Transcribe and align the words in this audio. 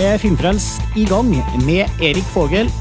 er 0.00 0.16
Filmfrelst 0.18 0.82
i 0.96 1.04
gang 1.04 1.28
med 1.66 1.84
Erik 2.02 2.24
Fogel, 2.34 2.72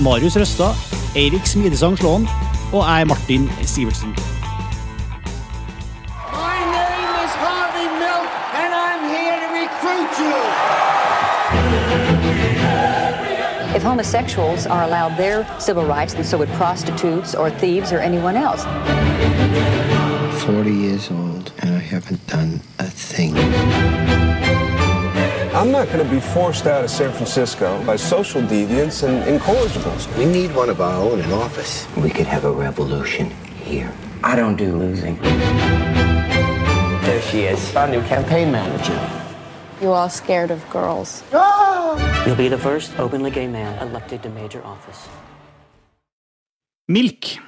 Marius 0.00 0.36
Røstad, 0.36 0.74
Eirik 1.16 1.46
Smidesang 1.46 1.98
Slåen 1.98 2.28
og 2.72 2.84
jeg, 2.88 3.06
Martin 3.06 3.50
Sivertsen. 3.62 4.08
My 6.32 6.58
name 6.78 7.12
is 7.24 7.32
Harvey 7.44 7.88
Milk, 8.02 8.28
and 8.62 8.72
I'm 8.84 9.02
here 9.14 9.38
to 9.44 9.48
recruit 9.62 10.12
you. 10.22 10.36
If 13.76 13.82
homosexuals 13.82 14.66
are 14.66 14.84
allowed 14.84 15.16
their 15.16 15.46
civil 15.58 15.84
rights, 15.84 16.14
then 16.14 16.24
so 16.24 16.38
would 16.38 16.52
prostitutes 16.58 17.34
or 17.34 17.50
thieves 17.50 17.92
or 17.92 17.98
anyone 17.98 18.36
else. 18.36 18.64
40 20.44 20.70
years 20.70 21.10
old, 21.10 21.52
and 21.58 21.74
I 21.74 21.80
haven't 21.80 22.26
done 22.26 22.60
a 22.78 22.84
thing. 22.84 23.34
I'm 25.66 25.72
not 25.72 25.88
going 25.88 25.98
to 25.98 26.08
be 26.08 26.20
forced 26.20 26.68
out 26.68 26.84
of 26.84 26.90
San 26.90 27.10
Francisco 27.10 27.82
by 27.84 27.96
social 27.96 28.40
deviants 28.40 29.02
and 29.02 29.16
incorrigibles. 29.26 30.06
We 30.16 30.24
need 30.24 30.54
one 30.54 30.70
of 30.70 30.80
our 30.80 30.94
own 30.94 31.18
in 31.18 31.32
office. 31.32 31.88
We 31.96 32.08
could 32.08 32.28
have 32.28 32.44
a 32.44 32.52
revolution 32.52 33.32
here. 33.64 33.90
I 34.22 34.36
don't 34.36 34.54
do 34.54 34.78
losing. 34.78 35.18
There 37.02 37.20
she 37.20 37.50
is, 37.50 37.74
our 37.74 37.88
new 37.88 38.00
campaign 38.02 38.52
manager. 38.52 38.94
You 39.82 39.90
all 39.90 40.08
scared 40.08 40.52
of 40.52 40.62
girls. 40.70 41.24
You'll 42.24 42.36
be 42.36 42.46
the 42.46 42.62
first 42.62 42.96
openly 43.00 43.32
gay 43.32 43.48
man 43.48 43.76
elected 43.82 44.22
to 44.22 44.28
major 44.28 44.62
office. 44.64 45.08
Milk. 46.86 47.40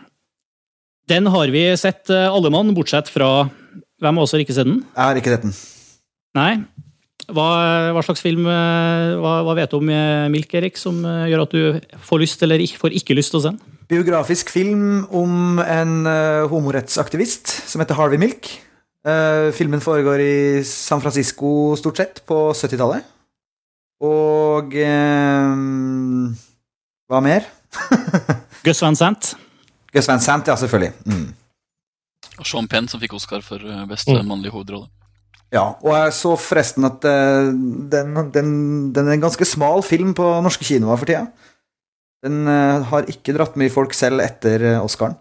Den 1.06 1.26
har 1.26 1.46
vi 1.46 1.76
sett 1.76 2.10
eh, 2.10 2.26
alle 2.34 2.50
mann, 2.50 2.74
bortsett 2.74 3.08
fra 3.08 3.48
Hvem 4.02 4.18
av 4.18 4.22
oss 4.26 4.34
har 4.34 4.42
ikke 4.42 4.58
sett 4.58 4.66
den? 4.66 4.82
Jeg 4.96 5.04
har 5.04 5.22
ikke 5.22 5.36
sett 5.36 5.46
den. 5.46 5.54
Nei. 6.34 6.66
Hva, 7.28 7.48
hva 7.92 8.02
slags 8.06 8.22
film 8.24 8.46
eh, 8.48 9.16
hva, 9.20 9.32
hva 9.44 9.54
vet 9.58 9.72
du 9.72 9.76
om 9.82 9.90
eh, 9.92 10.28
Milk, 10.32 10.54
Erik, 10.56 10.78
som 10.80 11.02
eh, 11.04 11.26
gjør 11.28 11.42
at 11.44 11.56
du 11.56 11.98
får 12.08 12.22
lyst 12.22 12.44
eller 12.46 12.62
ikke, 12.64 12.80
får 12.80 12.96
ikke 13.02 13.16
lyst 13.18 13.34
til 13.34 13.40
å 13.40 13.42
se 13.44 13.52
den? 13.52 13.76
Biografisk 13.88 14.50
film 14.52 15.06
om 15.16 15.60
en 15.64 15.92
uh, 16.04 16.44
homorettsaktivist 16.50 17.48
som 17.70 17.80
heter 17.80 17.96
Harvey 17.96 18.20
Milk. 18.20 18.50
Eh, 19.08 19.48
filmen 19.56 19.80
foregår 19.80 20.20
i 20.20 20.64
San 20.64 21.00
Francisco 21.00 21.76
stort 21.80 21.96
sett, 21.96 22.20
på 22.28 22.50
70-tallet. 22.52 23.06
Og 24.04 24.74
eh, 24.76 25.54
Hva 27.08 27.22
mer? 27.24 27.48
Gus 28.66 28.82
Van 28.84 28.98
Sant. 28.98 29.32
Gus 29.94 30.10
Van 30.10 30.20
Sant, 30.20 30.50
ja, 30.50 30.58
selvfølgelig. 30.60 30.92
Mm. 31.08 31.30
Og 32.38 32.46
Sean 32.46 32.68
Penn, 32.70 32.90
som 32.90 33.00
fikk 33.00 33.16
Oscar 33.16 33.40
for 33.42 33.62
beste 33.88 34.14
mm. 34.14 34.28
mannlige 34.28 34.54
hovedrolle. 34.54 34.90
Ja, 35.54 35.64
og 35.80 35.94
jeg 35.94 36.12
så 36.12 36.34
forresten 36.36 36.84
at 36.88 37.04
eh, 37.08 37.50
den, 37.92 38.16
den, 38.34 38.50
den 38.92 39.06
er 39.06 39.16
en 39.16 39.22
ganske 39.22 39.46
smal 39.48 39.80
film 39.86 40.12
på 40.16 40.26
norske 40.44 40.66
kinoer 40.68 41.00
for 41.00 41.08
tida. 41.08 41.24
Den 42.24 42.42
eh, 42.50 42.84
har 42.90 43.08
ikke 43.08 43.32
dratt 43.36 43.56
mye 43.60 43.72
folk 43.72 43.96
selv 43.96 44.20
etter 44.24 44.74
eh, 44.74 44.84
Oscaren. 44.84 45.16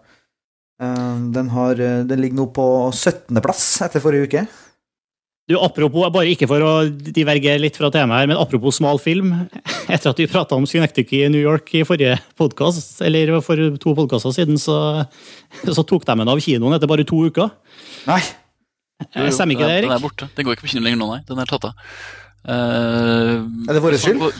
Den, 0.78 1.48
har, 1.50 1.74
den 2.06 2.20
ligger 2.22 2.38
nå 2.38 2.44
på 2.54 2.64
17.-plass 2.94 3.62
etter 3.88 4.02
forrige 4.04 4.28
uke. 4.28 4.42
Du, 5.50 5.56
apropos, 5.58 6.06
Bare 6.14 6.30
ikke 6.30 6.46
for 6.46 6.62
å 6.62 6.72
divergere 6.86 7.58
litt 7.58 7.74
fra 7.80 7.88
temaet, 7.90 8.20
her, 8.20 8.28
men 8.30 8.38
apropos 8.38 8.76
smal 8.78 9.00
film. 9.02 9.32
Etter 9.94 10.12
at 10.12 10.20
vi 10.22 10.28
prata 10.30 10.54
om 10.54 10.68
Synectic 10.70 11.10
i 11.16 11.24
New 11.32 11.42
York 11.42 11.72
i 11.74 11.82
forrige 11.88 12.20
podkast, 12.38 13.00
eller 13.02 13.32
for 13.42 13.58
to 13.82 13.96
podkaster 13.98 14.36
siden, 14.36 14.60
så, 14.60 15.02
så 15.64 15.82
tok 15.88 16.06
de 16.06 16.18
den 16.20 16.30
av 16.30 16.44
kinoen 16.44 16.78
etter 16.78 16.92
bare 16.92 17.08
to 17.08 17.24
uker. 17.26 17.50
Nei, 18.06 18.20
Stemmer 19.06 19.54
ikke 19.54 19.66
det, 19.68 19.82
den 19.82 19.84
er- 19.84 19.88
Den 19.88 19.96
er 19.96 20.02
borte. 20.02 20.28
Den 20.34 20.44
går 20.46 20.56
ikke 20.56 20.66
på 20.66 20.72
kino 20.74 20.82
lenger 20.84 20.98
nå, 20.98 21.08
nei. 21.14 21.20
Den 21.26 21.38
er 21.38 21.46
tatt 21.46 21.64
av. 21.64 21.74
Uh, 22.48 23.44
Er 23.68 23.74
det 23.76 23.82
vår 23.82 23.98
skyld? 23.98 24.18
går- 24.18 24.38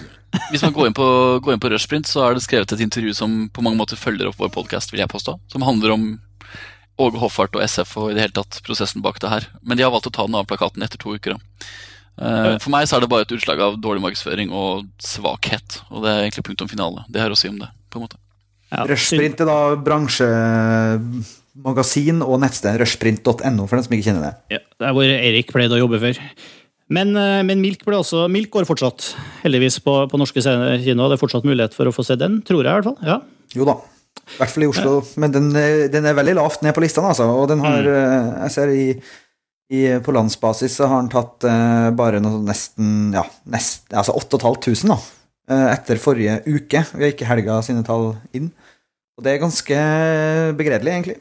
Hvis 0.53 0.63
man 0.63 0.73
går 0.75 0.87
inn 0.89 0.95
på, 0.95 1.41
går 1.41 1.53
inn 1.55 1.61
på 1.61 1.71
Rushprint, 1.73 2.07
så 2.07 2.23
er 2.29 2.35
det 2.35 2.43
skrevet 2.45 2.73
et 2.73 2.81
intervju 2.85 3.15
som 3.17 3.49
på 3.49 3.63
mange 3.65 3.79
måter 3.79 3.97
følger 3.97 4.29
opp 4.29 4.37
vår 4.37 4.51
podkast, 4.53 4.91
vil 4.93 5.01
jeg 5.01 5.09
påstå. 5.09 5.39
Som 5.49 5.63
handler 5.63 5.93
om 5.95 6.21
Åge 6.99 7.17
Hoffart 7.19 7.55
og 7.57 7.63
SF 7.63 7.97
og 7.97 8.11
i 8.11 8.15
det 8.15 8.21
hele 8.27 8.35
tatt 8.37 8.61
prosessen 8.67 9.01
bak 9.01 9.19
det 9.21 9.31
her. 9.31 9.47
Men 9.63 9.77
de 9.79 9.85
har 9.85 9.91
valgt 9.95 10.07
å 10.11 10.13
ta 10.13 10.27
den 10.27 10.35
av 10.35 10.47
plakaten 10.47 10.83
etter 10.83 10.99
to 10.99 11.15
uker. 11.15 11.37
da. 11.39 11.39
Uh, 12.21 12.59
for 12.59 12.71
meg 12.71 12.89
så 12.89 12.97
er 12.97 13.01
det 13.01 13.09
bare 13.09 13.23
et 13.23 13.31
utslag 13.33 13.61
av 13.63 13.77
dårlig 13.81 14.03
markedsføring 14.03 14.51
og 14.53 14.89
svakhet. 14.99 15.81
Og 15.91 16.03
det 16.03 16.11
er 16.11 16.23
egentlig 16.29 16.45
punktum 16.45 16.69
finale. 16.69 17.05
Det 17.09 17.21
har 17.23 17.31
å 17.31 17.37
si 17.39 17.49
om 17.49 17.59
det, 17.59 17.69
på 17.91 17.97
en 18.01 18.09
måte. 18.09 18.17
Ja, 18.73 18.85
Rushprint 18.85 19.41
er 19.41 19.47
da 19.47 19.79
bransjemagasin 21.59 22.23
og 22.25 22.39
nettsted 22.43 22.79
rushprint.no, 22.81 23.67
for 23.67 23.77
den 23.77 23.85
som 23.87 23.97
ikke 23.97 24.07
kjenner 24.11 24.29
det. 24.29 24.33
Ja, 24.57 24.63
det 24.79 24.89
er 24.89 24.97
hvor 24.97 25.11
Erik 25.11 25.53
pleide 25.53 25.77
å 25.77 25.83
jobbe 25.83 26.01
før. 26.03 26.21
Men, 26.89 27.13
eh, 27.17 27.43
men 27.45 27.61
Milk, 27.61 27.83
også, 27.85 28.29
Milk 28.33 28.51
går 28.55 28.65
fortsatt, 28.69 29.13
heldigvis, 29.43 29.79
på, 29.85 30.07
på 30.09 30.21
norske 30.21 30.41
kino. 30.41 31.09
Det 31.09 31.19
er 31.19 31.21
fortsatt 31.21 31.45
mulighet 31.45 31.77
for 31.77 31.89
å 31.89 31.93
få 31.93 32.05
se 32.07 32.17
den, 32.17 32.41
tror 32.43 32.65
jeg 32.65 32.71
i 32.71 32.79
hvert 32.79 32.89
fall. 32.89 32.99
Ja. 33.05 33.21
Jo 33.57 33.69
da. 33.69 33.77
I 34.29 34.39
hvert 34.39 34.53
fall 34.55 34.65
i 34.65 34.71
Oslo. 34.71 34.95
Men 35.21 35.35
den, 35.35 35.51
er- 35.57 35.89
den 35.93 36.09
er 36.09 36.17
veldig 36.17 36.39
lavt 36.39 36.65
ned 36.65 36.75
på 36.77 36.85
listene, 36.85 37.13
altså. 37.13 37.29
Og 37.29 37.49
den 37.51 37.61
har 37.65 37.85
mm. 37.85 38.33
Jeg 38.47 38.55
ser 38.55 38.73
i, 38.73 38.87
i 39.73 39.85
På 40.05 40.15
landsbasis 40.17 40.79
så 40.81 40.89
har 40.89 41.03
den 41.03 41.13
tatt 41.13 41.45
uh, 41.49 41.89
bare 41.97 42.21
noe 42.25 42.41
nesten 42.45 43.13
Ja, 43.17 43.25
nest, 43.53 43.87
altså 43.93 44.17
8500, 44.17 44.89
da. 44.89 44.99
Uh, 45.49 45.67
etter 45.73 46.01
forrige 46.01 46.41
uke. 46.49 46.85
Vi 46.93 47.05
har 47.05 47.15
ikke 47.15 47.29
helga 47.29 47.61
sine 47.65 47.85
tall 47.87 48.15
inn. 48.37 48.51
Og 49.19 49.25
det 49.25 49.35
er 49.35 49.43
ganske 49.43 49.79
begredelig, 50.57 50.93
egentlig. 50.95 51.19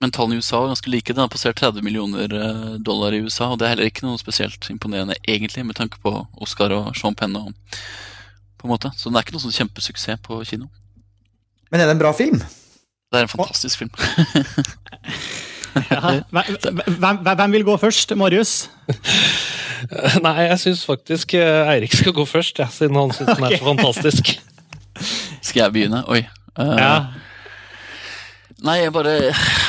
Men 0.00 0.12
tallene 0.16 0.38
i 0.38 0.40
USA 0.40 0.62
er 0.62 0.70
ganske 0.72 0.90
like. 0.92 1.12
Den 1.12 1.20
har 1.20 1.32
passert 1.32 1.58
30 1.60 1.84
millioner 1.84 2.32
eh, 2.32 2.68
dollar 2.80 3.12
i 3.12 3.20
USA, 3.20 3.50
og 3.52 3.58
det 3.60 3.66
er 3.66 3.74
heller 3.74 3.90
ikke 3.90 4.06
noe 4.06 4.20
spesielt 4.20 4.70
imponerende, 4.72 5.18
egentlig, 5.28 5.66
med 5.68 5.76
tanke 5.76 6.00
på 6.00 6.14
Oscar 6.40 6.72
og 6.72 6.94
Sean 6.96 7.16
Penn 7.18 7.36
og 7.36 7.50
på 8.60 8.68
en 8.68 8.72
måte. 8.72 8.92
Så 8.96 9.10
den 9.10 9.18
er 9.20 9.26
ikke 9.26 9.36
noe 9.36 9.44
sånn 9.44 9.58
kjempesuksess 9.58 10.22
på 10.24 10.40
kino. 10.48 10.70
Men 11.70 11.82
er 11.82 11.90
det 11.90 11.98
en 11.98 12.02
bra 12.02 12.14
film? 12.16 12.40
Det 13.10 13.20
er 13.20 13.26
en 13.26 13.32
fantastisk 13.32 13.82
film. 13.82 13.92
Ja. 14.00 15.20
Hvem, 15.70 16.96
hvem, 16.98 17.18
hvem 17.22 17.52
vil 17.54 17.62
gå 17.62 17.76
først? 17.78 18.10
Marius? 18.18 18.64
Nei, 20.24 20.32
jeg 20.48 20.56
syns 20.58 20.80
faktisk 20.82 21.36
eh, 21.38 21.70
Eirik 21.70 21.94
skal 21.94 22.14
gå 22.16 22.24
først, 22.26 22.58
ja, 22.58 22.66
siden 22.74 22.98
han 22.98 23.12
syns 23.14 23.30
den 23.36 23.46
er 23.46 23.54
så 23.54 23.68
fantastisk. 23.68 24.32
Skal 25.46 25.62
jeg 25.62 25.74
begynne? 25.76 26.02
Oi. 26.10 26.24
Uh, 26.58 26.74
Ja. 26.74 26.94
Nei, 28.66 28.76
jeg 28.82 28.92
bare 28.92 29.12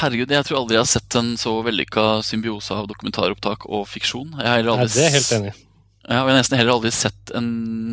Herregud, 0.02 0.32
jeg 0.34 0.48
tror 0.48 0.62
aldri 0.62 0.76
jeg 0.76 0.84
har 0.84 0.90
sett 0.92 1.16
en 1.20 1.34
så 1.40 1.54
vellykka 1.64 2.06
symbiose 2.28 2.76
av 2.76 2.90
dokumentaropptak 2.92 3.68
og 3.70 3.86
fiksjon. 3.88 4.34
Jeg 4.36 4.50
har 4.50 4.72
aldri... 4.74 4.88
Nei, 4.88 4.96
det 4.96 5.06
er 5.08 5.14
helt 5.16 5.36
enig 5.40 5.54
jeg 6.02 6.18
har 6.18 6.34
nesten 6.34 6.58
heller 6.58 6.76
aldri 6.76 6.92
sett 6.94 7.32
en 7.38 7.50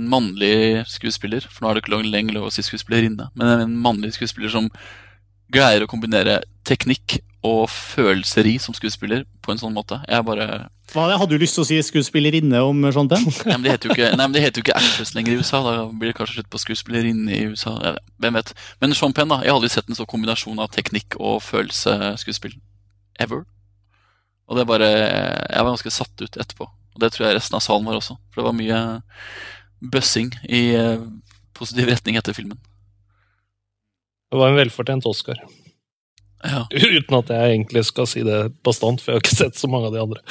mannlig 0.08 0.84
skuespiller, 0.88 1.44
for 1.44 1.64
nå 1.64 1.70
er 1.70 1.76
det 1.76 1.84
ikke 1.84 2.00
lenger 2.08 2.38
lov 2.38 2.48
å 2.48 2.52
si 2.54 2.64
skuespillerinne, 2.64 3.28
men 3.36 3.50
en 3.52 3.76
mannlig 3.84 4.14
skuespiller 4.16 4.52
som 4.52 4.70
greier 5.52 5.84
å 5.84 5.90
kombinere 5.90 6.40
teknikk 6.68 7.18
og 7.46 7.68
følelseri 7.70 8.56
som 8.62 8.76
skuespiller 8.76 9.26
på 9.44 9.52
en 9.52 9.60
sånn 9.60 9.76
måte. 9.76 10.00
Jeg 10.08 10.26
bare 10.26 10.66
Hva? 10.88 11.04
Hadde 11.20 11.36
du 11.36 11.42
lyst 11.42 11.58
til 11.58 11.64
å 11.64 11.68
si 11.68 11.76
skuespillerinne 11.84 12.62
om 12.64 12.86
sånt? 12.94 13.12
Nei, 13.12 13.56
men 13.58 13.66
det 13.66 13.74
heter 13.74 13.90
jo 13.90 13.96
ikke, 13.96 14.08
nei, 14.16 14.24
men 14.24 14.36
det 14.36 14.42
heter 14.44 14.62
jo 14.62 14.64
ikke 14.64 14.78
actress 14.80 15.12
lenger 15.16 15.34
i 15.34 15.42
USA. 15.42 15.60
Da 15.66 15.74
blir 15.92 16.10
det 16.10 16.16
kanskje 16.16 16.38
slutt 16.38 16.48
på 16.54 16.60
skuespillerinne 16.62 17.34
i 17.36 17.42
USA. 17.52 17.74
Ja, 17.84 17.92
hvem 18.24 18.38
vet. 18.38 18.54
Men 18.80 18.96
Sean 18.96 19.12
Penn, 19.16 19.28
da. 19.28 19.42
Jeg 19.44 19.52
har 19.52 19.58
aldri 19.60 19.70
sett 19.74 19.90
en 19.90 19.98
sånn 19.98 20.08
kombinasjon 20.08 20.62
av 20.64 20.72
teknikk 20.72 21.18
og 21.20 21.42
følelsesskuespill. 21.44 22.56
Ever. 23.20 23.44
Og 24.48 24.56
det 24.56 24.64
er 24.64 24.70
bare 24.70 24.88
Jeg 24.88 25.60
var 25.60 25.72
ganske 25.74 25.92
satt 25.92 26.24
ut 26.24 26.40
etterpå. 26.40 26.70
Og 26.96 27.02
det 27.02 27.12
tror 27.14 27.28
jeg 27.28 27.36
resten 27.36 27.58
av 27.58 27.64
salen 27.66 27.88
var 27.88 28.00
også. 28.00 28.16
For 28.32 28.40
det 28.40 28.48
var 28.48 28.56
mye 28.56 28.80
bøssing 29.92 30.32
i 30.48 30.62
eh, 30.74 31.04
positiv 31.54 31.90
retning 31.92 32.16
etter 32.18 32.34
filmen. 32.34 32.58
Det 34.28 34.40
var 34.40 34.50
en 34.50 34.58
velfortjent 34.58 35.06
Oscar. 35.08 35.38
Ja. 36.44 36.64
Uten 36.96 37.18
at 37.20 37.30
jeg 37.32 37.52
egentlig 37.52 37.84
skal 37.88 38.08
si 38.10 38.24
det 38.26 38.40
bastant, 38.66 39.02
for 39.02 39.12
jeg 39.12 39.20
har 39.20 39.26
ikke 39.26 39.38
sett 39.44 39.60
så 39.60 39.70
mange 39.70 39.90
av 39.90 39.94
de 39.94 40.02
andre. 40.02 40.24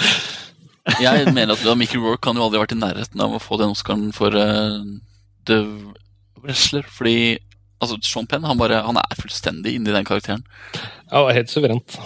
Jeg 1.01 1.34
mener 1.34 1.54
at 1.54 1.80
Mickey 1.80 2.00
Rourke 2.00 2.24
kan 2.28 2.38
jo 2.38 2.45
aldri 2.45 2.60
ha 2.60 2.63
vært 2.63 2.75
i 2.75 2.80
nærheten 2.80 3.24
av 3.24 3.36
å 3.36 3.42
få 3.44 3.60
den 3.62 3.74
Oscaren 3.75 4.10
for 4.16 4.34
uh, 4.34 4.80
The 5.48 5.60
Wrestler. 6.44 6.88
Fordi 6.88 7.38
altså, 7.84 8.00
Sean 8.06 8.30
Penn 8.30 8.48
han, 8.48 8.60
bare, 8.60 8.81
han 8.86 9.00
er 9.01 9.19
fullstendig 9.19 9.78
inni 9.78 9.94
den 9.94 10.07
karakteren. 10.07 10.45
Ja, 11.12 11.25
helt 11.34 11.51
suverent. 11.54 12.00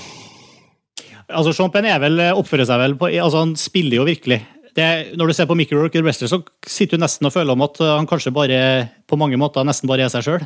Altså, 1.32 1.54
Sean 1.56 1.72
Penn 1.74 1.88
er 1.88 2.02
vel, 2.04 2.20
oppfører 2.36 2.68
seg 2.68 2.82
vel 2.82 2.98
på 3.00 3.12
altså, 3.14 3.46
Han 3.46 3.56
spiller 3.60 4.02
jo 4.02 4.08
virkelig. 4.10 4.42
Det, 4.76 4.86
når 5.20 5.28
du 5.28 5.36
ser 5.36 5.48
på 5.50 5.56
Mickey 5.60 5.76
Rourke 5.76 6.00
i 6.00 6.04
Wrestler, 6.04 6.30
så 6.32 6.40
sitter 6.64 6.96
du 6.96 7.04
nesten 7.04 7.28
og 7.28 7.34
føler 7.36 7.52
om 7.52 7.66
at 7.66 7.76
uh, 7.84 7.98
han 7.98 8.08
kanskje 8.08 8.32
bare 8.36 8.62
på 9.10 9.20
mange 9.20 9.40
måter 9.40 9.68
nesten 9.68 9.90
bare 9.92 10.08
er 10.08 10.14
seg 10.14 10.24
sjøl. 10.26 10.46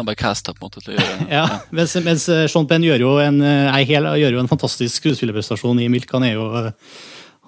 Han 0.00 0.08
bare 0.08 0.18
casta 0.18 0.54
på 0.54 0.62
en 0.62 0.70
måte 0.70 0.80
til 0.80 0.94
å 0.94 0.96
gjøre 0.96 1.26
Ja, 1.40 1.44
mens, 1.74 1.94
mens 2.06 2.24
Sean 2.48 2.68
Penn 2.70 2.86
gjør 2.86 3.04
jo 3.04 3.12
en, 3.20 3.42
hel, 3.42 4.08
gjør 4.22 4.38
jo 4.38 4.42
en 4.42 4.50
fantastisk 4.50 5.02
skuespillerprestasjon 5.02 5.82
i 5.84 5.88
Milk. 5.92 6.08
Han 6.16 6.24
er 6.28 6.38
jo, 6.38 6.48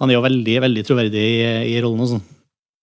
han 0.01 0.09
er 0.09 0.17
jo 0.17 0.25
veldig 0.25 0.59
veldig 0.65 0.83
troverdig 0.87 1.23
i, 1.23 1.41
i 1.75 1.79
rollen. 1.83 2.01
og 2.01 2.13
sånn. 2.15 2.23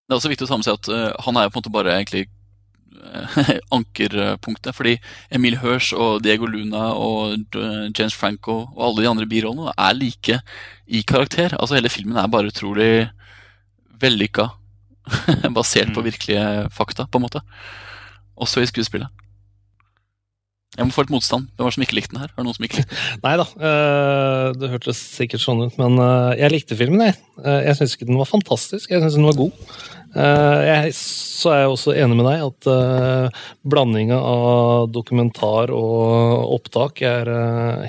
Det 0.09 0.15
er 0.15 0.21
også 0.21 0.31
viktig 0.33 0.47
å 0.47 0.51
ta 0.51 0.59
med 0.61 0.69
seg 0.69 0.79
at 0.79 0.91
uh, 0.93 1.25
han 1.27 1.37
er 1.37 1.47
jo 1.47 1.53
på 1.53 1.59
en 1.59 1.65
måte 1.65 1.73
bare 1.75 1.97
egentlig 1.99 2.23
eh, 2.25 3.51
ankerpunktet. 3.77 4.73
Fordi 4.77 4.95
Emil 5.35 5.59
Hirsch 5.61 5.91
og 5.93 6.23
Diego 6.25 6.49
Luna 6.49 6.93
og 6.97 7.59
eh, 7.59 7.91
James 7.91 8.17
Franco 8.17 8.61
og 8.63 8.85
alle 8.87 9.05
de 9.05 9.11
andre 9.11 9.29
birollene 9.29 9.75
er 9.75 9.99
like 9.99 10.39
i 10.87 11.03
karakter. 11.03 11.59
Altså 11.59 11.77
Hele 11.77 11.93
filmen 11.93 12.17
er 12.17 12.31
bare 12.33 12.49
utrolig 12.55 13.11
vellykka. 14.01 14.49
Basert 15.59 15.93
på 15.97 16.07
virkelige 16.07 16.69
fakta, 16.73 17.09
på 17.11 17.21
en 17.21 17.27
måte. 17.27 17.43
Også 18.39 18.63
i 18.63 18.71
skuespillet. 18.71 19.11
Jeg 20.77 20.85
må 20.87 20.93
få 20.95 21.03
litt 21.07 21.11
motstand. 21.15 21.47
Hvem 21.57 21.65
var 21.65 21.73
det 21.73 21.77
som 21.79 21.85
ikke 21.87 21.97
likte 21.97 22.13
den 22.15 22.21
her? 22.23 22.31
Var 22.35 22.43
det 22.43 22.47
noen 22.47 22.57
som 22.59 22.67
ikke 22.67 22.81
likte 22.83 22.95
den? 22.95 23.21
Nei 23.25 23.35
da, 23.41 23.47
eh, 23.69 24.49
det 24.61 24.69
hørtes 24.75 24.99
sikkert 25.17 25.43
sånn 25.43 25.63
ut, 25.65 25.79
men 25.81 25.97
eh, 26.05 26.35
jeg 26.43 26.53
likte 26.55 26.77
filmen, 26.79 27.07
jeg. 27.09 27.17
Eh, 27.43 27.61
Jeg 27.71 27.79
syns 27.79 27.95
ikke 27.97 28.09
den 28.11 28.21
var 28.21 28.29
fantastisk, 28.31 28.91
jeg 28.93 29.01
syns 29.03 29.17
den 29.19 29.27
var 29.27 29.39
god. 29.39 29.63
Jeg, 30.19 30.93
så 30.97 31.51
er 31.53 31.59
jeg 31.61 31.69
også 31.75 31.93
enig 32.01 32.17
med 32.17 32.25
deg 32.25 32.41
at 32.47 32.69
blandinga 33.69 34.17
av 34.25 34.87
dokumentar 34.91 35.69
og 35.77 36.55
opptak 36.57 37.03
er 37.05 37.29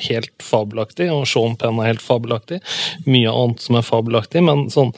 helt 0.03 0.43
fabelaktig, 0.43 1.07
og 1.15 1.23
Sean 1.31 1.55
Penn 1.57 1.79
er 1.79 1.93
helt 1.93 2.03
fabelaktig. 2.03 2.59
Mye 3.07 3.31
annet 3.31 3.63
som 3.63 3.79
er 3.79 3.87
fabelaktig, 3.87 4.43
men 4.45 4.65
sånn 4.73 4.91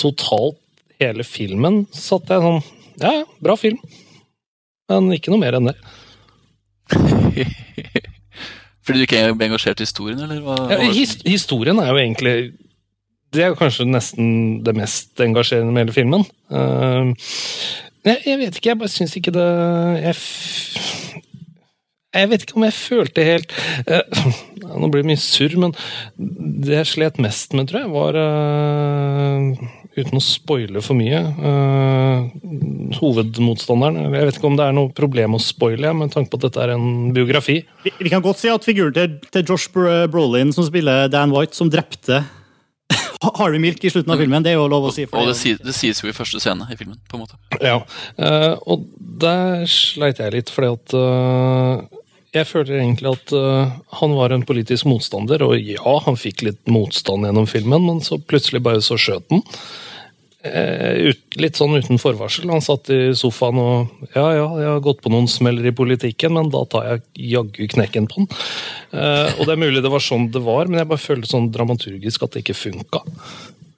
totalt 0.00 0.56
hele 1.02 1.26
filmen 1.28 1.82
satt 1.92 2.32
jeg 2.32 2.42
sånn 2.46 2.62
Ja, 3.04 3.12
ja, 3.20 3.28
bra 3.44 3.58
film. 3.60 3.78
Men 4.88 5.12
ikke 5.14 5.34
noe 5.34 5.44
mer 5.44 5.60
enn 5.60 5.68
det. 5.68 5.76
Fordi 8.84 9.00
du 9.00 9.06
ikke 9.06 9.22
ble 9.32 9.48
engasjert 9.48 9.80
i 9.80 9.86
historien, 9.86 10.20
eller? 10.20 10.42
Hva, 10.44 10.58
Ja, 10.72 10.92
his 10.92 11.16
historien 11.24 11.80
er 11.80 11.92
jo 11.92 12.00
egentlig 12.00 12.34
Det 13.34 13.42
er 13.42 13.52
jo 13.52 13.58
kanskje 13.58 13.86
nesten 13.88 14.26
det 14.64 14.76
mest 14.76 15.20
engasjerende 15.20 15.72
med 15.72 15.86
hele 15.86 15.96
filmen. 15.96 16.26
Uh, 16.52 17.14
jeg, 18.04 18.20
jeg 18.26 18.38
vet 18.38 18.58
ikke, 18.58 18.68
jeg 18.68 18.78
bare 18.78 18.92
syns 18.92 19.16
ikke 19.18 19.32
det 19.34 19.48
jeg, 20.04 20.18
jeg 22.14 22.30
vet 22.30 22.44
ikke 22.44 22.58
om 22.60 22.66
jeg 22.68 22.76
følte 22.76 23.26
helt 23.26 23.56
uh, 23.88 24.28
Nå 24.80 24.90
blir 24.92 25.02
det 25.02 25.10
mye 25.10 25.22
surr, 25.22 25.56
men 25.60 25.74
det 26.64 26.78
jeg 26.78 26.92
slet 26.92 27.18
mest 27.22 27.56
med, 27.56 27.68
tror 27.70 27.84
jeg, 27.84 27.90
var 27.94 28.16
eh, 28.18 29.74
Uten 29.94 30.18
å 30.18 30.22
spoile 30.22 30.82
for 30.82 30.98
mye 30.98 31.20
uh, 31.22 32.24
Hovedmotstanderen 32.98 34.14
Jeg 34.16 34.28
vet 34.28 34.38
ikke 34.40 34.48
om 34.50 34.56
det 34.58 34.66
er 34.66 34.74
noe 34.74 34.90
problem 34.94 35.36
å 35.38 35.42
spoile, 35.42 35.92
med 35.94 36.14
tanke 36.14 36.32
på 36.32 36.40
at 36.40 36.48
dette 36.48 36.64
er 36.64 36.74
en 36.74 37.12
biografi. 37.14 37.60
Vi, 37.84 37.92
vi 38.02 38.12
kan 38.12 38.24
godt 38.24 38.42
si 38.42 38.50
at 38.50 38.66
figuren 38.66 38.94
til, 38.96 39.18
til 39.34 39.46
Josh 39.46 39.70
Brolin, 39.70 40.50
som 40.54 40.66
spiller 40.66 41.06
Dan 41.12 41.34
White, 41.34 41.54
som 41.56 41.70
drepte 41.70 42.24
Harvey 43.38 43.58
Milk 43.62 43.84
i 43.84 43.90
slutten 43.90 44.12
av 44.12 44.20
filmen, 44.20 44.44
det 44.44 44.52
er 44.52 44.58
jo 44.58 44.66
lov 44.70 44.88
å 44.88 44.92
si. 44.94 45.06
for 45.08 45.20
Og 45.20 45.28
det, 45.28 45.34
det 45.34 45.40
sies, 45.40 45.60
det 45.62 45.74
sies 45.76 46.02
jo 46.02 46.10
i 46.10 46.16
første 46.16 46.42
scene 46.42 46.66
i 46.72 46.78
filmen, 46.78 46.98
på 47.08 47.18
en 47.18 47.24
måte. 47.24 47.38
Ja, 47.62 47.80
uh, 48.18 48.54
og 48.66 48.86
der 48.98 49.64
sleit 49.70 50.20
jeg 50.20 50.34
litt, 50.34 50.50
fordi 50.52 50.72
at 50.74 50.94
eh, 50.98 51.93
jeg 52.34 52.48
føler 52.50 52.80
egentlig 52.80 53.12
at 53.12 53.32
uh, 53.36 53.72
han 54.00 54.14
var 54.18 54.34
en 54.34 54.44
politisk 54.46 54.88
motstander, 54.90 55.42
og 55.46 55.54
ja, 55.60 55.96
han 56.06 56.18
fikk 56.18 56.44
litt 56.46 56.62
motstand 56.70 57.26
gjennom 57.28 57.48
filmen, 57.50 57.86
men 57.86 58.00
så 58.04 58.18
plutselig 58.18 58.62
bare 58.64 58.82
så 58.84 58.98
skjøt 59.00 59.26
han. 59.30 59.44
Uh, 60.44 61.08
ut, 61.08 61.20
litt 61.40 61.56
sånn 61.56 61.78
uten 61.78 62.00
forvarsel. 62.00 62.50
Han 62.52 62.64
satt 62.64 62.90
i 62.92 62.98
sofaen 63.16 63.60
og 63.62 64.10
Ja, 64.12 64.26
ja, 64.36 64.48
jeg 64.60 64.68
har 64.68 64.82
gått 64.84 65.00
på 65.04 65.12
noen 65.14 65.28
smeller 65.30 65.70
i 65.70 65.74
politikken, 65.76 66.34
men 66.36 66.50
da 66.52 66.64
tar 66.68 66.88
jeg 66.90 67.04
jaggu 67.32 67.68
knekken 67.76 68.10
på 68.10 68.22
den. 68.22 68.30
Uh, 68.92 69.30
og 69.38 69.46
det 69.46 69.54
er 69.54 69.62
mulig 69.62 69.84
det 69.84 69.94
var 69.94 70.04
sånn 70.04 70.28
det 70.34 70.42
var, 70.44 70.68
men 70.68 70.82
jeg 70.82 70.90
bare 70.90 71.04
følte 71.06 71.30
sånn 71.30 71.52
dramaturgisk 71.54 72.26
at 72.26 72.34
det 72.34 72.44
ikke 72.44 72.58
funka. 72.58 73.04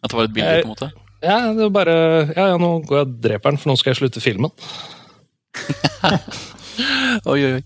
At 0.01 0.11
det 0.11 0.19
var 0.19 0.27
et 0.27 0.35
bilde, 0.35 0.57
på 0.65 0.71
en 0.71 0.75
måte. 0.75 0.91
Ja, 1.25 1.39
det 1.53 1.69
var 1.69 1.77
bare 1.77 1.99
Ja, 2.33 2.51
ja, 2.55 2.59
nå 2.61 2.73
går 2.89 2.99
jeg 2.99 3.07
og 3.07 3.15
dreper 3.29 3.53
den, 3.53 3.61
for 3.61 3.71
nå 3.71 3.79
skal 3.79 3.93
jeg 3.93 4.01
slutte 4.01 4.25
filmen. 4.25 4.53
Oi, 7.25 7.39
oi, 7.41 7.53
oi. 7.57 7.63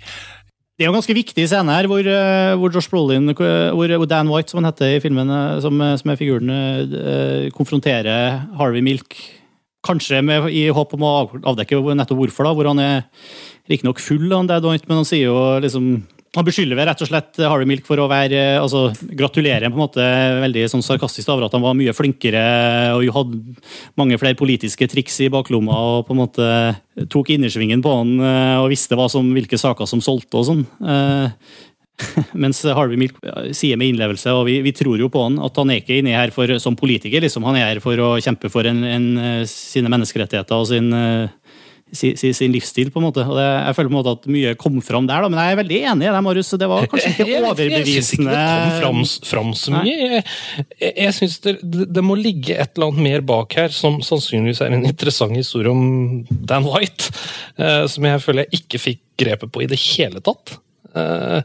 Det 0.81 0.87
er 0.87 0.88
jo 0.88 0.94
en 0.94 0.97
ganske 0.97 1.12
viktig 1.12 1.44
scene 1.44 1.75
her, 1.77 1.85
hvor, 1.91 2.06
eh, 2.09 2.55
hvor 2.56 2.73
Josh 2.73 2.88
Brolin, 2.88 3.29
hvor, 3.37 3.91
hvor 4.00 4.06
Dan 4.09 4.31
White, 4.32 4.49
som 4.49 4.62
han 4.62 4.71
heter 4.71 4.94
i 4.94 5.03
filmen, 5.05 5.29
eh, 5.29 5.59
som, 5.61 5.77
som 5.77 6.09
er 6.09 6.17
figuren, 6.17 6.49
eh, 6.49 7.50
konfronterer 7.53 8.47
Harvey 8.56 8.81
Milk. 8.81 9.12
Kanskje 9.85 10.23
med, 10.25 10.49
i 10.49 10.71
håp 10.73 10.94
om 10.97 11.05
å 11.05 11.11
avdekke 11.53 11.82
nettopp 11.93 12.23
hvorfor, 12.23 12.49
da, 12.49 12.55
hvor 12.56 12.71
han 12.71 12.81
er 12.81 13.05
riktignok 13.69 14.00
full, 14.00 14.25
han 14.32 14.49
White, 14.49 14.88
men 14.88 15.03
han 15.03 15.09
sier 15.11 15.27
jo 15.27 15.37
liksom 15.61 15.91
han 16.37 16.47
beskylder 16.47 16.79
rett 16.87 17.00
og 17.03 17.09
slett 17.11 17.41
Harvey 17.43 17.67
Milk 17.67 17.87
for 17.88 17.99
å 17.99 18.06
være 18.11 18.38
eh, 18.38 18.59
altså 18.61 18.85
Gratulerer 19.19 19.67
på 19.67 19.79
en 19.79 19.82
måte 19.82 20.05
veldig 20.44 20.69
sånn 20.71 20.85
sarkastisk 20.87 21.32
over 21.32 21.49
at 21.49 21.56
han 21.56 21.65
var 21.65 21.75
mye 21.79 21.94
flinkere 21.97 22.43
og 22.94 23.09
hadde 23.17 23.41
mange 23.99 24.19
flere 24.21 24.38
politiske 24.38 24.87
triks 24.91 25.19
i 25.27 25.31
baklomma 25.32 25.81
og 25.97 26.05
på 26.06 26.15
en 26.15 26.21
måte 26.21 26.53
tok 27.11 27.32
innersvingen 27.35 27.82
på 27.82 27.97
han 27.97 28.15
eh, 28.23 28.61
og 28.61 28.71
visste 28.71 28.99
som, 29.11 29.35
hvilke 29.35 29.59
saker 29.59 29.91
som 29.91 30.05
solgte 30.05 30.38
og 30.38 30.47
sånn. 30.53 30.62
Eh, 30.87 31.59
Mens 32.43 32.62
Harvey 32.65 32.97
Milk 32.97 33.19
sier 33.56 33.77
med 33.77 33.91
innlevelse, 33.91 34.31
og 34.32 34.47
vi, 34.47 34.61
vi 34.65 34.73
tror 34.73 35.03
jo 35.03 35.11
på 35.12 35.27
han, 35.27 35.35
at 35.43 35.59
han 35.61 35.73
er 35.73 35.82
ikke 35.82 35.99
inne 35.99 36.15
her 36.15 36.31
for, 36.32 36.49
som 36.62 36.79
politiker. 36.79 37.21
liksom 37.21 37.44
Han 37.44 37.59
er 37.59 37.75
her 37.75 37.81
for 37.85 38.00
å 38.00 38.15
kjempe 38.23 38.49
for 38.49 38.65
en, 38.71 38.81
en, 38.88 39.11
sine 39.50 39.91
menneskerettigheter 39.93 40.62
og 40.62 40.71
sin, 40.71 40.88
eh, 41.91 41.97
si- 41.99 42.15
si- 42.17 42.33
sin 42.33 42.53
livsstil. 42.55 42.91
på 42.95 43.01
en 43.03 43.07
måte. 43.09 43.25
Og 43.27 43.35
det, 43.37 43.45
jeg 43.67 43.77
føler 43.77 43.91
på 43.91 43.95
en 43.95 43.99
måte 44.01 44.15
at 44.17 44.29
mye 44.31 44.55
kom 44.61 44.81
fram 44.81 45.07
der, 45.11 45.23
da, 45.23 45.29
men 45.29 45.41
jeg 45.43 45.53
er 45.53 45.61
veldig 45.63 45.81
enig 45.93 46.07
i 46.09 46.13
det, 46.15 46.23
Marius. 46.25 46.51
Det 46.61 46.69
var 46.71 46.87
kanskje 46.87 47.13
ikke 47.27 47.43
overbevisende 47.43 47.85
jeg- 47.85 47.97
Jeg 47.97 48.05
syns 48.07 48.15
ikke 48.15 48.31
det 48.31 48.47
kom 48.81 48.81
fram, 48.81 49.03
fram 49.33 49.53
så 49.59 49.75
mye. 49.75 49.97
Jeg, 49.99 50.25
jeg, 50.81 50.95
jeg 51.05 51.15
synes 51.19 51.39
det, 51.45 51.55
det, 51.95 52.05
må 52.07 52.15
ligge 52.17 52.55
et 52.57 52.73
eller 52.77 52.91
annet 52.93 53.03
mer 53.11 53.21
bak 53.35 53.53
her, 53.59 53.69
som 53.75 54.01
sannsynligvis 54.07 54.61
er 54.65 54.73
en 54.79 54.87
interessant 54.89 55.37
historie 55.37 55.71
om 55.71 56.25
Dan 56.31 56.65
White, 56.71 57.11
Uh, 57.61 57.85
som 57.93 58.05
jeg 58.07 58.21
føler 58.25 58.47
jeg 58.47 58.63
ikke 58.63 58.79
fikk 58.81 59.01
grepet 59.21 59.51
på 59.53 59.61
i 59.61 59.67
det 59.69 59.77
hele 59.83 60.23
tatt. 60.25 60.55
Uh, 60.97 61.43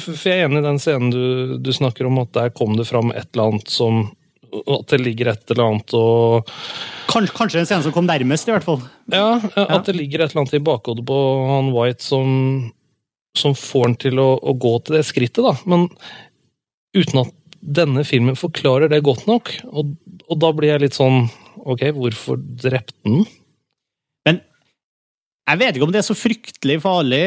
for 0.00 0.26
jeg 0.26 0.40
er 0.42 0.48
enig 0.48 0.58
i 0.58 0.66
den 0.66 0.80
scenen 0.82 1.12
du, 1.14 1.56
du 1.62 1.70
snakker 1.72 2.08
om, 2.08 2.18
at 2.24 2.32
der 2.34 2.50
kom 2.50 2.74
det 2.76 2.88
fram 2.88 3.12
et 3.14 3.28
eller 3.32 3.52
annet 3.52 3.70
som 3.70 4.08
At 4.48 4.92
det 4.92 5.00
ligger 5.02 5.32
et 5.32 5.52
eller 5.52 5.64
annet 5.66 5.94
og 5.98 6.48
Kanskje, 7.08 7.34
kanskje 7.36 7.60
en 7.62 7.68
scene 7.68 7.84
som 7.86 7.94
kom 7.94 8.08
nærmest, 8.08 8.48
i 8.48 8.52
hvert 8.52 8.66
fall. 8.66 8.82
Ja, 9.08 9.38
at 9.64 9.86
det 9.88 9.94
ligger 9.96 10.20
et 10.20 10.32
eller 10.32 10.42
annet 10.42 10.58
i 10.58 10.64
bakhodet 10.64 11.06
på 11.08 11.18
han 11.48 11.70
White 11.72 12.04
som, 12.04 12.28
som 13.32 13.56
får 13.56 13.86
han 13.86 13.96
til 14.02 14.20
å, 14.20 14.34
å 14.36 14.52
gå 14.52 14.74
til 14.84 14.98
det 14.98 15.06
skrittet, 15.08 15.40
da. 15.46 15.54
Men 15.64 15.86
uten 16.92 17.22
at 17.22 17.32
denne 17.58 18.04
filmen 18.06 18.36
forklarer 18.38 18.92
det 18.92 19.00
godt 19.06 19.24
nok. 19.28 19.54
Og, 19.72 19.96
og 20.28 20.40
da 20.44 20.52
blir 20.54 20.74
jeg 20.74 20.86
litt 20.86 20.98
sånn 20.98 21.26
Ok, 21.68 21.82
hvorfor 21.92 22.38
drepte 22.38 22.94
han? 23.04 23.24
Men 24.24 24.38
jeg 25.50 25.60
vet 25.60 25.76
ikke 25.76 25.88
om 25.88 25.92
det 25.92 25.98
er 26.00 26.06
så 26.06 26.16
fryktelig 26.16 26.78
farlig 26.84 27.18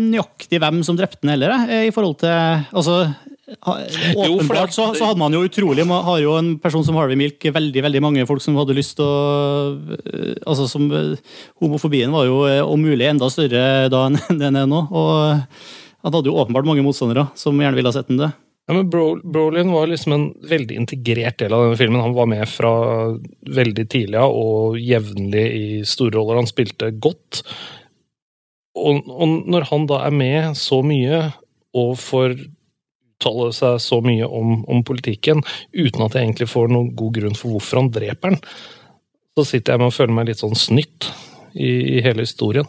nøyaktig 0.00 0.58
hvem 0.62 0.80
som 0.86 0.96
drepte 0.98 1.20
den 1.22 1.34
heller, 1.34 1.52
i 1.84 1.92
forhold 1.94 2.16
til 2.22 2.32
altså, 2.32 2.96
Åpenbart 3.44 4.72
så, 4.72 4.86
så 4.96 5.04
hadde 5.04 5.20
man 5.20 5.34
jo 5.36 5.42
utrolig 5.44 5.84
man 5.84 6.04
har 6.06 6.20
jo 6.22 6.32
en 6.38 6.54
person 6.62 6.84
som 6.86 6.96
Harvey 6.96 7.18
Milk 7.20 7.44
veldig 7.52 7.82
veldig 7.84 8.00
mange 8.00 8.24
folk 8.28 8.40
som 8.40 8.56
hadde 8.56 8.76
lyst 8.76 8.96
til 8.96 9.04
å 9.04 9.74
øh, 9.76 10.30
altså 10.48 10.64
som 10.70 10.86
øh, 10.88 11.18
Homofobien 11.60 12.14
var 12.14 12.24
jo 12.24 12.38
øh, 12.48 12.62
om 12.64 12.80
mulig 12.80 13.10
enda 13.10 13.28
større 13.32 13.90
da 13.92 14.06
enn 14.08 14.16
den 14.42 14.60
er 14.62 14.70
nå. 14.70 14.86
Og 14.88 15.12
han 16.04 16.16
hadde 16.16 16.32
jo 16.32 16.38
åpenbart 16.40 16.68
mange 16.68 16.86
motstandere 16.86 17.28
som 17.36 17.60
gjerne 17.60 17.76
ville 17.76 17.92
ha 17.92 17.96
sett 17.96 18.08
den 18.08 18.22
det. 18.22 18.32
Ja, 18.64 18.78
men 18.78 18.88
Bro, 18.88 19.20
Brolin 19.28 19.72
var 19.76 19.90
liksom 19.90 20.16
en 20.16 20.26
veldig 20.48 20.80
integrert 20.80 21.36
del 21.42 21.52
av 21.52 21.66
denne 21.66 21.76
filmen. 21.76 22.00
Han 22.00 22.16
var 22.16 22.28
med 22.32 22.48
fra 22.48 22.72
veldig 23.44 23.84
tidlig 23.92 24.20
av 24.24 24.32
og 24.32 24.78
jevnlig 24.80 25.44
i 25.52 25.66
store 25.88 26.16
roller. 26.16 26.40
Han 26.40 26.48
spilte 26.48 26.94
godt. 26.96 27.42
Og, 28.80 29.04
og 29.04 29.34
når 29.52 29.68
han 29.68 29.84
da 29.90 30.00
er 30.06 30.16
med 30.16 30.56
så 30.56 30.80
mye 30.84 31.26
og 31.76 31.98
får 32.00 32.38
uttale 33.24 33.52
seg 33.56 33.80
så 33.80 34.00
mye 34.04 34.26
om, 34.26 34.62
om 34.68 34.84
politikken 34.84 35.42
uten 35.72 36.04
at 36.04 36.14
jeg 36.14 36.28
egentlig 36.28 36.48
får 36.50 36.68
noen 36.72 36.94
god 36.96 37.14
grunn 37.18 37.36
for 37.38 37.54
hvorfor 37.54 37.80
han 37.80 37.92
dreper 37.94 38.34
den, 38.34 38.40
så 39.34 39.44
sitter 39.48 39.74
jeg 39.74 39.82
med 39.82 39.90
og 39.90 39.96
føler 39.96 40.14
meg 40.14 40.28
litt 40.28 40.42
sånn 40.42 40.56
snytt 40.58 41.10
i, 41.54 41.98
i 41.98 42.02
hele 42.04 42.22
historien. 42.26 42.68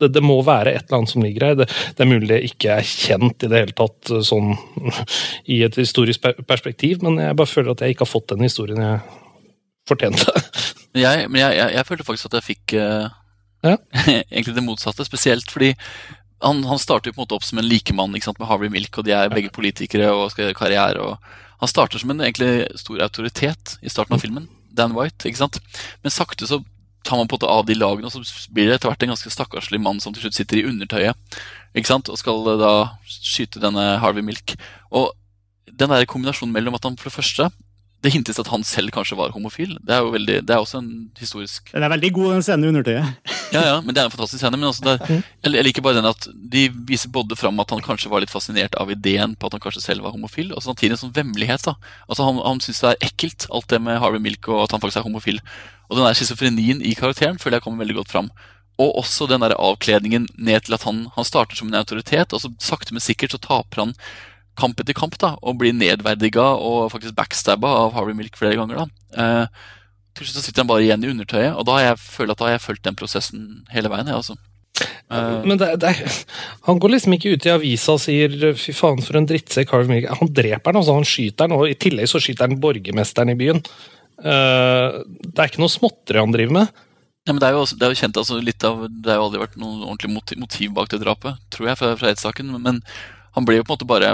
Det, 0.00 0.10
det 0.10 0.22
må 0.24 0.40
være 0.44 0.74
et 0.74 0.88
eller 0.88 1.00
annet 1.00 1.12
som 1.12 1.22
ligger 1.24 1.46
her. 1.46 1.58
Det, 1.60 1.68
det 1.96 2.04
er 2.04 2.10
mulig 2.10 2.28
det 2.32 2.40
ikke 2.48 2.78
er 2.80 2.88
kjent 2.88 3.46
i 3.46 3.50
det 3.50 3.62
hele 3.62 3.76
tatt 3.78 4.12
sånn 4.26 4.56
i 5.54 5.62
et 5.64 5.78
historisk 5.78 6.24
perspektiv, 6.48 7.04
men 7.06 7.20
jeg 7.22 7.38
bare 7.38 7.50
føler 7.50 7.72
at 7.72 7.84
jeg 7.84 7.94
ikke 7.94 8.06
har 8.06 8.12
fått 8.12 8.34
den 8.34 8.46
historien 8.46 8.82
jeg 8.82 9.04
fortjente. 9.88 10.32
Jeg, 10.94 11.24
men 11.26 11.40
jeg, 11.40 11.56
jeg, 11.58 11.70
jeg 11.74 11.86
følte 11.88 12.04
faktisk 12.06 12.28
at 12.28 12.34
jeg 12.36 12.44
fikk 12.46 12.72
uh, 12.78 13.08
Ja. 13.66 13.72
egentlig 14.30 14.52
det 14.54 14.62
motsatte. 14.62 15.02
Spesielt 15.02 15.50
fordi 15.50 15.72
han, 16.44 16.60
han 16.68 16.80
starter 16.80 17.14
på 17.14 17.20
en 17.20 17.24
måte 17.24 17.38
opp 17.38 17.46
som 17.46 17.60
en 17.60 17.66
likemann 17.66 18.14
ikke 18.16 18.28
sant, 18.28 18.40
med 18.42 18.50
Harvey 18.50 18.72
Milk, 18.72 18.98
og 19.00 19.06
de 19.06 19.14
er 19.16 19.32
begge 19.32 19.52
politikere 19.54 20.10
og 20.12 20.28
skal 20.32 20.46
gjøre 20.48 20.58
karriere. 20.58 21.00
og 21.00 21.62
Han 21.62 21.72
starter 21.72 22.02
som 22.02 22.12
en 22.12 22.22
egentlig 22.24 22.68
stor 22.80 23.00
autoritet 23.06 23.78
i 23.82 23.92
starten 23.92 24.16
av 24.16 24.22
filmen. 24.22 24.48
Dan 24.74 24.94
White. 24.96 25.28
ikke 25.28 25.44
sant? 25.44 25.60
Men 26.02 26.12
sakte 26.14 26.48
så 26.50 26.60
tar 27.04 27.20
man 27.20 27.28
på 27.28 27.36
en 27.36 27.42
måte 27.42 27.52
av 27.52 27.66
de 27.68 27.76
lagene, 27.76 28.08
og 28.08 28.14
så 28.14 28.52
blir 28.52 28.68
det 28.68 28.78
etter 28.78 28.90
hvert 28.90 29.04
en 29.04 29.12
ganske 29.12 29.32
stakkarslig 29.32 29.80
mann 29.82 30.00
som 30.00 30.14
til 30.14 30.24
slutt 30.24 30.38
sitter 30.38 30.62
i 30.62 30.64
undertøyet 30.70 31.36
ikke 31.76 31.90
sant? 31.90 32.08
og 32.08 32.18
skal 32.20 32.48
eh, 32.54 32.60
da 32.60 32.72
skyte 33.04 33.62
denne 33.62 33.98
Harvey 34.02 34.24
Milk. 34.24 34.56
Og 34.94 35.12
den 35.68 35.92
der 35.92 36.08
kombinasjonen 36.08 36.54
mellom 36.54 36.76
at 36.78 36.86
han 36.86 36.96
for 37.00 37.10
det 37.10 37.16
første 37.18 37.50
det 38.04 38.12
hintes 38.12 38.36
at 38.40 38.50
han 38.52 38.64
selv 38.68 38.92
kanskje 38.92 39.16
var 39.16 39.32
homofil. 39.32 39.78
Det 39.80 39.94
er 39.96 40.02
jo 40.04 40.12
veldig, 40.12 40.36
det 40.44 40.52
er 40.52 40.60
også 40.60 40.82
en 40.82 40.90
historisk 41.16 41.70
Den 41.72 41.86
er 41.86 41.92
veldig 41.92 42.10
god, 42.12 42.32
den 42.34 42.44
scenen 42.44 42.66
i 42.66 42.70
undertøyet. 42.72 43.30
Ja, 43.54 43.62
ja, 43.64 43.74
men 43.80 43.94
det 43.96 44.02
er 44.02 44.08
en 44.08 44.12
fantastisk 44.12 44.42
scene. 44.42 44.58
Men 44.58 44.68
altså 44.68 44.84
det, 44.84 44.94
jeg 45.08 45.54
jeg 45.54 45.64
liker 45.68 45.84
bare 45.86 45.96
den 46.00 46.08
at 46.10 46.26
de 46.52 46.66
viser 46.88 47.12
både 47.14 47.38
fram 47.38 47.60
at 47.62 47.72
han 47.72 47.84
kanskje 47.84 48.10
var 48.12 48.20
litt 48.24 48.32
fascinert 48.32 48.76
av 48.80 48.92
ideen 48.92 49.36
på 49.38 49.48
at 49.48 49.56
han 49.56 49.62
kanskje 49.64 49.84
selv 49.84 50.04
var 50.04 50.12
homofil, 50.16 50.52
og 50.52 50.64
samtidig 50.64 50.98
en 50.98 51.02
sånn 51.06 51.14
vemmelighet. 51.16 51.64
da. 51.64 51.76
Altså 52.08 52.26
Han, 52.28 52.42
han 52.44 52.60
syns 52.64 52.82
det 52.82 52.90
er 52.92 53.08
ekkelt, 53.08 53.48
alt 53.54 53.70
det 53.72 53.80
med 53.80 54.00
Harvey 54.02 54.20
Milk 54.20 54.50
og 54.52 54.66
at 54.66 54.76
han 54.76 54.84
faktisk 54.84 55.00
er 55.00 55.08
homofil. 55.08 55.40
Og 55.88 55.96
den 55.96 56.04
der 56.04 56.18
schizofrenien 56.18 56.82
i 56.84 56.92
karakteren 56.98 57.40
føler 57.40 57.60
jeg 57.60 57.68
kommer 57.68 57.84
veldig 57.84 58.02
godt 58.02 58.12
fram. 58.12 58.28
Og 58.82 58.98
også 59.04 59.28
den 59.30 59.40
der 59.44 59.54
avkledningen 59.54 60.26
ned 60.36 60.66
til 60.66 60.76
at 60.76 60.84
han, 60.88 61.06
han 61.14 61.24
starter 61.28 61.56
som 61.56 61.70
en 61.70 61.78
autoritet, 61.78 62.34
og 62.34 62.42
så 62.42 62.50
sakte, 62.58 62.92
men 62.92 63.04
sikkert 63.04 63.36
så 63.36 63.40
taper 63.40 63.84
han 63.84 63.96
kamp 64.60 64.80
etter 64.80 64.96
kamp 64.96 65.16
da, 65.20 65.34
og 65.42 65.58
blir 65.60 65.74
nedverdiga 65.76 66.46
og 66.56 66.90
faktisk 66.94 67.16
backstabba 67.18 67.70
av 67.84 67.94
Harvey 67.96 68.16
Milk 68.16 68.36
flere 68.38 68.58
ganger. 68.60 68.84
da. 68.84 68.86
Eh, 69.18 69.46
til 70.14 70.26
slutt 70.28 70.38
så 70.38 70.44
sitter 70.46 70.62
han 70.62 70.70
bare 70.70 70.84
igjen 70.86 71.04
i 71.04 71.10
undertøyet, 71.10 71.54
og 71.58 71.66
da 71.66 71.78
har 71.78 71.86
jeg 71.88 72.02
følt 72.04 72.34
at 72.34 72.38
da 72.38 72.48
har 72.48 72.56
jeg 72.56 72.66
fulgt 72.68 72.84
den 72.86 72.98
prosessen 72.98 73.46
hele 73.74 73.90
veien. 73.90 74.06
jeg, 74.06 74.14
altså. 74.20 74.36
Eh, 75.10 75.42
Men 75.46 75.58
det, 75.58 75.70
det, 75.82 75.92
han 76.66 76.78
går 76.82 76.94
liksom 76.94 77.16
ikke 77.16 77.34
ut 77.34 77.46
i 77.46 77.52
avisa 77.54 77.94
og 77.94 78.00
sier 78.02 78.30
'fy 78.54 78.72
faen, 78.74 79.02
for 79.02 79.18
en 79.18 79.26
drittsekk 79.26 79.70
Harvey 79.74 79.90
Milk'. 79.90 80.18
Han 80.20 80.30
dreper 80.30 80.72
den, 80.72 80.80
altså. 80.82 80.94
Han 80.94 81.04
skyter 81.08 81.48
den, 81.48 81.58
og 81.58 81.68
i 81.68 81.74
tillegg 81.74 82.10
så 82.10 82.22
skyter 82.22 82.48
han 82.48 82.60
borgermesteren 82.62 83.34
i 83.34 83.38
byen. 83.38 83.62
Eh, 84.22 85.02
det 85.26 85.38
er 85.38 85.50
ikke 85.50 85.62
noe 85.62 85.72
småtteri 85.72 86.22
han 86.22 86.34
driver 86.34 86.60
med. 86.60 86.82
Ja, 87.24 87.32
men 87.32 87.40
det 87.40 87.48
er 87.48 87.56
jo, 87.56 87.64
også, 87.64 87.78
det 87.80 87.86
er 87.86 87.94
jo 87.94 88.00
kjent, 88.02 88.18
altså 88.20 88.36
litt 88.44 88.64
av, 88.68 88.84
det 88.88 89.08
har 89.08 89.16
jo 89.16 89.26
aldri 89.30 89.40
vært 89.40 89.56
noe 89.56 89.86
ordentlig 89.86 90.10
motiv, 90.12 90.38
motiv 90.42 90.74
bak 90.76 90.90
det 90.92 91.00
drapet, 91.00 91.38
tror 91.50 91.70
jeg, 91.70 91.78
fra, 91.80 91.94
fra 91.96 92.10
rettssaken. 92.10 92.50
Men 92.60 92.82
han 93.34 93.46
ble 93.48 93.56
jo 93.56 93.64
på 93.64 93.72
en 93.72 93.78
måte 93.78 93.88
bare 93.88 94.10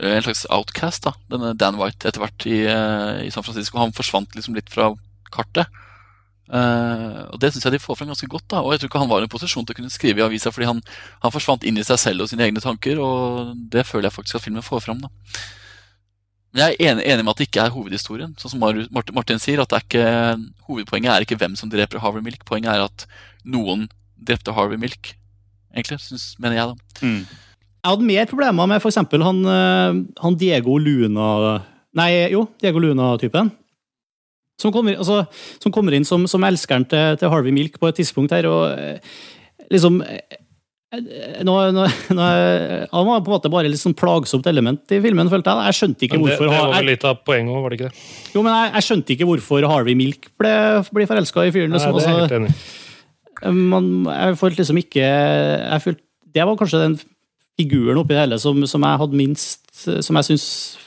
en 0.00 0.22
slags 0.22 0.44
outcast, 0.52 1.06
da, 1.06 1.14
denne 1.32 1.54
Dan 1.58 1.78
White, 1.80 2.08
etter 2.08 2.22
hvert 2.22 2.46
i, 2.48 2.60
eh, 2.68 3.26
i 3.26 3.32
San 3.32 3.44
Francisco. 3.46 3.78
Han 3.80 3.94
forsvant 3.96 4.34
liksom 4.36 4.56
litt 4.56 4.72
fra 4.72 4.92
kartet. 5.32 5.68
Uh, 6.46 7.26
og 7.34 7.40
Det 7.42 7.48
syns 7.50 7.64
jeg 7.66 7.74
de 7.74 7.82
får 7.82 7.96
frem 7.98 8.10
ganske 8.12 8.28
godt. 8.30 8.46
da, 8.48 8.60
og 8.62 8.70
Jeg 8.72 8.80
tror 8.80 8.90
ikke 8.90 9.02
han 9.02 9.10
var 9.10 9.20
i 9.20 9.26
en 9.26 9.32
posisjon 9.32 9.66
til 9.66 9.74
å 9.74 9.78
kunne 9.80 9.90
skrive 9.90 10.22
i 10.22 10.26
avisa, 10.26 10.52
fordi 10.54 10.68
han, 10.68 10.82
han 11.24 11.34
forsvant 11.34 11.64
inn 11.66 11.78
i 11.78 11.82
seg 11.82 11.98
selv 11.98 12.22
og 12.22 12.30
sine 12.30 12.46
egne 12.46 12.62
tanker, 12.62 13.00
og 13.02 13.56
det 13.72 13.86
føler 13.86 14.06
jeg 14.06 14.14
faktisk 14.14 14.38
at 14.38 14.44
filmen 14.44 14.62
får 14.62 14.84
frem. 14.84 15.00
da. 15.02 15.10
Men 16.52 16.62
jeg 16.62 16.76
er 16.76 16.92
enig, 16.92 17.04
enig 17.04 17.24
med 17.24 17.32
at 17.34 17.40
det 17.42 17.48
ikke 17.48 17.64
er 17.66 17.74
hovedhistorien. 17.74 18.36
Sånn 18.38 18.54
som 18.54 18.62
Martin, 18.62 19.14
Martin 19.16 19.42
sier, 19.42 19.60
at 19.60 19.74
er 19.74 19.82
ikke, 19.82 20.04
Hovedpoenget 20.68 21.12
er 21.12 21.26
ikke 21.26 21.36
hvem 21.36 21.56
som 21.58 21.68
dreper 21.68 22.00
Harvey 22.00 22.22
Milk. 22.24 22.46
Poenget 22.48 22.72
er 22.72 22.86
at 22.86 23.06
noen 23.44 23.88
drepte 24.16 24.54
Harvey 24.56 24.78
Milk. 24.80 25.16
Egentlig, 25.74 25.98
synes, 26.00 26.30
mener 26.38 26.56
jeg, 26.56 26.70
da. 26.70 27.02
Jeg 27.86 27.94
hadde 27.94 28.06
mer 28.08 28.26
problemer 28.26 28.66
med 28.66 28.82
f.eks. 28.82 28.98
Han, 29.22 29.44
eh, 29.46 29.98
han 30.18 30.38
Diego 30.40 30.74
Luna 30.82 31.28
Nei, 31.96 32.10
jo, 32.32 32.42
Diego 32.60 32.82
Luna-typen. 32.82 33.52
Som 34.60 34.72
kommer, 34.74 34.98
altså, 34.98 35.22
som 35.62 35.72
kommer 35.72 35.94
inn 35.94 36.04
som, 36.04 36.24
som 36.28 36.42
elskeren 36.44 36.84
til, 36.88 37.14
til 37.20 37.30
Harvey 37.32 37.54
Milk 37.54 37.78
på 37.80 37.88
et 37.88 37.96
tidspunkt 38.00 38.34
her, 38.34 38.48
og 38.50 38.72
eh, 38.74 39.14
liksom 39.72 40.00
eh, 40.02 40.36
nå, 41.46 41.54
nå, 41.76 41.86
nå, 42.16 42.26
Han 42.90 43.08
var 43.08 43.22
på 43.22 43.30
en 43.30 43.34
måte 43.36 43.52
bare 43.52 43.70
litt 43.70 43.80
sånn 43.80 43.96
plagsomt 43.96 44.48
element 44.50 44.96
i 44.96 45.00
filmen, 45.04 45.30
følte 45.32 45.54
jeg. 45.54 45.70
Jeg 45.70 45.80
skjønte 45.80 46.08
ikke 46.08 46.20
hvorfor... 46.24 46.48
det, 46.48 46.52
det 46.52 46.64
var 46.66 46.74
vel 46.74 46.90
litt 46.90 47.06
av 47.08 47.22
poenget 47.22 47.54
òg, 47.54 47.62
var 47.62 47.72
det 47.72 47.78
ikke 47.80 47.92
det? 47.92 48.08
Jo, 48.34 48.42
men 48.42 48.52
jeg, 48.56 48.72
jeg 48.74 48.88
skjønte 48.88 49.16
ikke 49.16 49.30
hvorfor 49.30 49.68
Harvey 49.70 49.96
Milk 50.02 50.28
ble, 50.40 50.56
ble 50.90 51.08
forelska 51.12 51.46
i 51.46 51.54
fyren. 51.54 51.72
Nei, 51.72 51.78
liksom, 51.78 51.96
det 51.96 52.02
er 52.02 52.10
altså, 52.10 52.26
helt 52.26 52.36
enig 52.42 52.82
man, 53.52 53.88
jeg 54.08 54.38
følte 54.40 54.62
liksom 54.62 54.78
ikke 54.80 55.04
jeg 55.04 55.82
følte, 55.84 56.02
Det 56.34 56.44
var 56.46 56.56
kanskje 56.56 56.82
den 56.82 56.96
figuren 57.56 57.98
oppi 58.00 58.14
det 58.14 58.22
hele 58.26 58.38
som, 58.42 58.62
som 58.68 58.82
jeg 58.84 59.00
hadde 59.02 59.16
minst 59.16 59.62
Som 60.04 60.16
jeg 60.16 60.24
syns 60.30 60.44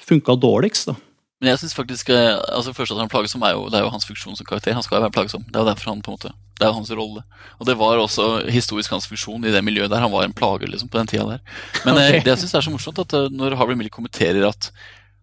funka 0.09 0.35
dårligst. 0.41 0.89
da. 0.89 0.95
Men 1.39 1.51
jeg 1.53 1.59
synes 1.61 1.73
faktisk, 1.77 2.09
eh, 2.09 2.35
altså 2.51 2.73
først 2.75 2.91
at 2.91 2.97
han 2.99 3.05
er 3.07 3.11
plagsom 3.13 3.43
er 3.47 3.53
jo, 3.55 3.69
Det 3.69 3.77
er 3.79 3.85
jo 3.85 3.91
hans 3.93 4.05
funksjon 4.05 4.35
som 4.35 4.45
karakter. 4.45 4.73
Han 4.75 4.83
skal 4.83 4.97
jo 4.97 5.03
være 5.05 5.13
plagsom. 5.15 5.43
Det 5.47 5.55
er 5.55 5.63
jo 5.63 5.69
derfor 5.69 5.91
han 5.93 6.01
på 6.03 6.11
en 6.11 6.17
måte, 6.17 6.31
det 6.59 6.65
er 6.65 6.71
jo 6.73 6.77
hans 6.81 6.91
rolle. 6.91 7.23
Og 7.59 7.65
det 7.69 7.75
var 7.79 8.01
også 8.01 8.25
historisk 8.51 8.91
hans 8.91 9.07
funksjon 9.07 9.45
i 9.45 9.53
det 9.53 9.61
miljøet 9.63 9.89
der. 9.93 10.01
Han 10.03 10.11
var 10.11 10.25
en 10.27 10.33
plager 10.35 10.67
liksom 10.67 10.89
på 10.91 10.97
den 10.99 11.07
tida 11.07 11.23
der. 11.29 11.39
Men 11.85 11.93
okay. 12.01 12.19
Det 12.25 12.33
jeg 12.33 12.41
synes 12.43 12.55
er 12.59 12.65
så 12.67 12.73
morsomt, 12.73 12.99
at 12.99 13.13
eh, 13.13 13.29
når 13.31 13.55
Harvey 13.55 13.77
Mill 13.79 13.89
kommenterer 13.93 14.49
at 14.49 14.71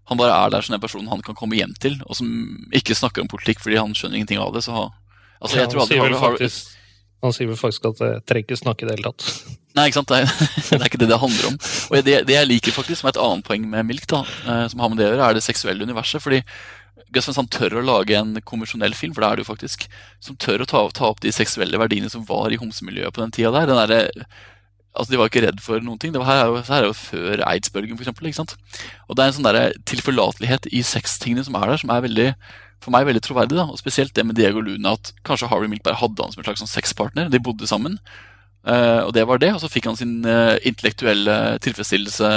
han 0.09 0.17
bare 0.17 0.33
er 0.47 0.51
der 0.55 0.63
som 0.63 0.73
den 0.73 0.81
personen 0.81 1.09
han 1.11 1.21
kan 1.27 1.35
komme 1.35 1.59
hjem 1.59 1.75
til, 1.83 1.99
og 2.07 2.15
som 2.17 2.31
ikke 2.73 2.95
snakker 2.95 3.25
om 3.25 3.29
politikk 3.29 3.59
fordi 3.61 3.77
han 3.77 3.93
skjønner 3.93 4.17
ingenting 4.21 4.39
av 4.41 4.55
det, 4.55 4.63
så 4.63 4.73
ha, 4.73 4.85
altså 5.43 5.59
jeg 5.59 5.67
Ja, 5.67 5.71
tror 5.73 5.89
vel 5.91 5.99
Harvey, 6.01 6.21
Harvey, 6.23 6.47
faktisk, 6.47 6.77
han 7.25 7.33
sier 7.35 7.49
vel 7.49 7.59
faktisk 7.59 7.87
at 7.89 8.03
jeg 8.03 8.25
trenger 8.29 8.47
ikke 8.47 8.59
snakke 8.61 8.85
i 8.85 8.89
det 8.89 8.97
hele 8.99 9.11
tatt. 9.13 9.57
Nei, 9.77 9.89
ikke 9.89 9.99
sant? 10.01 10.13
Det 10.13 10.19
er, 10.23 10.49
det 10.71 10.81
er 10.81 10.89
ikke 10.89 11.01
det 11.03 11.11
det 11.13 11.21
handler 11.21 11.51
om. 11.51 11.61
Og 11.91 12.03
det, 12.07 12.17
det 12.29 12.37
jeg 12.37 12.49
liker 12.49 12.77
faktisk, 12.77 13.01
som 13.01 13.11
er 13.11 13.17
et 13.17 13.23
annet 13.27 13.47
poeng 13.47 13.69
med 13.73 13.89
Milk, 13.89 14.07
da, 14.13 14.23
eh, 14.47 14.65
som 14.73 14.83
har 14.83 14.93
med 14.93 15.01
det 15.01 15.09
å 15.09 15.13
gjøre, 15.15 15.31
er 15.31 15.39
det 15.39 15.45
seksuelle 15.47 15.87
universet. 15.89 16.23
fordi 16.25 16.43
Gus 17.15 17.29
Van 17.29 17.37
Sant 17.37 17.53
tør 17.55 17.79
å 17.79 17.85
lage 17.87 18.17
en 18.19 18.35
konvensjonell 18.45 18.97
film, 18.99 19.15
for 19.15 19.23
det 19.23 19.29
er 19.31 19.39
det 19.39 19.45
jo 19.47 19.53
faktisk, 19.53 19.87
som 20.21 20.37
tør 20.43 20.65
å 20.65 20.69
ta, 20.69 20.83
ta 20.97 21.09
opp 21.13 21.23
de 21.25 21.33
seksuelle 21.33 21.79
verdiene 21.81 22.11
som 22.13 22.25
var 22.29 22.53
i 22.53 22.59
homsemiljøet 22.61 23.15
på 23.15 23.23
den 23.23 23.35
tida 23.37 23.53
der. 23.55 23.69
Den 23.71 23.81
derre- 23.83 24.27
altså 24.97 25.13
De 25.13 25.19
var 25.21 25.31
ikke 25.31 25.45
redd 25.45 25.59
for 25.63 25.83
noen 25.85 26.01
ting. 26.01 26.13
Det 26.15 26.23
var 26.23 26.31
her, 26.31 26.43
er 26.43 26.51
jo, 26.51 26.63
her 26.67 26.83
er 26.83 26.89
jo 26.89 26.97
før 26.97 27.43
ikke 27.47 28.33
sant? 28.37 28.57
Og 29.07 29.17
det 29.17 29.25
er 29.25 29.31
en 29.31 29.37
sånn 29.37 29.49
der 29.49 29.77
tilforlatelighet 29.89 30.71
i 30.73 30.81
sextingene 30.87 31.45
som 31.47 31.59
er 31.59 31.69
der, 31.71 31.83
som 31.83 31.93
er 31.93 32.07
veldig 32.07 32.31
for 32.83 32.95
meg 32.95 33.07
veldig 33.09 33.23
troverdig. 33.25 33.57
da, 33.59 33.67
og 33.71 33.81
Spesielt 33.81 34.15
det 34.15 34.25
med 34.27 34.37
Diego 34.39 34.61
Luna, 34.61 34.95
at 34.97 35.13
kanskje 35.27 35.49
Harvey 35.51 35.71
Milk 35.71 35.85
bare 35.87 35.99
hadde 36.01 36.23
han 36.23 36.33
som 36.33 36.43
en 36.43 36.49
slags 36.49 36.63
sånn 36.65 36.73
sexpartner. 36.73 37.31
De 37.33 37.43
bodde 37.43 37.69
sammen. 37.69 37.99
Eh, 38.67 39.03
og 39.07 39.13
det 39.17 39.27
var 39.29 39.41
det. 39.43 39.53
Og 39.55 39.63
så 39.63 39.71
fikk 39.73 39.89
han 39.91 39.99
sin 39.99 40.19
eh, 40.29 40.57
intellektuelle 40.69 41.57
tilfredsstillelse 41.65 42.33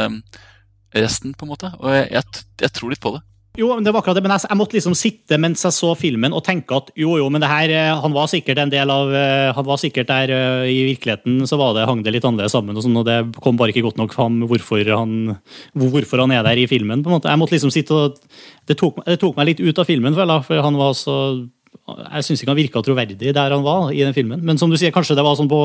resten, 0.98 1.36
på 1.36 1.46
en 1.46 1.54
måte. 1.54 1.74
Og 1.80 1.92
jeg, 1.94 2.08
jeg, 2.16 2.46
jeg 2.64 2.76
tror 2.76 2.94
litt 2.94 3.04
på 3.04 3.14
det. 3.18 3.24
Jo, 3.60 3.74
men 3.76 3.84
det 3.84 3.92
var 3.92 4.00
akkurat 4.00 4.16
det, 4.16 4.24
men 4.24 4.32
jeg, 4.38 4.48
jeg 4.48 4.58
måtte 4.60 4.78
liksom 4.78 4.96
sitte 4.96 5.40
mens 5.42 5.66
jeg 5.66 5.76
så 5.76 5.92
filmen 6.00 6.36
og 6.36 6.44
tenke 6.46 6.78
at 6.78 6.92
jo, 6.98 7.18
jo, 7.20 7.28
men 7.34 7.44
det 7.44 7.50
her, 7.52 7.74
eh, 7.76 8.02
han 8.04 8.16
var 8.16 8.30
sikkert 8.32 8.62
en 8.64 8.72
del 8.72 8.92
av 8.94 9.12
eh, 9.12 9.50
Han 9.58 9.66
var 9.68 9.82
sikkert 9.82 10.08
der 10.08 10.32
eh, 10.32 10.70
i 10.72 10.78
virkeligheten, 10.88 11.42
så 11.50 11.60
var 11.60 11.76
det, 11.76 11.88
hang 11.90 12.04
det 12.06 12.14
litt 12.16 12.28
annerledes 12.28 12.56
sammen, 12.56 12.78
og 12.78 12.86
sånn, 12.86 12.96
og 13.02 13.08
det 13.10 13.18
kom 13.44 13.60
bare 13.60 13.74
ikke 13.74 13.84
godt 13.90 14.00
nok 14.00 14.16
fram 14.16 14.40
hvorfor 14.48 14.94
han, 14.94 15.36
hvorfor 15.76 16.24
han 16.24 16.36
er 16.38 16.46
der 16.48 16.62
i 16.62 16.70
filmen. 16.72 17.04
på 17.04 17.12
en 17.12 17.18
måte. 17.18 17.32
Jeg 17.32 17.42
måtte 17.42 17.58
liksom 17.58 17.74
sitte 17.74 17.98
og 17.98 18.20
Det 18.70 18.78
tok, 18.78 19.02
det 19.06 19.18
tok 19.20 19.36
meg 19.36 19.50
litt 19.50 19.64
ut 19.66 19.82
av 19.82 19.88
filmen, 19.90 20.16
føler 20.16 20.40
jeg, 20.40 20.48
for 20.48 20.64
han 20.64 20.80
var 20.80 20.96
så 20.96 21.16
jeg 21.98 22.26
syns 22.26 22.42
ikke 22.42 22.52
han 22.52 22.60
virka 22.60 22.82
troverdig 22.86 23.34
der 23.36 23.54
han 23.54 23.66
var 23.66 23.92
i 23.94 24.02
den 24.02 24.16
filmen. 24.16 24.42
Men 24.46 24.60
som 24.62 24.72
du 24.72 24.78
sier, 24.80 24.94
kanskje 24.94 25.18
det 25.18 25.26
var 25.26 25.38
sånn 25.40 25.50
på 25.52 25.60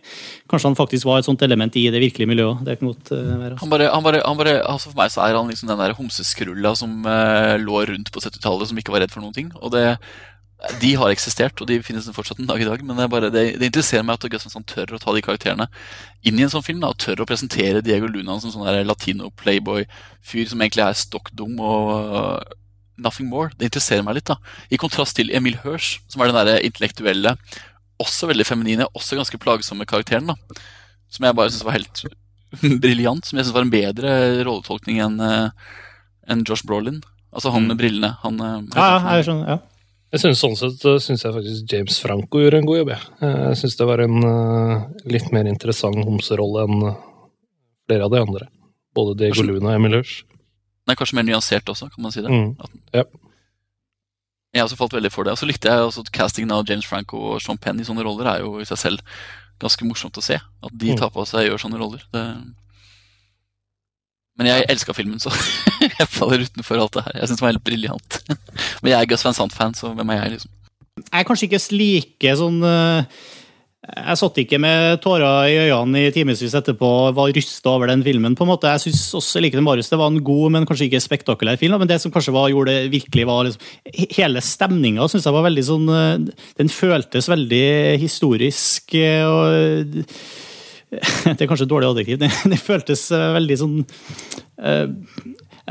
Kanskje 0.50 0.70
han 0.70 0.78
faktisk 0.78 1.08
var 1.08 1.20
et 1.20 1.28
sånt 1.28 1.42
element 1.44 1.76
i 1.78 1.88
det 1.92 2.00
virkelige 2.02 2.30
miljøet. 2.30 2.62
Det 2.66 2.78
kan 2.78 2.90
godt 2.90 3.12
eh, 3.14 3.34
være. 3.42 3.58
Han 3.60 3.72
bare, 3.72 3.90
han 3.92 4.06
bare, 4.06 4.22
han 4.24 4.38
bare, 4.38 4.54
altså 4.64 4.92
For 4.92 5.02
meg 5.02 5.12
så 5.12 5.26
er 5.26 5.36
han 5.36 5.50
liksom 5.50 5.70
den 5.70 5.82
der 5.82 5.96
homseskrulla 5.98 6.74
som 6.78 7.04
eh, 7.04 7.58
lå 7.60 7.84
rundt 7.90 8.10
på 8.14 8.24
70-tallet, 8.24 8.70
som 8.70 8.80
ikke 8.80 8.94
var 8.94 9.04
redd 9.04 9.14
for 9.14 9.24
noen 9.24 9.36
ting. 9.36 9.50
Og 9.60 9.74
det, 9.74 9.84
De 10.82 10.94
har 10.98 11.12
eksistert, 11.12 11.60
og 11.60 11.68
de 11.70 11.78
finnes 11.86 12.08
fortsatt 12.16 12.40
en 12.42 12.48
dag 12.48 12.62
i 12.62 12.68
dag. 12.68 12.84
Men 12.86 12.98
det, 12.98 13.10
bare, 13.12 13.32
det, 13.34 13.44
det 13.60 13.70
interesserer 13.70 14.06
meg 14.06 14.18
at 14.18 14.30
Gus 14.32 14.48
tør 14.72 14.96
å 14.96 15.02
ta 15.02 15.14
de 15.14 15.24
karakterene 15.26 15.68
inn 16.26 16.40
i 16.40 16.46
en 16.46 16.54
sånn 16.54 16.66
film. 16.66 16.80
Da, 16.82 16.94
og 16.94 17.02
tør 17.02 17.22
å 17.22 17.28
presentere 17.28 17.84
Diego 17.84 18.08
Luna 18.10 18.40
som 18.40 18.54
sånn 18.54 18.70
latino-playboy-fyr 18.88 20.48
som 20.48 20.64
egentlig 20.64 20.86
er 20.86 20.98
stokk 20.98 21.30
dum 21.36 21.60
og 21.60 22.56
nothing 22.98 23.28
more. 23.30 23.50
Det 23.58 23.68
interesserer 23.70 24.04
meg 24.06 24.18
litt. 24.18 24.28
da. 24.30 24.36
I 24.70 24.78
kontrast 24.80 25.16
til 25.16 25.30
Emil 25.34 25.58
Hirsch, 25.64 25.98
som 26.10 26.22
er 26.22 26.32
den 26.32 26.48
der 26.48 26.64
intellektuelle, 26.66 27.36
også 27.98 28.28
veldig 28.30 28.46
feminine, 28.46 28.86
også 28.94 29.18
ganske 29.18 29.38
plagsomme 29.42 29.86
karakteren. 29.88 30.30
da. 30.32 30.36
Som 31.10 31.24
jeg 31.26 31.34
bare 31.38 31.50
syns 31.50 31.64
var 31.66 31.78
helt 31.78 32.04
briljant. 32.84 33.24
Som 33.26 33.38
jeg 33.38 33.46
syns 33.48 33.54
var 33.56 33.66
en 33.66 33.72
bedre 33.74 34.16
rolletolkning 34.46 35.00
enn 35.04 35.18
en 36.28 36.44
Josh 36.44 36.66
Brolin. 36.66 37.00
Altså 37.32 37.52
han 37.52 37.66
med 37.68 37.78
brillene. 37.80 38.14
Han, 38.22 38.40
eh, 38.40 38.60
Ja, 38.76 38.86
ja, 38.98 39.16
jeg 39.18 39.28
skjønner. 39.28 39.48
ja. 39.48 39.58
Jeg 40.08 40.22
synes 40.22 40.40
Sånn 40.40 40.54
sett 40.56 40.78
syns 40.80 41.04
synes 41.04 41.24
jeg 41.26 41.34
faktisk 41.34 41.72
James 41.72 41.98
Franco 42.00 42.40
gjorde 42.40 42.62
en 42.62 42.68
god 42.68 42.78
jobb. 42.78 42.92
Jeg, 42.94 43.02
jeg 43.20 43.58
syns 43.60 43.74
det 43.76 43.88
var 43.90 44.00
en 44.00 44.22
uh, 44.24 44.86
litt 45.04 45.26
mer 45.36 45.44
interessant 45.50 46.00
homserolle 46.00 46.62
enn 46.64 46.86
eh, 46.88 46.94
flere 47.90 48.06
av 48.08 48.14
de 48.14 48.22
andre. 48.22 48.48
Både 48.96 49.18
Diego 49.20 49.44
Luna 49.44 49.74
og 49.74 49.76
Emil 49.76 49.98
Hirsch. 49.98 50.22
Den 50.88 50.94
er 50.94 50.98
kanskje 51.02 51.18
mer 51.20 51.26
nyansert 51.28 51.68
også, 51.68 51.90
kan 51.92 52.02
man 52.06 52.14
si 52.14 52.22
det. 52.24 52.30
Mm. 52.32 52.54
At- 52.64 52.94
Ja. 52.96 53.04
Jeg 54.54 54.62
har 54.62 54.68
også 54.70 54.78
falt 54.80 54.94
veldig 54.96 55.10
for 55.12 55.24
det. 55.28 55.32
Og 55.36 55.38
så 55.38 55.46
likte 55.46 55.68
jeg 55.68 55.78
også 55.84 56.00
at 56.06 56.10
castingen 56.16 56.50
av 56.56 56.64
James 56.66 56.86
Franco 56.88 57.18
og 57.34 57.42
Sean 57.44 57.58
Penn 57.60 57.78
i 57.80 57.84
sånne 57.84 58.00
roller 58.06 58.30
er 58.32 58.38
jo 58.40 58.54
i 58.58 58.64
seg 58.64 58.78
selv 58.80 59.02
ganske 59.60 59.84
morsomt 59.84 60.16
å 60.16 60.22
se. 60.24 60.38
At 60.40 60.72
de 60.72 60.94
Mm. 60.94 60.96
tar 60.96 61.10
på 61.12 61.26
seg 61.28 61.44
og 61.44 61.50
gjør 61.52 61.60
sånne 61.68 61.78
roller. 61.78 62.02
Det... 62.10 62.24
Men 64.38 64.46
jeg 64.46 64.66
elska 64.70 64.94
filmen, 64.94 65.18
så 65.20 65.32
jeg 65.98 66.08
faller 66.08 66.44
utenfor 66.46 66.78
alt 66.80 66.94
det 66.94 67.04
her. 67.08 67.16
Jeg 67.20 67.28
syns 67.28 67.40
den 67.40 67.46
var 67.46 67.52
helt 67.52 67.64
briljant. 67.66 68.18
Men 68.82 68.92
jeg 68.92 69.00
er 69.02 69.10
Gus 69.10 69.24
Van 69.26 69.34
Sant-fan, 69.36 69.74
så 69.74 69.90
hvem 69.98 70.12
er 70.14 70.20
jeg, 70.22 70.36
liksom? 70.38 70.54
Jeg 70.98 71.20
er 71.20 71.26
kanskje 71.28 71.48
ikke 71.48 71.60
like 71.78 72.32
sånn 72.38 72.58
eh, 72.66 73.04
Jeg 73.88 74.18
satt 74.20 74.38
ikke 74.42 74.58
med 74.60 74.98
tårer 75.00 75.48
i 75.48 75.54
øynene 75.70 76.02
i 76.04 76.12
timevis 76.12 76.54
etterpå 76.58 76.88
og 77.06 77.14
var 77.16 77.30
rysta 77.32 77.70
over 77.72 77.88
den 77.88 78.02
filmen. 78.04 78.34
på 78.36 78.44
en 78.44 78.50
måte. 78.50 78.68
Jeg 78.68 78.92
syns 78.92 79.14
også 79.16 79.40
like 79.40 79.56
det 79.56 79.64
Marius, 79.64 79.88
det 79.88 79.98
var 79.98 80.12
en 80.12 80.22
god, 80.22 80.50
men 80.52 80.66
kanskje 80.68 80.88
ikke 80.90 81.00
spektakulær 81.00 81.56
film. 81.56 81.78
Men 81.78 81.88
det 81.88 82.00
som 82.02 82.12
kanskje 82.12 82.34
var, 82.34 82.50
gjorde 82.52 82.74
det 82.74 82.92
virkelig 82.92 83.26
var 83.26 83.48
liksom, 83.48 83.64
Hele 84.18 84.42
stemninga 84.44 85.08
syns 85.08 85.24
jeg 85.24 85.34
var 85.34 85.46
veldig 85.46 85.64
sånn 85.64 85.88
eh, 85.88 86.44
Den 86.60 86.68
føltes 86.68 87.28
veldig 87.30 87.64
historisk 88.02 88.94
eh, 88.94 89.24
og 89.24 90.04
Det 91.38 91.40
er 91.40 91.48
kanskje 91.48 91.64
et 91.66 91.72
dårlig 91.72 91.88
adjektiv. 91.88 92.28
Det 92.52 92.60
føltes 92.60 93.08
eh, 93.12 93.28
veldig 93.40 93.60
sånn 93.64 93.76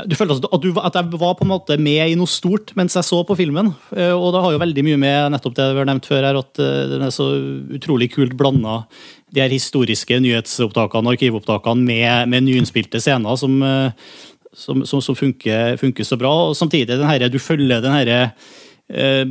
du 0.05 0.13
følte 0.17 0.37
at, 0.37 0.61
du, 0.61 0.69
at 0.77 0.97
jeg 0.99 1.17
var 1.17 1.35
på 1.39 1.45
en 1.45 1.51
måte 1.51 1.77
med 1.81 2.11
i 2.11 2.15
noe 2.19 2.29
stort 2.29 2.73
mens 2.77 2.97
jeg 2.97 3.07
så 3.07 3.21
på 3.25 3.37
filmen. 3.39 3.71
Eh, 3.95 4.13
og 4.13 4.33
det 4.35 4.43
har 4.43 4.53
jo 4.53 4.61
veldig 4.61 4.83
mye 4.85 4.99
med 5.01 5.33
nettopp 5.33 5.55
det 5.57 5.67
vi 5.71 5.81
har 5.81 5.89
nevnt 5.89 6.09
før 6.09 6.27
her, 6.27 6.39
at 6.39 6.61
eh, 6.63 6.83
den 6.91 7.05
er 7.07 7.13
så 7.15 7.29
utrolig 7.77 8.11
kult 8.13 8.35
blanda 8.37 8.81
de 9.33 9.43
her 9.43 9.51
historiske 9.51 10.19
nyhetsopptakene 10.23 11.09
og 11.09 11.17
arkivopptakene 11.17 11.87
med, 11.87 12.31
med 12.31 12.45
nyinnspilte 12.47 13.01
scener 13.03 13.39
som, 13.39 13.57
eh, 13.65 14.09
som, 14.53 14.85
som, 14.87 15.03
som 15.03 15.17
funker, 15.17 15.79
funker, 15.81 16.07
så 16.07 16.19
bra. 16.19 16.33
Og 16.49 16.57
samtidig 16.59 16.91
den 16.93 17.07
her, 17.09 17.27
du 17.31 17.39
følger 17.41 17.83
den 17.83 17.95
herre 17.95 18.19
eh, 18.89 19.25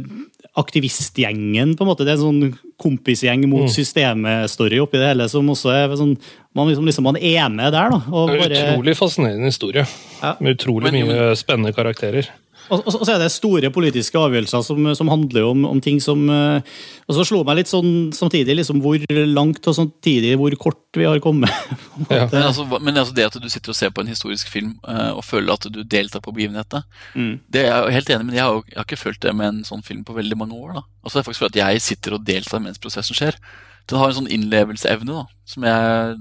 aktivistgjengen, 0.56 1.76
på 1.76 1.85
en 1.85 1.92
måte. 1.92 2.06
Det 2.06 2.16
er 2.16 2.20
en 2.20 2.26
sånn 2.26 2.65
kompisgjeng 2.80 3.47
mot 3.49 3.66
mm. 3.66 3.73
systemet-story 3.73 4.80
oppi 4.83 5.00
det 5.00 5.12
hele, 5.12 5.28
som 5.33 5.49
også 5.52 5.73
er 5.73 5.95
sånn 5.97 6.16
Man, 6.56 6.71
liksom, 6.71 6.87
liksom, 6.88 7.04
man 7.04 7.18
er 7.21 7.50
med 7.52 7.75
der, 7.75 7.90
da. 7.92 7.99
det 8.30 8.47
er 8.47 8.52
en 8.56 8.71
utrolig 8.71 8.95
fascinerende 8.97 9.50
historie. 9.50 9.83
Ja. 10.23 10.30
Med 10.40 10.54
utrolig 10.56 10.88
men, 10.88 11.11
mye 11.11 11.35
spennende 11.37 11.75
karakterer. 11.76 12.30
Og, 12.66 12.82
og, 12.82 13.04
så 13.06 13.14
er 13.14 13.20
det 13.23 13.28
store 13.35 13.70
politiske 13.75 14.18
avgjørelser 14.18 14.64
som, 14.66 14.88
som 14.99 15.11
handler 15.12 15.46
om, 15.46 15.64
om, 15.68 15.80
ting 15.82 16.00
som 16.02 16.25
uh, 16.30 16.58
Og 17.06 17.18
så 17.18 17.26
slo 17.28 17.42
meg 17.46 17.61
litt 17.61 17.70
sånn 17.70 18.11
samtidig 18.16 18.56
liksom 18.58 18.80
hvor 18.85 19.02
langt 19.30 19.66
og 19.70 19.76
samtidig 19.76 20.35
hvor 20.40 20.54
kort 20.61 20.82
vi 20.96 21.06
har 21.06 21.20
kommet. 21.23 21.52
ja. 22.11 22.26
Men, 22.32 22.42
altså, 22.42 22.66
men 22.80 22.96
altså 22.96 23.14
det 23.16 23.28
at 23.28 23.38
du 23.40 23.49
sitter 23.52 23.75
og 23.75 23.78
ser 23.78 23.92
på 23.94 24.02
en 24.02 24.11
historisk 24.11 24.50
film 24.52 24.75
uh, 24.88 25.12
og 25.16 25.25
føler 25.26 25.54
at 25.54 25.68
du 25.73 25.82
deltar 25.85 26.25
på 26.25 26.35
begivenhetene, 26.35 26.82
mm. 27.14 27.32
det 27.52 27.66
er 27.66 27.70
jeg 27.70 27.96
helt 27.99 28.12
enig 28.14 28.28
men 28.30 28.38
jeg 28.38 28.46
har, 28.46 28.61
jeg 28.70 28.78
har 28.80 28.88
ikke 28.88 29.00
følt 29.00 29.23
det 29.23 29.35
med 29.37 29.50
en 29.52 29.64
sånn 29.68 29.85
film 29.87 30.02
på 30.06 30.16
veldig 30.16 30.38
mange 30.40 30.58
år. 30.58 30.78
da. 30.80 30.85
Altså 31.04 31.18
Det 31.18 31.23
er 31.23 31.28
faktisk 31.30 31.46
fordi 31.46 31.62
jeg 31.62 31.85
sitter 31.85 32.16
og 32.16 32.26
deltar 32.26 32.62
mens 32.64 32.82
prosessen 32.82 33.18
skjer. 33.18 33.38
Den 33.87 34.00
har 34.00 34.11
en 34.11 34.18
sånn 34.20 34.32
innlevelseevne 34.32 35.12
da, 35.12 35.26
som 35.46 35.66
jeg 35.66 36.16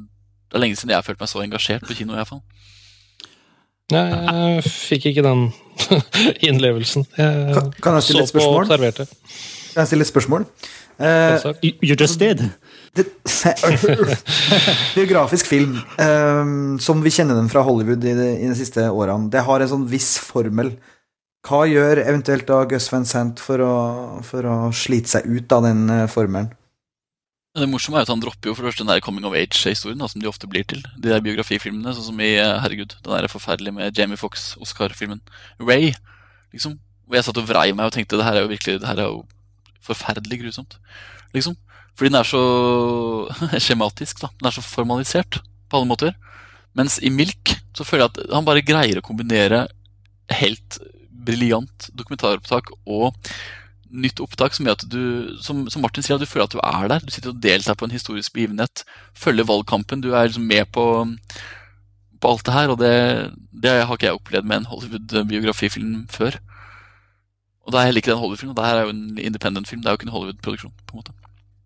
Det 0.45 0.59
er 0.59 0.61
lenge 0.61 0.77
siden 0.77 0.93
jeg 0.93 1.01
har 1.01 1.07
følt 1.07 1.21
meg 1.23 1.29
så 1.31 1.41
engasjert 1.41 1.87
på 1.87 1.97
kino. 1.97 2.13
i 2.13 2.19
hvert 2.19 2.29
fall. 2.29 2.43
Nei, 3.93 4.03
jeg 4.09 4.69
fikk 4.69 5.09
ikke 5.11 5.25
den 5.25 5.47
innlevelsen. 6.47 7.05
Jeg 7.17 7.53
kan, 7.53 7.69
kan 7.81 7.99
jeg 7.99 8.09
stille 8.09 8.25
et 8.25 8.31
spørsmål? 8.31 8.67
Kan 8.67 9.83
jeg 9.83 9.91
stille 9.91 10.07
et 10.07 10.11
spørsmål? 10.11 10.49
Uh, 10.95 11.51
you 11.83 11.95
just 11.99 12.19
did. 12.19 12.39
biografisk 14.95 15.45
film, 15.45 15.77
um, 15.99 16.79
som 16.79 17.01
vi 17.03 17.11
kjenner 17.11 17.35
den 17.35 17.49
fra 17.51 17.65
Hollywood 17.67 18.05
i 18.07 18.13
de, 18.15 18.27
i 18.39 18.47
de, 18.47 18.55
siste 18.55 18.85
årene, 18.87 19.27
det 19.33 19.43
har 19.43 19.59
en 19.59 19.71
sånn 19.73 19.83
viss 19.91 20.13
formel. 20.23 20.71
Hva 21.45 21.65
gjør 21.67 21.99
eventuelt 22.05 22.47
da 22.47 22.61
Gus 22.69 22.87
Van 22.93 23.03
Sant 23.05 23.43
for 23.43 23.59
å, 23.61 23.73
for 24.25 24.47
å 24.47 24.71
slite 24.73 25.09
seg 25.17 25.27
ut 25.27 25.57
av 25.57 25.67
den 25.67 25.83
uh, 25.91 26.05
formelen? 26.11 26.53
Det 27.55 27.67
morsomme 27.71 28.01
er 28.01 28.03
at 28.03 28.11
Han 28.11 28.19
dropper 28.19 28.49
jo 28.49 28.55
for 28.55 28.65
det 28.65 28.73
første 28.73 28.83
den 28.83 28.91
der 28.91 29.03
coming 29.03 29.25
of 29.27 29.35
age-historien 29.37 30.01
som 30.11 30.21
de 30.21 30.27
ofte 30.27 30.47
blir 30.51 30.65
til. 30.67 30.81
De 30.99 31.07
der 31.07 31.23
biografifilmene, 31.23 31.93
sånn 31.95 32.09
som 32.09 32.19
i 32.19 32.33
eh, 32.35 32.57
herregud, 32.59 32.97
den 32.99 33.13
der 33.13 33.29
forferdelige 33.31 33.75
med 33.77 33.95
Jamie 33.95 34.19
Fox, 34.19 34.53
Oscar-filmen 34.59 35.21
Ray. 35.61 35.93
liksom. 36.51 36.75
Hvor 37.05 37.19
jeg 37.19 37.27
satt 37.27 37.39
og 37.39 37.47
vrei 37.47 37.69
meg 37.71 37.87
og 37.87 37.95
tenkte 37.95 38.19
det 38.19 38.25
her 38.27 38.39
er 38.39 38.43
jo 38.43 38.51
virkelig, 38.51 38.79
det 38.81 38.89
her 38.89 38.99
er 38.99 39.07
jo 39.13 39.23
forferdelig 39.85 40.41
grusomt. 40.41 40.75
liksom. 41.35 41.55
Fordi 41.95 42.11
den 42.11 42.19
er 42.19 42.27
så 42.27 42.43
skjematisk. 43.65 44.19
da. 44.25 44.31
Den 44.41 44.49
er 44.49 44.57
så 44.57 44.65
formalisert 44.65 45.39
på 45.69 45.79
alle 45.79 45.87
måter. 45.87 46.15
Mens 46.75 46.99
i 46.99 47.09
Milk 47.13 47.55
så 47.77 47.87
føler 47.87 48.09
jeg 48.09 48.11
at 48.25 48.33
han 48.35 48.47
bare 48.47 48.65
greier 48.67 48.99
å 48.99 49.05
kombinere 49.05 49.67
helt 50.33 50.79
briljant 51.25 51.87
dokumentaropptak 51.95 52.73
og 52.83 53.15
nytt 53.91 54.21
opptak 54.23 54.55
som 54.55 54.67
gjør 54.67 54.77
at 54.77 54.85
du 54.91 55.03
som, 55.43 55.65
som, 55.71 55.83
Martin 55.83 56.05
sier, 56.05 56.17
at 56.17 56.23
du 56.23 56.29
føler 56.29 56.47
at 56.47 56.55
du 56.55 56.61
er 56.61 56.87
der. 56.91 57.03
Du 57.05 57.13
sitter 57.13 57.33
og 57.33 57.41
deltar 57.43 57.77
på 57.79 57.87
en 57.87 57.93
historisk 57.95 58.33
begivenhet. 58.35 58.85
Følger 59.17 59.47
valgkampen. 59.47 60.01
Du 60.03 60.11
er 60.13 60.29
liksom 60.29 60.47
med 60.49 60.65
på, 60.75 60.85
på 62.21 62.31
alt 62.31 62.45
det 62.47 62.55
her. 62.55 62.73
Og 62.73 62.79
det, 62.81 62.93
det, 63.51 63.75
har 63.85 63.93
ikke 63.93 64.09
jeg 64.09 64.19
opplevd 64.19 64.49
med 64.49 64.61
en 64.61 64.69
Hollywood-biografifilm 64.71 66.07
før. 66.11 66.39
Og 67.65 67.73
da 67.73 67.81
er 67.81 67.89
heller 67.89 68.03
ikke 68.03 68.13
en 68.13 68.21
Hollywood-film. 68.21 68.55
Det 68.57 68.65
her 68.65 68.81
er 68.81 68.89
jo 68.89 68.95
en 68.95 69.19
independent-film. 69.19 69.83
Det 69.83 69.89
er 69.89 69.95
jo 69.95 70.01
ikke 70.01 70.09
en 70.09 70.15
Hollywood-produksjon. 70.17 70.73
på 70.85 70.97
en 70.97 71.03
måte. 71.03 71.15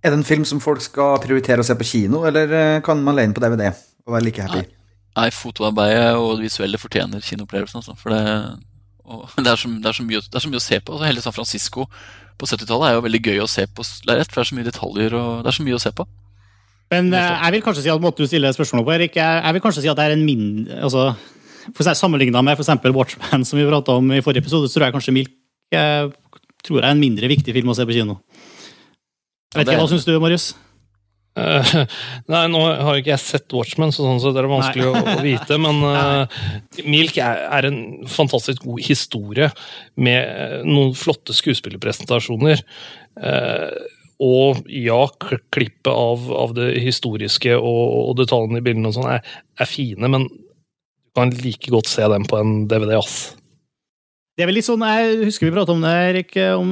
Er 0.04 0.14
det 0.14 0.22
en 0.22 0.28
film 0.28 0.46
som 0.48 0.62
folk 0.64 0.82
skal 0.82 1.20
prioritere 1.20 1.60
å 1.60 1.68
se 1.68 1.76
på 1.76 1.84
kino, 1.84 2.24
eller 2.28 2.54
eh, 2.56 2.82
kan 2.86 3.02
man 3.04 3.18
leie 3.18 3.28
den 3.28 3.36
på 3.36 3.44
DVD 3.44 3.68
og 4.08 4.14
være 4.16 4.24
like 4.24 4.46
happy? 4.46 4.62
Nei, 5.18 5.28
fotoarbeidet 5.36 6.14
og 6.16 6.38
det 6.38 6.46
visuelle 6.46 6.80
fortjener 6.80 7.24
kinoopplevelsen. 7.26 7.82
Altså, 7.82 7.96
for 8.00 8.16
det, 8.16 8.22
det, 9.44 9.48
er 9.48 9.60
så, 9.60 9.72
det, 9.72 9.92
er 9.92 10.08
mye, 10.08 10.24
det, 10.24 10.36
er 10.36 10.46
så, 10.46 10.52
mye, 10.52 10.62
å 10.62 10.66
se 10.66 10.80
på. 10.86 11.00
Hele 11.04 11.24
San 11.24 11.36
Francisco 11.36 11.88
på 12.40 12.48
70-tallet 12.48 12.90
er 12.90 12.98
jo 12.98 13.06
veldig 13.08 13.24
gøy 13.26 13.44
å 13.44 13.50
se 13.52 13.66
på 13.68 13.86
lerret, 14.08 14.30
for 14.30 14.40
det 14.40 14.46
er 14.46 14.52
så 14.52 14.58
mye 14.60 14.70
detaljer 14.70 15.16
og 15.20 15.30
det 15.44 15.52
er 15.52 15.58
så 15.58 15.66
mye 15.66 15.80
å 15.80 15.82
se 15.84 15.92
på. 15.96 16.06
Men 16.90 17.12
eh, 17.14 17.34
jeg 17.36 17.56
vil 17.56 17.66
kanskje 17.66 17.84
si 17.86 17.92
at 17.94 18.02
måten 18.02 18.26
du 18.26 18.30
stiller 18.30 18.56
spørsmålet 18.56 18.88
på, 18.88 18.94
Erik, 18.96 19.20
jeg 19.20 19.58
vil 19.58 19.64
kanskje 19.66 19.84
si 19.84 19.92
at 19.92 20.00
det 20.00 20.08
er 20.08 20.16
en 20.16 20.24
mindre 20.26 20.80
altså, 20.88 21.12
Sammenligna 21.70 22.42
med 22.42 22.58
f.eks. 22.58 22.72
Watchman, 22.96 23.44
som 23.46 23.60
vi 23.60 23.68
prata 23.68 24.00
om 24.00 24.08
i 24.16 24.24
forrige 24.26 24.42
episode, 24.42 24.70
så 24.70 24.80
tror 24.80 24.88
jeg 24.88 24.96
kanskje 24.96 25.14
Milk 25.14 25.36
jeg 25.70 26.10
tror 26.66 26.80
jeg 26.80 26.88
er 26.88 26.96
en 26.96 27.02
mindre 27.02 27.30
viktig 27.30 27.54
film 27.54 27.70
å 27.70 27.76
se 27.78 27.86
på 27.86 27.94
kino. 27.94 28.18
Jeg 29.54 29.62
vet 29.62 29.70
ikke, 29.70 29.84
Hva 29.84 29.92
syns 29.92 30.08
du, 30.08 30.16
Marius? 30.22 30.48
Uh, 31.40 31.86
nei, 32.34 32.44
nå 32.52 32.62
har 32.62 33.00
ikke 33.00 33.14
jeg 33.14 33.24
sett 33.24 33.56
Watchmen, 33.56 33.94
så 33.96 34.06
sånn 34.06 34.20
så 34.22 34.34
det 34.36 34.44
er 34.44 34.50
vanskelig 34.52 34.90
å, 34.90 34.96
å, 35.00 35.16
vite. 35.24 35.60
Men 35.62 35.80
uh, 35.88 36.42
Milk 36.88 37.20
er, 37.24 37.46
er, 37.48 37.70
en 37.70 38.10
fantastisk 38.10 38.66
god 38.68 38.84
historie 38.86 39.50
med 40.00 40.20
uh, 40.20 40.60
noen 40.68 40.94
flotte 40.98 41.36
skuespillerpresentasjoner. 41.38 42.64
og 44.20 44.62
ja, 44.72 45.00
klippet 45.52 45.90
av, 45.92 46.30
av, 46.36 46.54
det 46.56 46.74
historiske 46.84 47.56
og, 47.56 47.84
og 48.10 48.14
detaljene 48.20 48.60
i 48.60 48.64
bildene 48.64 48.92
og 48.92 48.96
sånn 48.96 49.10
er, 49.12 49.26
er, 49.60 49.68
fine, 49.68 50.08
men 50.12 50.28
du 50.30 51.18
kan 51.18 51.34
like 51.44 51.72
godt 51.72 51.90
se 51.92 52.06
dem 52.08 52.28
på 52.30 52.40
en 52.40 52.64
DVD. 52.70 52.96
ass. 53.00 53.39
Det 54.40 54.46
er 54.46 54.48
vel 54.48 54.56
litt 54.56 54.70
sånn, 54.70 54.84
Jeg 54.88 55.26
husker 55.28 55.50
vi 55.50 55.52
pratet 55.52 55.74
om 55.74 55.82
det, 55.84 55.90
Erik. 55.92 56.38
Om 56.56 56.70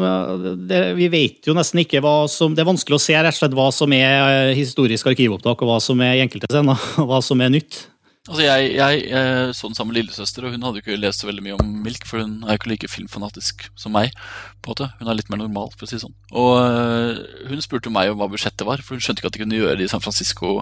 det, 0.70 0.78
vi 0.96 1.10
vet 1.12 1.50
jo 1.50 1.56
nesten 1.58 1.82
ikke 1.82 2.00
hva 2.00 2.22
som 2.32 2.54
Det 2.56 2.64
er 2.64 2.70
vanskelig 2.70 2.96
å 2.96 3.02
se 3.04 3.18
rett 3.20 3.36
og 3.36 3.42
slett 3.42 3.58
hva 3.60 3.66
som 3.76 3.92
er 3.92 4.22
eh, 4.24 4.52
historisk 4.56 5.10
arkivopptak, 5.12 5.60
og 5.60 5.68
hva 5.68 5.76
som 5.84 6.00
er 6.00 6.16
i 6.16 6.22
enkelte 6.24 6.48
scener, 6.48 6.80
og 7.04 7.10
hva 7.12 7.20
som 7.20 7.44
er 7.44 7.52
nytt. 7.52 7.82
Altså 8.30 8.46
jeg, 8.46 8.70
jeg, 8.78 9.02
jeg 9.12 9.52
så 9.60 9.68
den 9.68 9.76
sammen 9.76 9.92
med 9.92 10.00
lillesøster, 10.00 10.48
og 10.48 10.56
hun 10.56 10.64
hadde 10.64 10.80
ikke 10.80 10.96
lest 10.96 11.26
så 11.26 11.28
veldig 11.28 11.44
mye 11.44 11.58
om 11.60 11.74
Milk, 11.84 12.08
for 12.08 12.24
hun 12.24 12.38
er 12.46 12.56
jo 12.56 12.62
ikke 12.62 12.72
like 12.72 12.92
filmfanatisk 12.92 13.68
som 13.76 13.92
meg. 14.00 14.16
på 14.64 14.72
en 14.72 14.78
måte. 14.78 14.88
Hun 15.02 15.12
er 15.12 15.20
litt 15.20 15.32
mer 15.32 15.44
normal, 15.44 15.76
for 15.76 15.84
å 15.84 15.92
si 15.92 15.98
det 15.98 16.06
sånn. 16.06 16.16
Og 16.40 16.54
eh, 16.64 17.20
hun 17.52 17.68
spurte 17.68 17.92
meg 17.92 18.14
om 18.14 18.24
hva 18.24 18.32
budsjettet 18.32 18.64
var, 18.68 18.80
for 18.80 18.96
hun 18.96 19.04
skjønte 19.04 19.20
ikke 19.20 19.34
at 19.34 19.36
de 19.36 19.44
kunne 19.44 19.60
gjøre 19.60 19.76
det 19.82 19.90
i 19.90 19.92
San 19.92 20.08
Francisco 20.08 20.62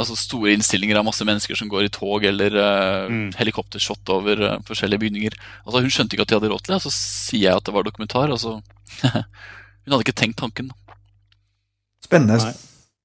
altså 0.00 0.16
store 0.18 0.54
innstillinger 0.56 0.98
av 0.98 1.06
masse 1.06 1.24
mennesker 1.26 1.58
som 1.58 1.70
går 1.70 1.86
i 1.86 1.92
tog 1.94 2.24
eller 2.26 2.56
uh, 2.58 3.06
mm. 3.10 3.26
helikoptershot 3.38 4.10
over 4.14 4.42
uh, 4.42 4.58
forskjellige 4.66 5.04
bygninger. 5.06 5.38
Altså 5.64 5.84
Hun 5.84 5.94
skjønte 5.94 6.16
ikke 6.16 6.26
at 6.26 6.32
de 6.32 6.38
hadde 6.40 6.52
råd 6.52 6.64
til 6.64 6.74
det, 6.74 6.80
og 6.80 6.86
så 6.86 6.94
sier 6.94 7.48
jeg 7.48 7.62
at 7.62 7.66
det 7.66 7.74
var 7.76 7.86
dokumentar. 7.86 8.32
Altså, 8.34 8.58
hun 9.04 9.94
hadde 9.94 10.04
ikke 10.06 10.16
tenkt 10.18 10.40
tanken. 10.42 10.72
Spennende. 12.04 12.40
Nei. 12.42 12.54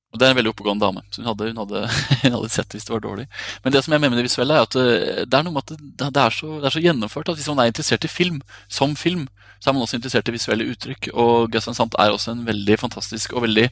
Og 0.09 0.17
Det 0.17 0.25
er 0.25 0.33
en 0.33 0.39
veldig 0.39 0.49
oppegående 0.49 0.81
dame, 0.81 1.03
så 1.13 1.21
hun 1.21 1.29
hadde, 1.29 1.51
hun, 1.51 1.59
hadde, 1.61 1.81
hun 2.23 2.35
hadde, 2.39 2.49
sett 2.49 2.73
hvis 2.73 2.87
det 2.87 2.95
var 2.95 3.03
dårlig. 3.05 3.27
Men 3.63 3.75
det 3.75 3.83
som 3.85 3.93
jeg 3.93 4.01
mener 4.01 4.15
med 4.15 4.23
det 4.23 4.29
visuelle, 4.31 4.57
er 4.57 4.65
at 4.65 4.77
uh, 4.79 5.21
det 5.21 5.37
er 5.37 5.45
noe 5.45 5.53
med 5.53 5.65
at 5.67 5.75
det, 5.75 6.07
det, 6.07 6.23
er 6.23 6.33
så, 6.33 6.55
det, 6.55 6.65
er 6.65 6.75
så, 6.75 6.85
gjennomført 6.87 7.29
at 7.29 7.37
hvis 7.37 7.51
man 7.53 7.61
er 7.61 7.69
interessert 7.69 8.07
i 8.07 8.11
film, 8.11 8.41
som 8.65 8.97
film, 8.97 9.27
så 9.59 9.69
er 9.69 9.75
man 9.77 9.85
også 9.85 9.99
interessert 9.99 10.31
i 10.31 10.33
visuelle 10.33 10.65
uttrykk. 10.73 11.11
Og 11.13 11.51
Gus 11.53 11.69
Van 11.69 11.77
Sant 11.77 11.97
er 12.01 12.15
også 12.15 12.33
en 12.33 12.45
veldig 12.47 12.79
fantastisk 12.81 13.35
og 13.35 13.45
veldig 13.45 13.67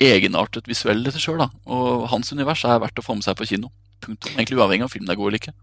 egenartet 0.00 0.68
visuell 0.70 1.04
i 1.04 1.12
seg 1.14 1.22
sjøl. 1.24 1.44
Og 1.68 2.08
hans 2.12 2.32
univers 2.32 2.64
er 2.64 2.80
verdt 2.82 3.00
å 3.00 3.04
få 3.04 3.16
med 3.18 3.26
seg 3.26 3.36
på 3.38 3.48
kino. 3.52 3.70
Punktum. 4.00 4.32
Egentlig 4.36 4.58
uavhengig 4.58 4.86
av 4.86 4.88
om 4.88 4.94
filmen 4.94 5.12
er 5.12 5.20
god 5.20 5.30
eller 5.30 5.42
ikke. 5.42 5.56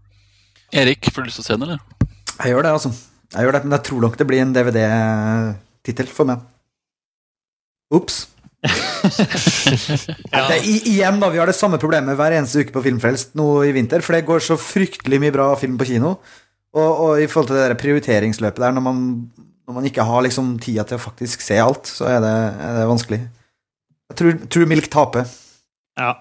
Erik, 0.78 1.10
får 1.10 1.24
du 1.24 1.30
lyst 1.30 1.40
til 1.40 1.46
å 1.46 1.48
se 1.48 1.56
den, 1.56 1.66
eller? 1.66 2.08
Jeg 2.38 2.52
gjør 2.52 2.66
det, 2.66 2.72
altså. 2.76 2.92
Jeg 3.34 3.44
gjør 3.44 3.56
det, 3.56 3.62
Men 3.64 3.76
jeg 3.76 3.86
tror 3.88 4.00
nok 4.04 4.18
det 4.18 4.26
blir 4.28 4.42
en 4.42 4.54
DVD-tittel 4.56 6.10
for 6.12 6.28
meg. 6.28 6.44
Ops. 7.98 8.26
ja. 8.62 10.42
det, 10.50 10.58
igjen, 10.66 11.20
da. 11.22 11.30
Vi 11.32 11.40
har 11.40 11.48
det 11.48 11.56
samme 11.56 11.80
problemet 11.80 12.18
hver 12.18 12.36
eneste 12.36 12.62
uke 12.62 12.74
på 12.76 12.84
Filmfrelst 12.84 13.34
nå 13.38 13.48
i 13.66 13.72
vinter. 13.76 14.04
For 14.04 14.16
det 14.16 14.26
går 14.28 14.44
så 14.44 14.58
fryktelig 14.60 15.22
mye 15.22 15.34
bra 15.34 15.50
film 15.60 15.78
på 15.80 15.88
kino. 15.88 16.18
Og, 16.76 16.88
og 16.88 17.12
i 17.22 17.26
forhold 17.30 17.50
til 17.50 17.58
det 17.58 17.64
der 17.64 17.80
prioriteringsløpet 17.80 18.60
der, 18.60 18.76
når 18.76 18.84
man, 18.84 19.02
når 19.66 19.78
man 19.80 19.88
ikke 19.88 20.04
har 20.04 20.24
liksom 20.26 20.58
tida 20.62 20.84
til 20.86 20.98
å 20.98 21.04
faktisk 21.08 21.42
se 21.42 21.56
alt, 21.62 21.88
så 21.88 22.10
er 22.12 22.20
det, 22.22 22.36
er 22.60 22.80
det 22.82 22.88
vanskelig. 22.92 23.22
Jeg 24.08 24.20
tror, 24.20 24.40
tror 24.48 24.68
Milk 24.70 24.88
taper. 24.92 25.28
Ja. 25.98 26.14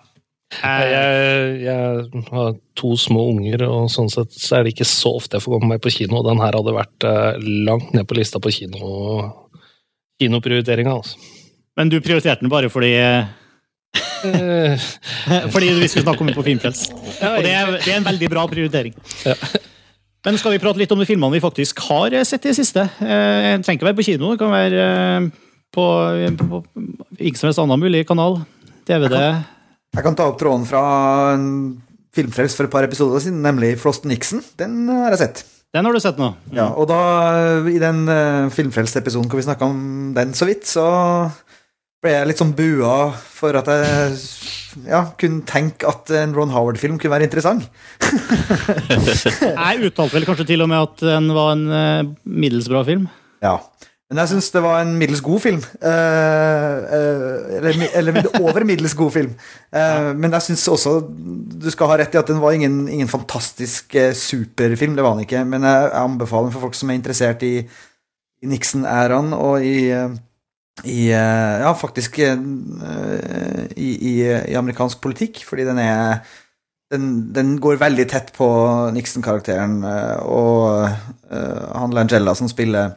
Jeg, 0.47 1.63
jeg, 1.65 2.23
har 2.31 2.53
to 2.79 2.93
små 2.99 3.25
unger, 3.33 3.65
og 3.67 3.89
sånn 3.91 4.07
sett 4.11 4.31
så 4.31 4.57
er 4.57 4.63
det 4.63 4.73
ikke 4.75 4.87
så 4.87 5.11
ofte 5.19 5.37
jeg 5.37 5.43
får 5.43 5.57
komme 5.57 5.73
meg 5.73 5.81
på 5.83 5.91
kino. 5.91 6.21
Den 6.25 6.39
her 6.39 6.55
hadde 6.55 6.75
vært 6.75 7.07
uh, 7.07 7.35
langt 7.67 7.91
ned 7.95 8.07
på 8.07 8.15
lista 8.15 8.39
på 8.43 8.53
kino, 8.55 8.91
kinoprioriteringa. 10.21 10.95
Altså. 10.95 11.19
Men 11.77 11.91
du 11.91 11.99
prioriterte 12.01 12.45
den 12.45 12.51
bare 12.51 12.71
fordi 12.73 12.93
eh, 12.97 13.27
Fordi 15.53 15.67
vi 15.77 15.89
skulle 15.91 16.05
snakke 16.07 16.23
om 16.23 16.29
den 16.31 16.37
på 16.37 16.45
Filmfrelst. 16.47 16.95
Og 16.95 17.43
det 17.45 17.51
er, 17.53 17.73
det 17.75 17.91
er, 17.91 17.99
en 17.99 18.07
veldig 18.07 18.29
bra 18.31 18.47
prioritering. 18.49 18.95
Ja. 19.27 19.35
Men 20.25 20.39
skal 20.39 20.55
vi 20.55 20.61
prate 20.63 20.81
litt 20.81 20.91
om 20.91 20.99
de 20.99 21.05
filmene 21.07 21.37
vi 21.37 21.43
faktisk 21.43 21.83
har 21.85 22.15
sett 22.27 22.47
i 22.47 22.49
det 22.49 22.57
siste? 22.57 22.87
Eh, 23.03 23.51
jeg 23.51 23.59
trenger 23.67 23.77
ikke 23.77 23.89
være 23.91 23.99
på 23.99 24.07
kino. 24.09 24.31
Det 24.33 24.41
kan 24.41 24.55
være 24.55 24.87
på, 25.77 25.85
på, 26.41 26.61
ikke 27.19 27.39
som 27.39 27.49
helst 27.49 27.61
annen 27.61 27.81
mulig 27.81 28.01
kanal. 28.09 28.39
DVD. 28.87 29.13
Jeg 29.13 29.35
kan, 29.35 29.43
jeg 29.97 30.05
kan, 30.07 30.17
ta 30.17 30.29
opp 30.31 30.39
tråden 30.39 30.65
fra 30.67 30.81
filmfrelst 32.17 32.57
for 32.57 32.67
et 32.67 32.73
par 32.73 32.87
episoder 32.87 33.21
siden, 33.23 33.43
nemlig 33.45 33.75
Frost 33.81 34.07
Nixon. 34.09 34.41
Den 34.59 34.87
har 34.89 35.13
jeg 35.13 35.23
sett. 35.25 35.43
Den 35.75 35.85
har 35.85 35.93
du 35.93 36.01
sett 36.01 36.19
nå? 36.19 36.31
Ja, 36.55 36.69
og 36.79 36.87
da, 36.89 36.99
i 37.69 37.77
den 37.81 38.05
uh, 38.09 38.47
filmfrelst-episoden 38.55 39.27
hvor 39.29 39.41
vi 39.41 39.45
snakka 39.45 39.67
om 39.67 40.13
den 40.15 40.31
så 40.37 40.47
vidt, 40.47 40.63
så 40.65 40.85
ble 42.01 42.13
jeg 42.13 42.29
litt 42.29 42.39
sånn 42.41 42.55
bua 42.57 43.11
for 43.13 43.57
at 43.59 43.69
jeg 43.73 44.15
ja, 44.87 45.03
kunne 45.19 45.43
tenke 45.49 45.89
at 45.89 46.09
en 46.15 46.33
Ron 46.37 46.53
Howard-film 46.53 46.97
kunne 47.01 47.13
være 47.17 47.27
interessant. 47.27 47.67
jeg 48.07 49.89
uttalte 49.89 50.15
vel 50.15 50.27
kanskje 50.29 50.47
til 50.53 50.63
og 50.63 50.71
med 50.71 50.87
at 50.87 51.05
den 51.09 51.29
var 51.35 51.53
en 51.53 51.65
uh, 51.69 52.15
middels 52.23 52.71
bra 52.71 52.85
film? 52.87 53.09
Ja. 53.43 53.57
Men 54.07 54.21
jeg 54.21 54.29
syns 54.31 54.53
det 54.53 54.61
var 54.63 54.77
en 54.79 54.93
middels 54.95 55.19
god 55.23 55.41
film. 55.43 55.57
Uh, 55.83 56.75
uh, 56.87 57.55
eller, 57.57 57.79
eller, 57.99 58.29
over 58.39 58.63
middels 58.63 58.93
god 58.95 59.11
film. 59.11 59.33
Uh, 59.67 60.13
men 60.15 60.31
jeg 60.37 60.45
syns 60.45 60.67
også 60.71 60.93
du 61.57 61.67
skal 61.73 61.89
ha 61.91 61.97
rett 61.99 62.13
i 62.15 62.19
at 62.21 62.29
den 62.31 62.39
var 62.39 62.55
ingen, 62.55 62.85
ingen 62.87 63.09
fantastisk 63.11 63.97
superfilm. 64.15 64.95
Det 64.95 65.03
var 65.03 65.17
den 65.17 65.25
ikke. 65.25 65.43
Men 65.43 65.67
jeg, 65.67 65.89
jeg, 65.89 66.03
anbefaler 66.05 66.47
den 66.47 66.55
for 66.55 66.69
folk 66.69 66.77
som 66.79 66.93
er 66.93 66.99
interessert 67.01 67.43
i, 67.43 67.57
i 68.39 68.47
Nixon-æraen 68.47 69.33
og 69.35 69.65
i, 69.65 69.91
i 70.87 70.99
Ja, 71.11 71.73
faktisk 71.75 72.19
i, 72.23 72.29
i, 73.75 74.13
amerikansk 74.55 75.01
politikk, 75.03 75.41
fordi 75.49 75.65
den 75.67 75.81
er 75.83 76.21
den, 76.93 77.09
den, 77.35 77.57
går 77.59 77.81
veldig 77.81 78.05
tett 78.07 78.31
på 78.37 78.47
Nixon-karakteren, 78.95 79.81
og 80.29 80.87
han 81.27 81.97
Langella 81.97 82.37
som 82.37 82.47
spiller 82.47 82.93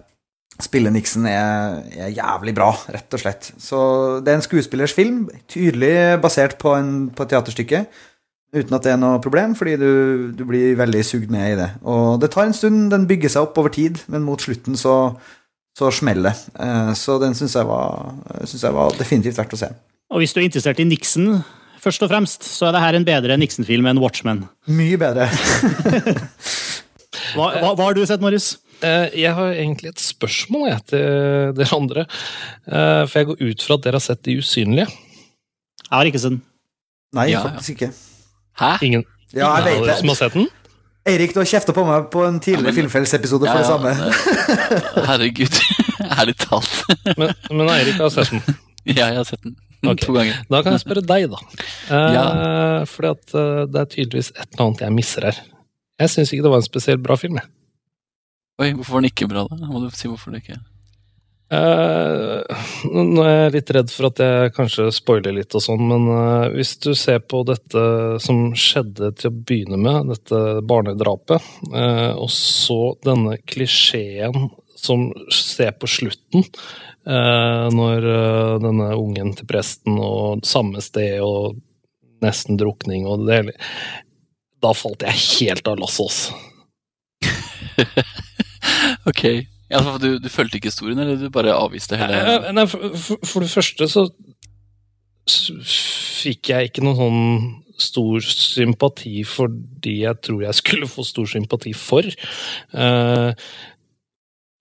spiller 0.65 0.93
Nixon 0.95 1.27
er, 1.29 1.81
er, 1.95 2.13
jævlig 2.15 2.55
bra, 2.57 2.71
rett 2.93 3.17
og 3.17 3.23
slett. 3.23 3.51
Så 3.61 3.81
det 4.25 4.33
er 4.33 4.39
en 4.39 4.47
skuespillers 4.47 4.95
film, 4.97 5.25
tydelig 5.51 6.21
basert 6.23 6.57
på, 6.61 6.75
en, 6.79 7.11
på 7.15 7.27
et 7.27 7.35
teaterstykke. 7.35 7.85
Uten 8.51 8.75
at 8.75 8.83
det 8.83 8.91
er 8.91 8.99
noe 8.99 9.21
problem, 9.23 9.53
fordi 9.55 9.77
du, 9.79 9.91
du, 10.35 10.43
blir 10.49 10.75
veldig 10.79 11.05
sugd 11.07 11.31
med 11.31 11.53
i 11.53 11.59
det. 11.61 11.69
Og 11.87 12.19
det 12.23 12.33
tar 12.35 12.49
en 12.49 12.57
stund, 12.57 12.89
den 12.91 13.07
bygger 13.11 13.31
seg 13.31 13.47
opp 13.47 13.61
over 13.63 13.71
tid, 13.75 14.01
men 14.11 14.27
mot 14.27 14.43
slutten 14.43 14.79
så, 14.79 14.95
så 15.79 15.93
smeller 15.95 16.33
det. 16.33 16.57
Eh, 16.59 16.91
så 16.99 17.21
den 17.23 17.37
syns 17.39 17.55
jeg, 17.55 17.69
synes 18.51 18.67
jeg 18.67 18.75
var 18.75 18.99
definitivt 18.99 19.39
verdt 19.39 19.55
å 19.55 19.61
se. 19.63 19.71
Og 20.11 20.25
hvis 20.25 20.35
du 20.35 20.41
er 20.41 20.49
interessert 20.49 20.83
i 20.83 20.89
Nixon, 20.89 21.45
først 21.81 22.03
og 22.03 22.11
fremst, 22.11 22.49
så 22.51 22.67
er 22.69 22.75
det 22.75 22.83
her 22.83 22.99
en 22.99 23.07
bedre 23.07 23.39
Nixon-film 23.39 23.87
enn 23.87 24.03
Watchmen. 24.03 24.43
Mye 24.67 24.99
bedre. 24.99 25.31
hva, 27.37 27.53
hva, 27.55 27.71
hva 27.71 27.87
har 27.87 27.95
du 27.95 28.03
sett, 28.03 28.25
Marius? 28.25 28.57
Eh, 28.81 29.07
jeg 29.21 29.33
har 29.37 29.53
egentlig 29.53 29.91
et 29.93 30.03
spørsmål 30.03 30.69
jeg, 30.71 30.85
til 30.93 31.57
dere 31.59 31.77
andre. 31.77 32.05
Eh, 32.67 33.03
for 33.07 33.19
jeg 33.19 33.29
går 33.31 33.43
ut 33.43 33.65
fra 33.67 33.77
at 33.77 33.85
dere 33.85 34.01
har 34.01 34.05
sett 34.05 34.23
De 34.25 34.37
usynlige. 34.41 34.87
Jeg 34.87 35.97
har 35.97 36.09
ikke 36.09 36.23
sett 36.23 36.37
den. 36.37 36.43
Nei, 37.17 37.27
ja, 37.33 37.43
faktisk 37.43 37.75
ikke. 37.77 37.91
Hæ? 38.61 38.73
Ingen, 38.87 39.05
ja, 39.35 39.51
jeg 39.59 39.81
vet 39.81 39.89
det. 39.89 39.99
som 39.99 40.13
har 40.13 40.19
sett 40.21 40.37
den? 40.39 40.49
Eirik, 41.11 41.33
du 41.35 41.41
har 41.41 41.49
kjefta 41.49 41.75
på 41.75 41.83
meg 41.89 42.11
på 42.13 42.23
en 42.27 42.37
tidligere 42.45 42.71
ja, 42.71 42.77
Filmfellsepisode 42.77 43.49
ja, 43.49 43.55
for 43.57 43.65
det 43.65 43.71
samme. 43.73 45.07
herregud. 45.09 45.61
Ærlig 46.21 46.37
talt. 46.39 46.77
men, 47.19 47.33
men 47.51 47.73
Eirik 47.73 47.99
har 48.01 48.13
sett 48.15 48.33
den? 48.35 48.45
Ja, 48.89 49.11
jeg 49.11 49.19
har 49.19 49.27
sett 49.29 49.43
den. 49.45 49.59
Okay. 49.85 50.07
To 50.07 50.15
ganger. 50.17 50.39
Da 50.49 50.63
kan 50.65 50.73
jeg 50.73 50.81
spørre 50.83 51.03
deg, 51.05 51.27
da. 51.33 51.41
Uh, 51.89 52.13
ja. 52.15 52.23
Fordi 52.89 53.11
at 53.13 53.35
uh, 53.37 53.65
det 53.69 53.81
er 53.83 53.89
tydeligvis 53.93 54.31
et 54.33 54.47
eller 54.47 54.65
annet 54.67 54.85
jeg 54.87 54.95
misser 54.97 55.27
her. 55.29 55.41
Jeg 56.01 56.13
syns 56.15 56.33
ikke 56.33 56.47
det 56.47 56.53
var 56.53 56.63
en 56.63 56.69
spesielt 56.69 57.03
bra 57.05 57.17
film. 57.21 57.37
jeg. 57.41 57.49
Oi, 58.61 58.75
hvorfor 58.77 58.99
var 58.99 59.03
den 59.03 59.09
ikke 59.09 59.31
bra, 59.31 59.47
da? 59.49 59.57
Må 59.71 59.81
du 59.81 59.89
si 59.95 60.11
hvorfor 60.11 60.35
det 60.35 60.45
ikke 60.45 60.61
Uh, 61.51 62.47
nå 62.87 63.25
er 63.27 63.33
jeg 63.33 63.55
litt 63.57 63.71
redd 63.75 63.89
for 63.91 64.07
at 64.07 64.21
jeg 64.23 64.53
kanskje 64.55 64.85
spoiler 64.95 65.35
litt 65.35 65.51
og 65.59 65.65
sånn, 65.65 65.81
men 65.83 66.05
uh, 66.07 66.47
hvis 66.55 66.77
du 66.79 66.93
ser 66.95 67.19
på 67.27 67.41
dette 67.49 67.83
som 68.23 68.53
skjedde 68.55 69.11
til 69.19 69.33
å 69.33 69.35
begynne 69.49 69.81
med, 69.83 70.13
dette 70.13 70.63
barnedrapet, 70.63 71.43
uh, 71.75 72.15
og 72.15 72.31
så 72.31 72.95
denne 73.03 73.35
klisjeen 73.51 74.47
som 74.79 75.09
ser 75.35 75.75
på 75.77 75.91
slutten, 75.91 76.47
når 77.01 78.05
denne 78.61 78.91
ungen 78.95 79.33
til 79.35 79.47
presten 79.49 79.97
og 80.05 80.45
samme 80.47 80.83
sted 80.85 81.17
og 81.25 81.57
nesten 82.23 82.61
drukning 82.61 83.07
og 83.09 83.25
det 83.25 83.41
Da 84.61 84.75
falt 84.77 85.03
jeg 85.09 85.25
helt 85.41 85.69
av 85.73 85.81
lasset, 85.81 86.05
altså. 86.07 86.37
ok. 89.11 89.25
Ja, 89.71 89.81
du, 90.03 90.17
du 90.19 90.29
fulgte 90.33 90.59
ikke 90.59 90.73
historien, 90.73 90.99
eller 90.99 91.19
du 91.19 91.31
bare 91.31 91.55
avviste 91.55 91.99
hele 91.99 92.53
Nei, 92.57 92.67
for, 92.67 92.91
for, 92.99 93.23
for, 93.23 93.47
det 93.47 93.53
første 93.53 93.87
så 93.91 94.07
fikk 95.31 96.51
jeg 96.51 96.71
ikke 96.71 96.83
noen 96.83 96.99
sånn 96.99 97.21
stor 97.81 98.25
sympati 98.25 99.23
for 99.25 99.53
de 99.85 100.01
jeg 100.03 100.19
tror 100.27 100.43
jeg 100.45 100.59
skulle 100.59 100.89
få 100.91 101.05
stor 101.07 101.29
sympati 101.31 101.73
for. 101.77 102.07
Uh, 102.75 103.31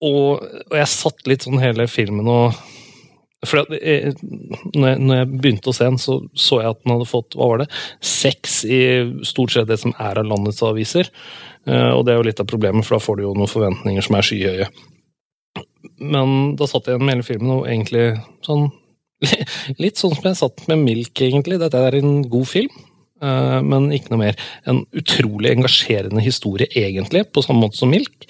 og, 0.00 0.40
og, 0.40 0.76
jeg 0.78 0.92
satt 0.94 1.26
litt 1.28 1.44
sånn 1.44 1.60
hele 1.60 1.88
filmen 1.90 2.28
og 2.30 2.56
for 3.48 3.64
når 3.72 3.78
jeg, 3.80 4.14
når 4.76 5.14
jeg, 5.16 5.28
begynte 5.32 5.72
å 5.72 5.76
se 5.76 5.86
den, 5.86 5.96
så 6.00 6.18
så 6.36 6.58
jeg 6.60 6.74
at 6.74 6.82
den 6.82 6.92
hadde 6.92 7.08
fått 7.08 7.36
hva 7.38 7.46
var 7.54 7.62
det, 7.62 7.70
seks 8.04 8.58
i 8.68 8.80
stort 9.24 9.54
sett 9.54 9.70
det 9.70 9.78
som 9.80 9.94
er 9.96 10.20
av 10.20 10.28
landets 10.28 10.60
aviser. 10.66 11.08
Uh, 11.68 11.92
og 11.92 12.04
det 12.06 12.14
er 12.14 12.20
jo 12.20 12.26
litt 12.28 12.40
av 12.42 12.48
problemet, 12.50 12.86
for 12.86 12.96
da 12.96 13.04
får 13.04 13.18
du 13.18 13.24
jo 13.26 13.34
noen 13.36 13.50
forventninger 13.50 14.04
som 14.04 14.16
er 14.16 14.26
skyhøye. 14.26 14.68
Men 16.00 16.54
da 16.56 16.68
satt 16.68 16.88
jeg 16.88 16.96
igjen 16.96 17.06
med 17.06 17.18
hele 17.18 17.26
filmen 17.26 17.56
og 17.58 17.66
egentlig 17.68 18.04
sånn 18.46 18.70
Litt 19.82 20.00
sånn 20.00 20.14
som 20.16 20.30
jeg 20.30 20.38
satt 20.38 20.62
med 20.70 20.80
Milk, 20.80 21.12
egentlig. 21.20 21.58
Dette 21.60 21.76
er 21.84 21.98
en 21.98 22.22
god 22.32 22.48
film, 22.48 22.72
uh, 23.20 23.58
men 23.60 23.90
ikke 23.92 24.14
noe 24.14 24.22
mer. 24.22 24.38
En 24.64 24.80
utrolig 24.96 25.52
engasjerende 25.52 26.24
historie, 26.24 26.70
egentlig, 26.72 27.26
på 27.28 27.44
samme 27.44 27.66
måte 27.66 27.76
som 27.76 27.92
Milk. 27.92 28.24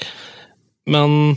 Men 0.91 1.37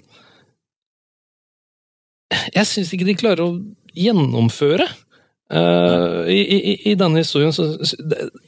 jeg 2.56 2.66
syns 2.66 2.96
ikke 2.96 3.06
de 3.06 3.18
klarer 3.20 3.46
å 3.46 3.60
gjennomføre 3.94 4.88
Uh, 5.52 6.24
i, 6.32 6.40
i, 6.40 6.74
i, 6.88 6.94
denne 6.96 7.20
historien 7.20 7.52
så, 7.54 7.66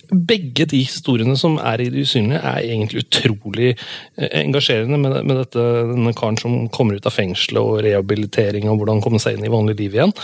Begge 0.10 0.64
de 0.72 0.80
historiene 0.80 1.36
som 1.38 1.58
er 1.60 1.84
i 1.84 1.90
Det 1.92 2.06
usynlige, 2.08 2.40
er 2.40 2.64
egentlig 2.64 3.04
utrolig 3.04 3.74
uh, 3.76 4.30
engasjerende 4.40 4.98
med, 5.04 5.18
med 5.28 5.42
dette, 5.42 5.66
denne 5.92 6.14
karen 6.16 6.40
som 6.40 6.56
kommer 6.74 6.96
ut 6.96 7.06
av 7.06 7.14
fengselet, 7.14 7.60
og 7.60 7.84
rehabilitering 7.84 8.70
og 8.72 8.80
hvordan 8.80 9.04
komme 9.04 9.20
seg 9.22 9.36
inn 9.36 9.46
i 9.46 9.52
vanlig 9.52 9.76
liv 9.82 9.98
igjen. 10.00 10.16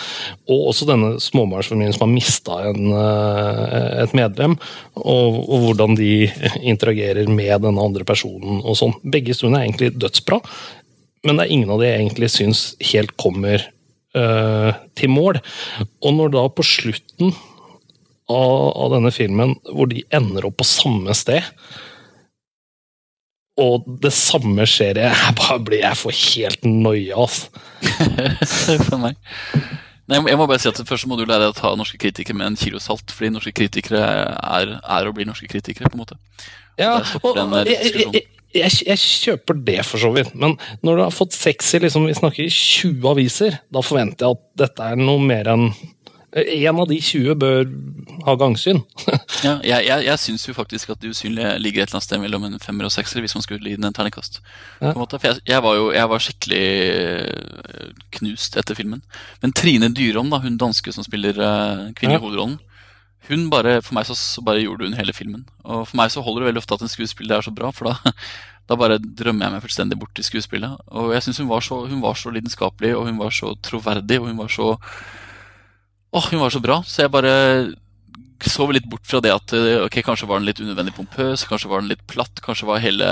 Og 0.47 0.71
også 0.71 0.87
denne 0.89 1.11
småbarnsfamilien 1.21 1.97
som 1.97 2.07
har 2.07 2.13
mista 2.13 2.61
uh, 2.71 4.01
et 4.05 4.15
medlem, 4.17 4.55
og, 4.95 5.37
og, 5.43 5.67
hvordan 5.67 5.99
de 5.99 6.13
interagerer 6.71 7.29
med 7.29 7.67
denne 7.67 7.83
andre 7.83 8.07
personen. 8.07 8.63
og 8.63 8.79
sånn. 8.79 8.95
Begge 9.03 9.35
historiene 9.35 9.59
er 9.59 9.69
egentlig 9.69 9.91
dødsbra, 9.99 10.39
men 11.27 11.35
det 11.35 11.45
er 11.45 11.53
ingen 11.53 11.75
av 11.75 11.83
de 11.83 11.91
jeg 11.91 11.99
egentlig 11.99 12.31
syns 12.33 12.65
helt 12.93 13.13
kommer 13.19 13.67
uh, 14.17 14.71
til 14.97 15.13
mål. 15.13 15.39
Og 16.01 16.17
når 16.17 16.33
da 16.35 16.43
på 16.51 16.65
slutten 16.65 17.31
av, 18.31 18.51
av, 18.71 18.91
denne 18.95 19.11
filmen, 19.13 19.55
hvor 19.71 19.89
de 19.91 20.05
ender 20.13 20.47
opp 20.47 20.61
på 20.61 20.67
samme 20.67 21.15
sted 21.17 21.45
og 23.61 23.85
det 24.01 24.13
samme 24.15 24.65
skjer, 24.69 24.97
jeg 25.03 25.33
bare 25.37 25.59
blir 25.61 25.83
jeg 25.83 25.99
får 25.99 26.13
helt 26.17 26.63
noia, 26.65 27.19
altså. 27.19 27.49
for 28.87 29.01
meg. 29.01 29.19
Nei, 30.09 30.19
jeg 30.27 30.39
må 30.39 30.47
bare 30.49 30.59
si 30.59 30.69
at 30.69 30.79
Først 30.87 31.07
må 31.07 31.17
du 31.19 31.23
lære 31.23 31.45
deg 31.45 31.53
å 31.53 31.57
ta 31.57 31.71
norske 31.77 31.99
kritikere 32.01 32.39
med 32.39 32.49
en 32.49 32.57
kilo 32.59 32.81
salt, 32.83 33.13
fordi 33.13 33.31
norske 33.35 33.53
kritikere 33.55 34.01
er, 34.01 34.75
er 34.81 35.09
og 35.09 35.15
blir 35.17 35.29
norske 35.29 35.49
kritikere. 35.51 35.91
på 35.91 35.99
en 35.99 36.03
måte. 36.03 36.17
Ja, 36.79 36.97
og, 37.21 37.37
jeg, 37.67 38.07
jeg, 38.15 38.23
jeg, 38.55 38.81
jeg, 38.87 38.99
kjøper 38.99 39.59
det, 39.67 39.79
for 39.87 40.01
så 40.01 40.11
vidt. 40.15 40.35
Men 40.35 40.57
når 40.85 40.97
du 40.97 41.03
har 41.05 41.15
fått 41.15 41.37
seks 41.37 41.73
i 41.77 41.83
liksom, 41.85 42.07
vi 42.09 42.17
snakker 42.17 42.45
i 42.45 42.51
20 42.51 43.09
aviser, 43.13 43.57
da 43.73 43.83
forventer 43.85 44.27
jeg 44.27 44.37
at 44.37 44.45
dette 44.65 44.91
er 44.93 45.01
noe 45.01 45.21
mer 45.23 45.51
enn 45.51 45.71
en 46.31 46.79
av 46.79 46.87
de 46.87 46.95
20 47.03 47.35
bør 47.35 47.65
ha 48.23 48.35
gangsyn. 48.39 48.79
ja, 49.47 49.57
jeg 49.67 49.83
jeg, 49.87 50.05
jeg 50.07 50.19
syns 50.21 50.45
jo 50.47 50.55
faktisk 50.55 50.93
at 50.93 51.01
Det 51.01 51.11
usynlige 51.11 51.57
ligger 51.59 51.83
et 51.83 51.89
eller 51.89 51.99
annet 51.99 52.07
sted 52.07 52.21
mellom 52.23 52.45
en 52.47 52.59
femmer 52.63 52.87
og 52.87 52.93
sekser, 52.93 53.19
hvis 53.19 53.35
man 53.35 53.43
skulle 53.43 53.59
gi 53.67 53.75
den 53.75 53.89
en 53.89 53.95
terningkast. 53.95 54.39
Ja. 54.79 54.93
Jeg, 54.95 55.41
jeg, 55.47 55.63
var 55.63 55.75
jo 55.75 55.91
jeg 55.91 56.09
var 56.09 56.23
skikkelig 56.23 56.65
eh, 56.87 57.91
knust 58.17 58.55
etter 58.57 58.79
filmen. 58.79 59.03
Men 59.43 59.55
Trine 59.57 59.91
Dyrholm, 59.91 60.31
da, 60.31 60.39
hun 60.39 60.59
danske 60.61 60.93
som 60.95 61.03
spiller 61.03 61.35
uh, 61.35 61.91
kvinnelig 61.97 62.21
ja. 62.21 62.23
hovedrollen, 62.23 62.59
hun 63.31 63.49
bare, 63.51 63.79
For 63.85 63.97
meg 63.97 64.07
så, 64.09 64.15
så, 64.17 64.43
bare 64.45 64.63
gjorde 64.63 64.87
hun 64.87 64.97
hele 64.97 65.15
filmen. 65.15 65.45
Og 65.63 65.85
for 65.89 65.99
meg 65.99 66.13
så 66.13 66.23
holder 66.23 66.43
det 66.43 66.51
veldig 66.51 66.63
ofte 66.63 66.77
at 66.77 66.85
en 66.85 66.91
skuespiller 66.91 67.37
er 67.37 67.47
så 67.47 67.53
bra, 67.55 67.71
for 67.75 67.91
da, 67.91 68.13
da 68.69 68.79
bare 68.79 68.99
drømmer 69.01 69.47
jeg 69.47 69.55
meg 69.55 69.65
fullstendig 69.65 69.99
bort 70.01 70.21
i 70.21 70.25
skuespillet. 70.27 70.87
Og 70.91 71.13
jeg 71.15 71.27
syns 71.27 71.41
hun, 71.43 71.51
hun, 71.51 72.03
var 72.03 72.19
så 72.19 72.33
lidenskapelig, 72.33 72.95
og 72.97 73.07
hun 73.09 73.21
var 73.21 73.35
så 73.35 73.53
troverdig, 73.63 74.21
og 74.21 74.31
hun 74.31 74.41
var 74.43 74.51
så 74.51 74.75
Åh, 76.11 76.25
hun 76.27 76.41
var 76.41 76.51
så 76.51 76.59
bra. 76.59 76.81
Så 76.83 77.05
jeg 77.05 77.11
bare 77.13 77.35
så 78.49 78.65
litt 78.73 78.87
bort 78.89 79.05
fra 79.07 79.21
det 79.23 79.31
at 79.31 79.53
ok, 79.53 80.01
kanskje 80.03 80.27
var 80.27 80.41
den 80.41 80.49
litt 80.49 80.59
unødvendig 80.59 80.95
pompøs, 80.97 81.45
kanskje 81.47 81.69
var 81.71 81.83
den 81.83 81.91
litt 81.93 82.01
platt, 82.09 82.41
kanskje 82.43 82.67
var 82.67 82.81
hele 82.83 83.07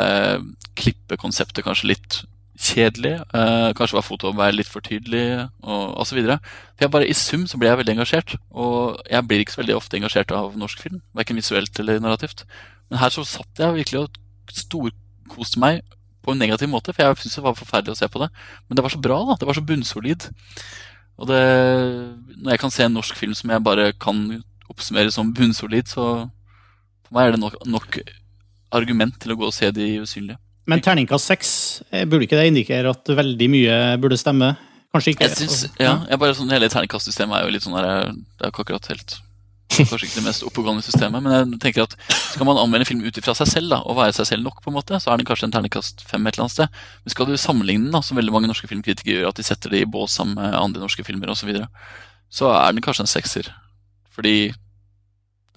klippekonseptet 0.80 1.64
kanskje 1.68 1.92
litt 1.94 2.20
kjedelig. 2.60 3.14
Eh, 3.34 3.70
kanskje 3.78 3.98
var 3.98 4.06
fotoet 4.06 4.56
litt 4.56 4.70
for 4.70 4.84
tydelig, 4.84 5.48
og 5.64 5.96
osv. 6.04 6.20
I 6.20 7.16
sum 7.16 7.46
så 7.48 7.60
ble 7.60 7.70
jeg 7.70 7.80
veldig 7.82 7.96
engasjert. 7.96 8.36
Og 8.52 9.00
jeg 9.10 9.28
blir 9.28 9.44
ikke 9.44 9.56
så 9.56 9.62
veldig 9.62 9.78
ofte 9.78 10.00
engasjert 10.00 10.34
av 10.36 10.58
norsk 10.60 10.84
film, 10.84 11.00
verken 11.16 11.40
visuelt 11.40 11.80
eller 11.80 12.04
narrativt. 12.04 12.44
Men 12.90 13.00
her 13.04 13.14
så 13.16 13.24
satt 13.28 13.62
jeg 13.62 13.78
virkelig 13.78 14.04
og 14.04 14.20
storkoste 14.52 15.62
meg 15.62 15.84
på 16.26 16.34
en 16.34 16.42
negativ 16.42 16.70
måte, 16.72 16.92
for 16.92 17.06
jeg 17.06 17.22
syntes 17.22 17.40
det 17.40 17.46
var 17.46 17.58
forferdelig 17.58 17.96
å 17.96 18.02
se 18.02 18.10
på 18.12 18.22
det. 18.24 18.30
Men 18.68 18.80
det 18.80 18.86
var 18.86 18.94
så 18.94 19.02
bra, 19.02 19.22
da. 19.30 19.38
Det 19.40 19.48
var 19.48 19.58
så 19.58 19.66
bunnsolid. 19.66 20.28
Og 21.20 21.30
det, 21.32 21.40
når 22.40 22.54
jeg 22.54 22.64
kan 22.64 22.74
se 22.76 22.86
en 22.88 22.96
norsk 22.96 23.16
film 23.20 23.36
som 23.38 23.52
jeg 23.54 23.64
bare 23.64 23.92
kan 23.96 24.20
oppsummere 24.70 25.14
som 25.16 25.32
bunnsolid, 25.36 25.88
så 25.92 26.28
for 27.08 27.16
meg 27.16 27.30
er 27.30 27.36
det 27.36 27.42
nok, 27.42 27.56
nok 27.66 28.00
argument 28.76 29.16
til 29.22 29.34
å 29.34 29.40
gå 29.40 29.48
og 29.48 29.56
se 29.56 29.72
De 29.74 29.88
usynlige. 30.04 30.38
Men 30.70 30.84
terningkast 30.86 31.32
seks, 31.32 31.52
eh, 31.90 32.06
burde 32.10 32.28
ikke 32.28 32.38
det 32.40 32.50
indikere 32.52 32.94
at 32.94 33.10
veldig 33.20 33.48
mye 33.52 33.80
burde 34.02 34.20
stemme? 34.22 34.54
Kanskje 34.94 35.14
ikke? 35.14 35.26
Jeg 35.28 35.38
synes, 35.38 35.64
ja, 35.78 36.00
jeg 36.10 36.22
bare 36.22 36.36
sånn, 36.38 36.50
Hele 36.54 36.70
terningkastsystemet 36.70 37.38
er 37.38 37.46
jo 37.46 37.54
litt 37.54 37.66
sånn 37.66 37.78
der, 37.78 38.14
Det 38.14 38.46
er 38.48 38.54
ikke 38.54 38.64
akkurat 38.66 38.90
helt 38.90 39.20
Kanskje 39.70 40.08
ikke 40.08 40.18
det 40.18 40.26
mest 40.26 40.44
oppegående 40.44 40.84
systemet, 40.84 41.22
men 41.24 41.32
jeg 41.32 41.60
tenker 41.62 41.86
at 41.86 41.94
skal 42.10 42.48
man 42.50 42.58
anmelde 42.58 42.84
en 42.84 42.90
film 42.90 43.04
ut 43.06 43.20
ifra 43.22 43.36
seg 43.38 43.48
selv 43.52 43.70
da, 43.72 43.78
og 43.86 44.00
være 44.00 44.16
seg 44.18 44.26
selv 44.32 44.48
nok, 44.48 44.64
på 44.66 44.72
en 44.72 44.76
måte, 44.76 44.98
så 45.00 45.14
er 45.14 45.22
den 45.22 45.28
kanskje 45.30 45.46
en 45.46 45.54
terningkast 45.54 46.02
fem 46.10 46.26
et 46.26 46.34
eller 46.34 46.48
annet 46.48 46.56
sted. 46.56 46.80
Men 47.06 47.14
skal 47.14 47.30
du 47.30 47.36
sammenligne 47.38 47.86
den, 47.86 47.94
da, 47.94 48.02
som 48.04 48.18
veldig 48.18 48.34
mange 48.34 48.50
norske 48.50 48.68
filmkritikere 48.68 49.20
gjør, 49.20 49.30
at 49.30 49.40
de 49.40 49.46
setter 49.46 49.76
det 49.76 49.84
i 49.86 49.90
bås 49.94 50.18
sammen 50.18 50.40
med 50.42 50.58
andre 50.58 50.82
norske 50.82 51.06
filmer 51.06 51.30
osv., 51.32 51.44
så, 51.44 51.52
videre, 51.52 51.70
så 52.34 52.50
er 52.56 52.74
den 52.74 52.84
kanskje 52.84 53.06
en 53.06 53.14
sekser. 53.14 53.52
Fordi 54.18 54.36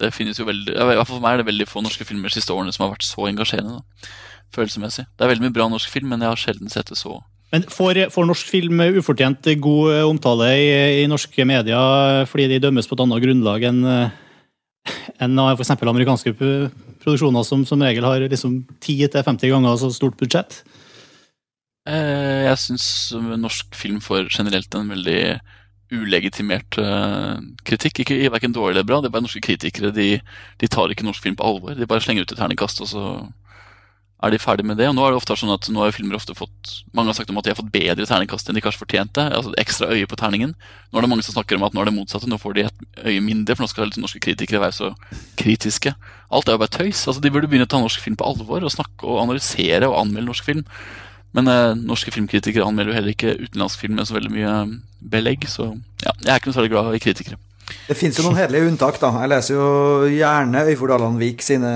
det 0.03 0.13
finnes 0.13 0.39
jo 0.39 0.45
veldig, 0.45 0.77
i 0.77 0.87
hvert 0.91 1.09
fall 1.09 1.17
for 1.17 1.25
meg 1.25 1.39
er 1.39 1.41
det 1.41 1.49
veldig 1.49 1.67
få 1.73 1.83
norske 1.83 2.05
filmer 2.07 2.31
siste 2.33 2.53
årene 2.53 2.71
som 2.75 2.85
har 2.85 2.93
vært 2.93 3.09
så 3.09 3.27
engasjerende. 3.31 3.81
da, 3.81 4.13
følelsesmessig. 4.55 5.05
Det 5.17 5.25
er 5.25 5.31
veldig 5.33 5.47
mye 5.47 5.55
bra 5.55 5.69
norsk 5.71 5.91
film, 5.93 6.11
men 6.13 6.23
jeg 6.23 6.33
har 6.33 6.41
sjelden 6.41 6.73
sett 6.73 6.91
det 6.91 6.99
så 6.99 7.19
men 7.53 7.67
får, 7.69 7.99
får, 8.09 8.25
norsk 8.25 8.47
film 8.49 8.81
ufortjent 8.97 9.45
god 9.61 9.99
omtale 10.07 10.47
i, 10.57 10.69
i, 11.03 11.09
norske 11.09 11.45
medier 11.45 12.25
fordi 12.25 12.47
de 12.49 12.61
dømmes 12.63 12.87
på 12.89 12.97
et 12.97 13.03
annet 13.05 13.21
grunnlag 13.21 13.65
enn 13.69 13.83
enn 15.21 15.41
f.eks. 15.53 15.75
amerikanske 15.77 16.33
produksjoner 16.33 17.45
som 17.45 17.61
som 17.69 17.83
regel 17.85 18.07
har 18.09 18.25
liksom 18.25 18.63
10-50 18.81 19.53
ganger 19.53 19.77
så 19.77 19.91
stort 19.93 20.17
budsjett? 20.17 20.63
Eh, 21.85 22.47
jeg 22.47 22.57
syns 22.63 22.87
norsk 23.13 23.77
film 23.77 24.01
får 24.01 24.31
generelt 24.33 24.73
en 24.79 24.89
veldig 24.89 25.21
ulegitimert 25.93 26.79
kritikk. 27.67 28.01
Ikke 28.01 28.17
Verken 28.33 28.55
dårlig 28.55 28.79
eller 28.79 28.87
bra, 28.87 28.97
det 29.01 29.11
er 29.11 29.13
bare 29.13 29.27
norske 29.27 29.43
kritikere. 29.45 29.93
De, 29.93 30.17
de 30.57 30.71
tar 30.73 30.89
ikke 30.89 31.05
norsk 31.05 31.21
film 31.21 31.37
på 31.37 31.45
alvor. 31.45 31.77
De 31.77 31.85
bare 31.85 32.01
slenger 32.01 32.25
ut 32.25 32.33
et 32.33 32.39
terningkast, 32.39 32.81
og 32.81 32.89
så 32.89 33.03
er 34.23 34.31
de 34.33 34.39
ferdig 34.39 34.65
med 34.65 34.79
det. 34.79 34.87
Og 34.89 34.95
nå 34.95 35.03
er 35.03 35.13
det 35.13 35.19
ofte 35.19 35.35
sånn 35.39 35.51
at 35.53 35.67
nå 35.71 35.83
har 35.83 35.93
filmer 35.95 36.17
ofte 36.17 36.35
fått 36.37 36.71
Mange 36.95 37.11
har 37.11 37.17
sagt 37.17 37.31
om 37.33 37.39
at 37.41 37.45
de 37.45 37.51
har 37.51 37.59
fått 37.59 37.71
bedre 37.73 38.07
terningkast 38.07 38.49
enn 38.49 38.57
de 38.57 38.63
kanskje 38.63 38.83
fortjente. 38.85 39.25
altså 39.27 39.53
Ekstra 39.59 39.91
øye 39.91 40.07
på 40.09 40.19
terningen. 40.19 40.55
Nå 40.91 40.99
er 40.99 41.05
det 41.05 41.11
mange 41.11 41.25
som 41.27 41.35
snakker 41.35 41.59
om 41.59 41.67
at 41.67 41.75
nå 41.75 41.83
er 41.83 41.89
det 41.89 41.95
motsatte. 41.97 42.29
Nå 42.31 42.39
får 42.41 42.57
de 42.57 42.65
et 42.69 42.83
øye 43.03 43.23
mindre, 43.23 43.57
for 43.57 43.65
nå 43.65 43.71
skal 43.71 43.93
norske 43.99 44.23
kritikere 44.23 44.63
være 44.63 44.77
så 44.79 44.91
kritiske. 45.39 45.95
Alt 46.33 46.49
er 46.49 46.57
jo 46.57 46.63
bare 46.63 46.75
tøys. 46.79 47.05
altså 47.07 47.19
De 47.21 47.33
burde 47.33 47.49
begynne 47.51 47.67
å 47.67 47.73
ta 47.73 47.81
norsk 47.81 48.03
film 48.03 48.19
på 48.19 48.27
alvor 48.27 48.63
og 48.63 48.73
snakke 48.73 49.09
og 49.09 49.23
analysere 49.25 49.89
og 49.89 49.99
anmelde 50.05 50.31
norsk 50.31 50.47
film. 50.47 50.63
Men 51.33 51.49
eh, 51.49 51.73
norske 51.81 52.13
filmkritikere 52.13 52.65
anmelder 52.65 52.93
jo 52.93 52.99
heller 52.99 53.15
ikke 53.15 53.37
utenlandsk 53.39 53.81
film 53.81 53.97
med 53.97 54.07
så 54.07 54.15
veldig 54.17 54.33
mye 54.33 54.53
belegg, 55.13 55.47
så 55.49 55.71
ja, 56.03 56.13
jeg 56.21 56.29
er 56.29 56.37
ikke 56.37 56.51
noe 56.51 56.57
særlig 56.59 56.73
glad 56.75 56.93
i 56.93 57.01
kritikere. 57.01 57.39
Det 57.83 57.95
fins 57.99 58.17
jo 58.19 58.23
noen 58.25 58.37
hederlige 58.39 58.69
unntak, 58.71 58.99
da. 59.01 59.09
Jeg 59.23 59.31
leser 59.31 59.57
jo 59.57 59.65
gjerne 60.13 60.61
Øyford 60.71 60.93
Allandvik 60.95 61.43
sine 61.43 61.71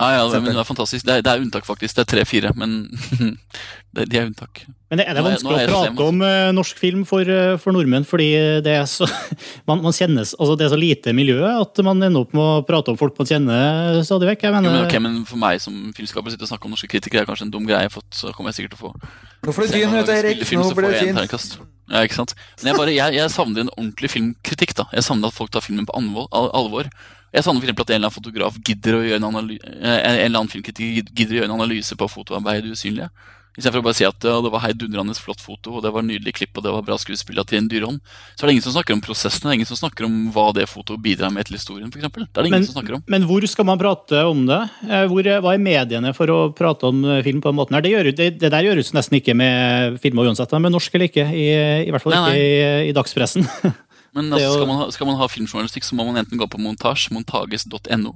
Ja, 0.00 0.08
ja, 0.16 0.24
men 0.34 0.50
det 0.50 0.58
er 0.58 0.66
fantastisk. 0.66 1.06
Det 1.06 1.18
er, 1.18 1.24
det 1.24 1.30
er 1.30 1.44
unntak, 1.44 1.66
faktisk. 1.66 1.94
Det 1.94 2.02
er 2.02 2.08
tre-fire, 2.10 2.50
men 2.58 2.88
de 3.98 4.18
er 4.18 4.26
unntak. 4.26 4.64
Men 4.90 5.02
er 5.04 5.14
det 5.14 5.24
vanskelig 5.26 5.54
å 5.54 5.68
prate 5.70 6.06
om 6.08 6.22
uh, 6.22 6.50
norsk 6.54 6.80
film 6.82 7.04
for, 7.08 7.26
uh, 7.26 7.54
for, 7.62 7.74
nordmenn, 7.74 8.06
fordi 8.06 8.28
det 8.66 8.74
er 8.80 8.88
så 8.90 9.06
man, 9.68 9.82
man 9.84 9.94
kjennes, 9.94 10.34
altså 10.38 10.58
det 10.58 10.66
er 10.66 10.74
så 10.74 10.80
lite 10.80 11.14
miljø 11.16 11.38
at 11.50 11.84
man 11.86 12.02
ender 12.02 12.26
opp 12.26 12.34
med 12.36 12.44
å 12.44 12.64
prate 12.66 12.94
om 12.94 12.98
folk 13.00 13.18
man 13.20 13.30
kjenner 13.30 14.00
stadig 14.06 14.32
vekk? 14.32 14.48
Jeg 14.48 14.56
mener, 14.56 14.70
jo, 14.70 14.80
men, 14.80 14.88
okay, 14.88 15.02
men 15.02 15.22
for 15.28 15.40
meg 15.40 15.62
som 15.62 15.78
filmskaper 15.96 16.34
sitter 16.34 16.48
og 16.48 16.54
snakker 16.54 16.70
om 16.70 16.74
norske 16.74 16.90
kritikere 16.90 17.24
er 17.24 17.30
kanskje 17.30 17.48
en 17.48 17.54
dum 17.54 17.70
greie, 17.70 17.90
for 17.94 18.06
så 18.14 18.34
kommer 18.34 18.50
jeg 18.52 18.62
sikkert 18.62 18.76
til 18.76 18.82
å 18.82 18.90
få 18.90 19.14
Nå 19.44 19.54
får 19.54 19.68
du 19.70 19.78
dyn 19.78 19.98
ut, 19.98 20.10
Erik. 20.10 20.44
Nå 20.56 20.68
blir 20.74 20.94
det 20.94 21.00
fint. 21.04 21.73
Ja, 21.92 22.00
ikke 22.04 22.16
sant? 22.16 22.32
Men 22.62 22.70
jeg, 22.70 22.78
bare, 22.80 22.94
jeg, 22.94 23.16
jeg, 23.18 23.32
savner 23.32 23.64
en 23.64 23.74
ordentlig 23.74 24.10
filmkritikk. 24.14 24.72
da. 24.78 24.88
Jeg 24.96 25.04
savner 25.04 25.28
at 25.28 25.36
folk 25.36 25.52
tar 25.52 25.64
filmen 25.64 25.86
på 25.88 25.96
alvor. 25.96 26.88
Jeg 27.34 27.44
savner 27.44 27.60
for 27.60 27.72
at 27.72 27.90
en 27.90 27.96
eller 27.96 28.08
annen 28.08 28.14
fotograf 28.14 28.58
gidder 28.64 28.98
å 28.98 29.04
gjøre 29.04 29.20
en, 29.20 29.50
eh, 29.58 29.98
en 29.98 30.18
eller 30.22 30.44
annen 30.44 30.52
gidder 30.54 31.34
å 31.34 31.38
gjøre 31.40 31.50
en 31.50 31.56
analyse 31.58 31.98
på 31.98 32.08
fotoarbeidet 32.08 32.72
usynlige. 32.72 33.10
Istedenfor 33.54 33.84
å 33.84 33.86
bare 33.86 33.94
si 33.94 34.06
at 34.06 34.24
ja, 34.26 34.34
det 34.42 34.50
var 34.50 34.64
heidundrende 34.64 35.14
flott 35.14 35.42
foto, 35.42 35.76
og 35.76 35.84
det 35.84 35.92
var 35.94 36.02
nydelig 36.02 36.32
klipp 36.34 36.58
og 36.58 36.64
det 36.66 36.72
var 36.74 36.82
bra 36.86 36.96
skuespill 36.98 37.38
til 37.46 37.60
en 37.60 37.68
dyrhånd. 37.70 38.00
Så 38.34 38.42
er 38.42 38.50
det 38.50 38.56
ingen 38.56 38.64
som 38.66 38.74
snakker 38.74 38.96
om 38.96 39.02
prosessen, 39.04 39.46
det 39.46 39.52
er 39.52 39.58
ingen 39.60 39.68
som 39.68 39.78
snakker 39.78 40.08
om 40.08 40.16
hva 40.34 40.48
det 40.56 40.66
fotoet 40.70 41.02
bidrar 41.04 41.30
med 41.30 41.46
til 41.46 41.54
historien. 41.58 41.92
Eksempel. 41.92 42.26
det 42.26 42.34
er 42.34 42.48
det 42.48 42.50
ingen 42.50 42.64
men, 42.64 42.66
som 42.66 42.78
snakker 42.80 42.96
om. 42.98 43.04
Men 43.14 43.28
hvor 43.28 43.46
skal 43.50 43.68
man 43.68 43.78
prate 43.78 44.24
om 44.26 44.42
det? 44.48 44.58
Eh, 44.88 45.06
hvor, 45.12 45.30
hva 45.46 45.54
er 45.54 45.62
mediene 45.62 46.14
for 46.18 46.34
å 46.34 46.40
prate 46.56 46.90
om 46.90 47.04
eh, 47.06 47.22
film 47.26 47.44
på 47.44 47.52
den 47.52 47.60
måten 47.60 47.78
her? 47.78 47.86
Det, 47.86 47.94
gjør, 47.94 48.10
det, 48.10 48.28
det 48.42 48.50
der 48.56 48.66
gjøres 48.66 48.90
nesten 48.96 49.20
ikke 49.20 49.38
med 49.38 50.02
filmer 50.02 50.32
uansett, 50.32 50.58
med 50.58 50.74
norsk 50.74 50.98
eller 50.98 51.12
ikke. 51.12 51.28
I, 51.30 51.46
i 51.86 51.94
hvert 51.94 52.02
fall 52.02 52.18
ikke 52.18 52.34
i, 52.34 52.90
i 52.90 52.96
dagspressen. 52.96 53.46
Men 54.14 54.30
altså, 54.30 54.50
skal, 54.54 54.68
man 54.70 54.78
ha, 54.78 54.90
skal, 54.94 55.08
man 55.08 55.16
ha, 55.18 55.26
filmjournalistikk, 55.30 55.86
så 55.86 55.96
må 55.98 56.04
man 56.06 56.20
enten 56.20 56.38
gå 56.38 56.46
på 56.46 56.58
montasj, 56.62 57.08
montages.no, 57.14 58.12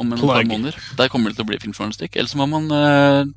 om 0.00 0.12
en 0.12 0.22
par 0.22 0.46
måneder. 0.48 0.78
Der 0.96 1.10
kommer 1.12 1.32
det 1.32 1.36
til 1.36 1.44
å 1.44 1.50
bli 1.50 1.58
filmjournalistikk. 1.60 2.16
Eller 2.16 2.30
så 2.32 2.40
må 2.40 2.46
man 2.48 2.72
eh, 2.72 3.34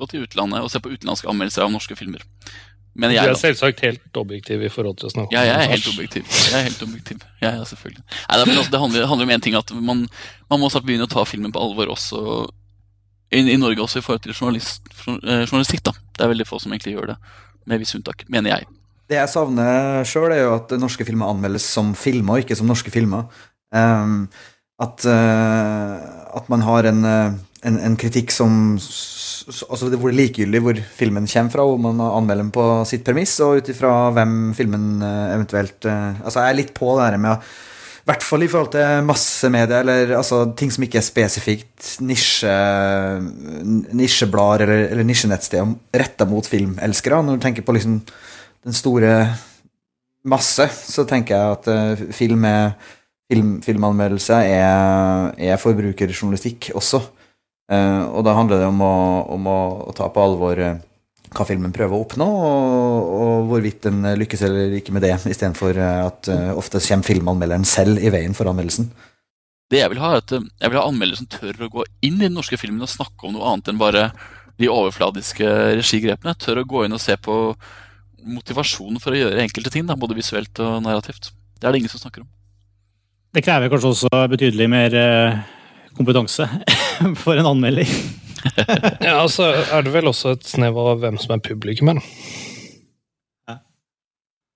gå 0.00 0.10
til 0.10 0.26
utlandet 0.26 0.64
og 0.64 0.72
se 0.72 0.80
på 0.82 0.92
utenlandske 0.92 1.30
anmeldelser 1.30 1.66
av 1.66 1.72
norske 1.72 1.96
filmer. 1.98 2.24
Men 2.98 3.12
jeg, 3.14 3.22
du 3.22 3.36
er 3.36 3.38
selvsagt 3.38 3.82
helt 3.84 4.18
objektiv 4.18 4.64
i 4.66 4.70
forhold 4.72 4.96
til 4.98 5.06
å 5.06 5.12
snakke 5.12 5.30
om 5.30 5.36
Ja, 5.36 5.44
jeg 5.46 5.58
er 5.62 5.68
helt 5.70 5.90
objektiv. 5.92 6.24
Jeg 6.26 6.56
er 6.58 6.64
helt 6.66 6.80
objektiv. 6.82 7.20
Ja, 7.38 7.52
ja, 7.54 7.66
selvfølgelig. 7.68 8.02
Nei, 8.02 8.38
det, 8.40 8.46
også, 8.56 8.72
det, 8.72 8.80
handler, 8.82 8.98
det, 8.98 9.10
handler, 9.12 9.28
om 9.28 9.34
én 9.36 9.44
ting, 9.44 9.58
at 9.60 9.70
man, 9.76 10.02
man 10.50 10.62
må 10.62 10.70
snart 10.72 10.88
begynne 10.88 11.06
å 11.06 11.12
ta 11.12 11.22
filmen 11.28 11.54
på 11.54 11.62
alvor 11.62 11.92
også 11.94 12.24
i, 13.30 13.44
i 13.44 13.58
Norge 13.60 13.84
også 13.84 14.00
i 14.00 14.04
forhold 14.04 14.24
til 14.24 14.34
journalist, 14.34 14.90
eh, 15.06 15.44
journalistikk. 15.46 15.84
da. 15.86 15.94
Det 16.16 16.26
er 16.26 16.32
veldig 16.32 16.48
få 16.48 16.58
som 16.62 16.74
egentlig 16.74 16.96
gjør 16.96 17.12
det, 17.12 17.18
med 17.70 17.82
visse 17.82 17.98
unntak, 17.98 18.26
mener 18.32 18.56
jeg. 18.56 18.70
Det 19.10 19.18
jeg 19.18 19.30
savner 19.32 20.06
sjøl, 20.06 20.30
er 20.34 20.44
jo 20.44 20.56
at 20.56 20.74
norske 20.78 21.06
filmer 21.06 21.30
anmeldes 21.30 21.66
som 21.66 21.94
filmer, 21.98 22.42
ikke 22.42 22.58
som 22.58 22.68
norske 22.70 22.92
filmer. 22.94 23.30
Um, 23.74 24.24
at, 24.82 25.06
uh, 25.06 25.94
at, 26.38 26.50
man 26.50 26.62
har 26.66 26.88
en, 26.90 27.06
en, 27.68 27.78
en 27.90 27.96
kritikk 28.00 28.32
som 28.34 28.76
altså 29.50 29.88
hvor 29.90 30.10
det 30.10 30.14
er 30.14 30.20
likegyldig 30.20 30.60
hvor 30.64 30.78
filmen 30.96 31.26
kommer 31.30 31.54
fra, 31.54 31.64
hvor 31.66 31.80
man 31.80 32.00
anmelder 32.04 32.44
den 32.44 32.52
på 32.54 32.66
sitt 32.88 33.04
premiss, 33.06 33.38
og 33.44 33.60
ut 33.60 33.72
ifra 33.72 33.94
hvem 34.16 34.52
filmen 34.56 35.02
eh, 35.04 35.34
eventuelt 35.34 35.88
eh, 35.88 36.22
Altså, 36.22 36.40
jeg 36.42 36.52
er 36.52 36.58
litt 36.60 36.72
på 36.76 36.94
det 36.96 37.08
her 37.08 37.20
med 37.20 37.34
å 37.36 37.42
i 38.00 38.08
hvert 38.08 38.24
fall 38.24 38.42
i 38.42 38.48
forhold 38.50 38.70
til 38.72 39.04
massemedia, 39.06 39.82
eller 39.84 40.14
altså, 40.16 40.40
ting 40.58 40.70
som 40.72 40.82
ikke 40.82 40.98
er 40.98 41.04
spesifikt 41.04 41.90
nisje, 42.02 42.54
nisjeblader 43.94 44.64
eller, 44.64 44.86
eller 44.96 45.06
nisjenettsted 45.06 45.74
retta 46.00 46.26
mot 46.26 46.48
filmelskere. 46.48 47.20
Når 47.22 47.36
du 47.36 47.44
tenker 47.44 47.66
på 47.66 47.76
liksom 47.76 48.00
den 48.00 48.74
store 48.74 49.12
masse, 50.32 50.66
så 50.80 51.04
tenker 51.06 51.36
jeg 51.36 51.58
at 51.58 51.70
uh, 51.70 52.02
film 52.16 52.48
er, 52.48 52.72
film, 53.30 53.52
filmanmeldelse 53.68 54.40
er, 54.48 55.30
er 55.36 55.60
forbrukerjournalistikk 55.60 56.72
også. 56.80 57.04
Eh, 57.70 58.04
og 58.10 58.24
da 58.26 58.34
handler 58.34 58.62
det 58.62 58.70
om 58.70 58.80
å, 58.82 58.94
om 59.36 59.46
å, 59.46 59.58
å 59.90 59.92
ta 59.94 60.08
på 60.10 60.22
alvor 60.24 60.58
eh, 60.58 60.80
hva 61.30 61.46
filmen 61.46 61.74
prøver 61.74 61.94
å 61.94 62.02
oppnå, 62.02 62.26
og, 62.26 63.12
og 63.14 63.50
hvorvidt 63.52 63.84
den 63.86 64.02
lykkes 64.18 64.42
eller 64.48 64.74
ikke 64.80 64.94
med 64.96 65.06
det, 65.06 65.12
istedenfor 65.30 65.78
eh, 65.78 66.00
at 66.08 66.30
uh, 66.32 66.50
ofte 66.58 66.82
kommer 66.82 67.06
filmanmelderen 67.06 67.66
selv 67.68 68.02
i 68.02 68.10
veien 68.10 68.34
for 68.34 68.50
anmeldelsen. 68.50 68.90
Det 69.70 69.78
jeg 69.84 69.92
vil 69.92 70.02
ha, 70.02 70.16
er 70.16 70.24
at 70.24 70.34
jeg 70.34 70.72
vil 70.72 70.80
ha 70.80 70.88
anmeldere 70.88 71.20
som 71.20 71.30
tør 71.30 71.68
å 71.68 71.70
gå 71.70 71.86
inn 72.02 72.18
i 72.18 72.26
den 72.26 72.34
norske 72.34 72.58
filmen 72.58 72.82
og 72.82 72.90
snakke 72.90 73.28
om 73.28 73.36
noe 73.36 73.52
annet 73.52 73.70
enn 73.70 73.78
bare 73.78 74.08
de 74.58 74.66
overfladiske 74.68 75.46
regigrepene. 75.78 76.34
Tør 76.42 76.64
å 76.64 76.66
gå 76.66 76.82
inn 76.84 76.96
og 76.96 77.02
se 77.02 77.14
på 77.22 77.36
motivasjonen 78.26 78.98
for 79.00 79.14
å 79.14 79.20
gjøre 79.20 79.44
enkelte 79.44 79.70
ting, 79.70 79.86
da, 79.86 79.94
både 79.96 80.18
visuelt 80.18 80.58
og 80.60 80.82
narrativt. 80.82 81.30
Det 81.54 81.68
er 81.68 81.72
det 81.72 81.84
ingen 81.84 81.92
som 81.94 82.02
snakker 82.02 82.26
om. 82.26 82.28
Det 83.30 83.44
krever 83.46 83.70
kanskje 83.70 83.94
også 83.94 84.24
betydelig 84.32 84.66
mer 84.72 84.98
kompetanse 85.98 86.46
for 87.22 87.38
en 87.40 87.48
anmelder. 87.54 87.88
ja, 89.06 89.18
altså 89.18 89.50
er 89.52 89.84
det 89.84 89.92
vel 89.92 90.08
også 90.10 90.34
et 90.36 90.46
snev 90.48 90.78
av 90.80 91.02
hvem 91.02 91.18
som 91.20 91.36
er 91.36 91.44
publikum 91.44 91.92
her. 91.92 92.00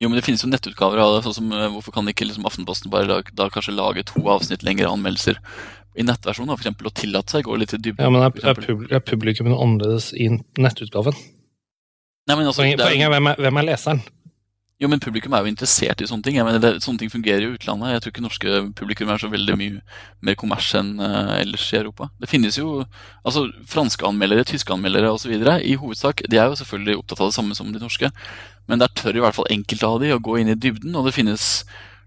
Jo, 0.02 0.10
men 0.10 0.18
det 0.18 0.24
finnes 0.26 0.42
jo 0.44 0.50
nettutgaver 0.50 1.00
av 1.00 1.14
det. 1.14 1.22
sånn 1.24 1.36
som 1.38 1.52
eh, 1.54 1.70
Hvorfor 1.72 1.94
kan 1.94 2.08
ikke 2.10 2.26
liksom 2.26 2.44
Aftenposten 2.48 2.92
bare 2.92 3.08
da, 3.08 3.20
da 3.38 3.46
kanskje 3.52 3.76
lage 3.76 4.04
to 4.10 4.20
avsnitt 4.28 4.64
lengre 4.66 4.90
anmeldelser 4.90 5.38
i 5.94 6.04
nettversjonen, 6.04 6.50
for 6.56 6.64
eksempel, 6.64 6.90
og 6.90 6.96
tillate 6.98 7.30
seg 7.36 7.46
å 7.46 7.52
gå 7.52 7.60
litt 7.62 7.72
i 7.76 7.78
dybden? 7.78 8.02
Ja, 8.02 8.10
men 8.10 8.24
er, 8.26 8.34
er, 8.50 8.58
pub 8.58 8.82
er 8.90 9.04
publikum 9.06 9.48
noe 9.48 9.62
annerledes 9.62 10.10
i 10.18 10.26
nettutgaven? 10.58 11.14
Nei, 11.14 12.34
men 12.34 12.48
altså, 12.50 12.64
Poenget 12.64 12.82
er, 12.82 13.12
hvem 13.14 13.30
er, 13.30 13.40
hvem 13.46 13.60
er 13.60 13.68
leseren? 13.68 14.02
Jo, 14.84 14.88
men 14.92 15.00
publikum 15.00 15.32
er 15.32 15.40
jo 15.40 15.48
interessert 15.48 16.02
i 16.04 16.06
sånne 16.10 16.26
ting. 16.26 16.34
Jeg 16.36 16.44
mener, 16.44 16.60
det, 16.60 16.82
Sånne 16.84 17.00
ting 17.00 17.08
fungerer 17.12 17.40
jo 17.40 17.52
i 17.54 17.56
utlandet. 17.56 17.94
Jeg 17.94 18.02
tror 18.04 18.12
ikke 18.12 18.24
norske 18.26 18.58
publikum 18.76 19.08
er 19.08 19.22
så 19.22 19.30
veldig 19.32 19.54
mye 19.56 19.78
mer 20.28 20.36
kommers 20.36 20.66
enn 20.76 20.98
uh, 21.00 21.38
ellers 21.38 21.64
i 21.72 21.78
Europa. 21.78 22.10
Det 22.20 22.28
finnes 22.28 22.58
jo 22.60 22.82
altså 23.24 23.46
franske 23.70 24.04
anmeldere, 24.04 24.44
tyske 24.50 24.74
anmeldere 24.74 25.14
osv. 25.14 25.32
I 25.40 25.78
hovedsak 25.80 26.20
de 26.28 26.36
er 26.36 26.52
jo 26.52 26.60
selvfølgelig 26.60 26.98
opptatt 27.00 27.24
av 27.24 27.32
det 27.32 27.38
samme 27.38 27.56
som 27.56 27.72
de 27.72 27.80
norske, 27.80 28.12
men 28.68 28.84
der 28.84 28.92
tør 28.92 29.16
i 29.16 29.24
hvert 29.24 29.38
fall 29.38 29.48
enkelte 29.56 29.88
av 29.88 29.98
de 30.04 30.12
å 30.12 30.20
gå 30.28 30.36
inn 30.42 30.52
i 30.52 30.58
dybden. 30.66 30.92
Og 31.00 31.08
det 31.08 31.16
finnes, 31.16 31.48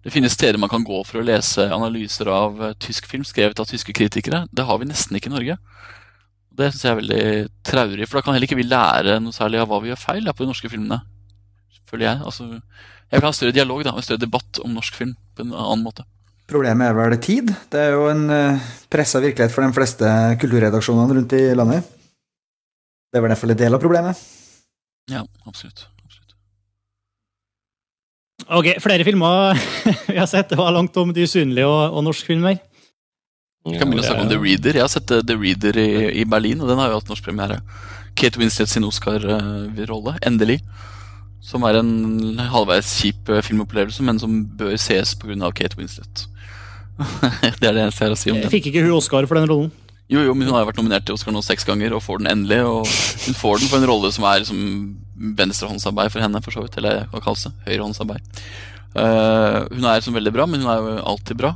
det 0.06 0.14
finnes 0.14 0.38
steder 0.38 0.62
man 0.62 0.70
kan 0.70 0.86
gå 0.86 1.02
for 1.10 1.24
å 1.24 1.26
lese 1.26 1.66
analyser 1.74 2.30
av 2.30 2.62
uh, 2.62 2.72
tysk 2.78 3.10
film 3.10 3.26
skrevet 3.26 3.58
av 3.58 3.74
tyske 3.74 3.98
kritikere. 3.98 4.46
Det 4.54 4.70
har 4.70 4.78
vi 4.78 4.92
nesten 4.94 5.18
ikke 5.18 5.34
i 5.34 5.38
Norge. 5.40 5.58
Det 6.58 6.70
syns 6.70 6.86
jeg 6.86 6.94
er 6.94 7.02
veldig 7.02 7.28
traurig, 7.66 8.06
for 8.06 8.20
da 8.20 8.28
kan 8.28 8.38
heller 8.38 8.46
ikke 8.46 8.62
vi 8.62 8.70
lære 8.70 9.18
noe 9.24 9.34
særlig 9.34 9.66
av 9.66 9.72
hva 9.72 9.82
vi 9.82 9.96
gjør 9.96 10.06
feil 10.12 10.30
på 10.30 10.46
de 10.46 10.54
norske 10.54 10.70
filmene. 10.70 11.02
Føler 11.88 12.10
jeg. 12.10 12.22
Altså, 12.28 12.48
jeg 13.08 13.20
vil 13.22 13.28
ha 13.28 13.34
større 13.36 13.56
dialog 13.56 13.84
da, 13.88 13.96
og 13.96 14.06
større 14.06 14.24
debatt 14.24 14.62
om 14.64 14.74
norsk 14.76 14.96
film 14.98 15.14
på 15.36 15.46
en 15.46 15.54
annen 15.56 15.86
måte. 15.86 16.06
Problemet 16.48 16.88
er 16.88 16.96
vel 16.96 17.18
tid. 17.24 17.52
Det 17.72 17.80
er 17.82 17.96
jo 17.96 18.08
en 18.12 18.26
uh, 18.32 18.72
pressa 18.92 19.20
virkelighet 19.24 19.52
for 19.52 19.66
de 19.66 19.76
fleste 19.76 20.12
kulturredaksjonene 20.42 21.18
rundt 21.18 21.36
i 21.36 21.44
landet. 21.60 21.88
Det 23.12 23.20
er 23.20 23.24
vel 23.24 23.34
derfor 23.34 23.52
en 23.52 23.60
del 23.60 23.76
av 23.76 23.84
problemet. 23.84 24.20
Ja, 25.12 25.24
absolutt. 25.48 25.88
absolutt. 26.04 26.36
Ok, 28.48 28.74
flere 28.84 29.08
filmer 29.08 29.60
vi 30.12 30.18
har 30.20 30.28
sett. 30.28 30.52
Det 30.52 30.60
var 30.60 30.76
langt 30.76 30.96
om 31.00 31.12
de 31.16 31.28
usynlige 31.28 31.68
og, 31.68 31.96
og 31.96 32.08
norsk 32.08 32.32
film 32.32 32.48
her. 32.48 32.60
Vi 33.68 33.76
kan 33.76 33.90
begynne 33.90 34.04
å 34.04 34.08
snakke 34.08 34.24
om 34.24 34.32
The 34.32 34.40
Reader. 34.40 34.80
Jeg 34.80 34.86
har 34.86 34.92
sett 34.92 35.12
The 35.12 35.36
Reader 35.36 35.80
i, 35.82 35.90
i 36.22 36.28
Berlin, 36.28 36.62
og 36.64 36.72
den 36.72 36.80
har 36.80 36.92
jo 36.92 37.00
hatt 37.02 37.12
norsk 37.12 37.26
premiere. 37.26 37.60
Kate 38.18 38.40
Winslet 38.40 38.72
sin 38.72 38.88
Oscar-rolle, 38.88 40.16
endelig. 40.26 40.62
Som 41.48 41.64
er 41.64 41.80
en 41.80 42.40
halvveis 42.52 42.90
kjip 43.00 43.30
filmopplevelse, 43.48 44.04
men 44.04 44.20
som 44.20 44.42
bør 44.60 44.76
ses 44.82 45.14
pga. 45.16 45.52
Kate 45.56 45.80
Winslet. 45.80 46.26
det 47.62 47.68
er 47.70 47.76
det 47.76 47.84
eneste 47.86 48.04
jeg 48.04 48.10
har 48.10 48.16
å 48.16 48.20
si 48.20 48.32
om 48.34 48.40
den. 48.42 48.52
Fikk 48.52 48.72
ikke 48.72 48.84
hun 48.84 48.98
Oscar 48.98 49.28
for 49.30 49.40
den 49.40 49.48
rollen? 49.50 49.72
Jo, 50.08 50.22
jo, 50.24 50.34
men 50.36 50.48
hun 50.48 50.56
har 50.56 50.64
jo 50.64 50.70
vært 50.70 50.80
nominert 50.80 51.04
til 51.08 51.18
Oscar 51.18 51.36
nå 51.36 51.42
seks 51.44 51.68
ganger, 51.68 51.96
og 51.96 52.04
får 52.04 52.22
den 52.22 52.32
endelig. 52.32 52.62
Og 52.64 52.88
hun 53.28 53.38
får 53.38 53.62
den 53.62 53.72
for 53.72 53.80
en 53.80 53.90
rolle 53.90 54.12
som 54.16 54.28
er 54.30 54.46
som 54.48 54.60
venstrehåndsarbeid 55.40 56.14
for 56.14 56.24
henne, 56.24 56.42
for 56.44 56.56
så 56.56 56.64
vidt. 56.64 56.78
Eller 56.80 57.06
hva 57.12 57.22
kalles 57.24 57.44
det? 57.48 57.54
Høyrehåndsarbeid. 57.68 58.44
Uh, 58.96 59.68
hun 59.76 59.88
er 59.88 60.04
som 60.04 60.16
veldig 60.16 60.34
bra, 60.36 60.48
men 60.50 60.64
hun 60.64 60.72
er 60.72 60.84
jo 60.84 60.96
alltid 61.12 61.40
bra. 61.44 61.54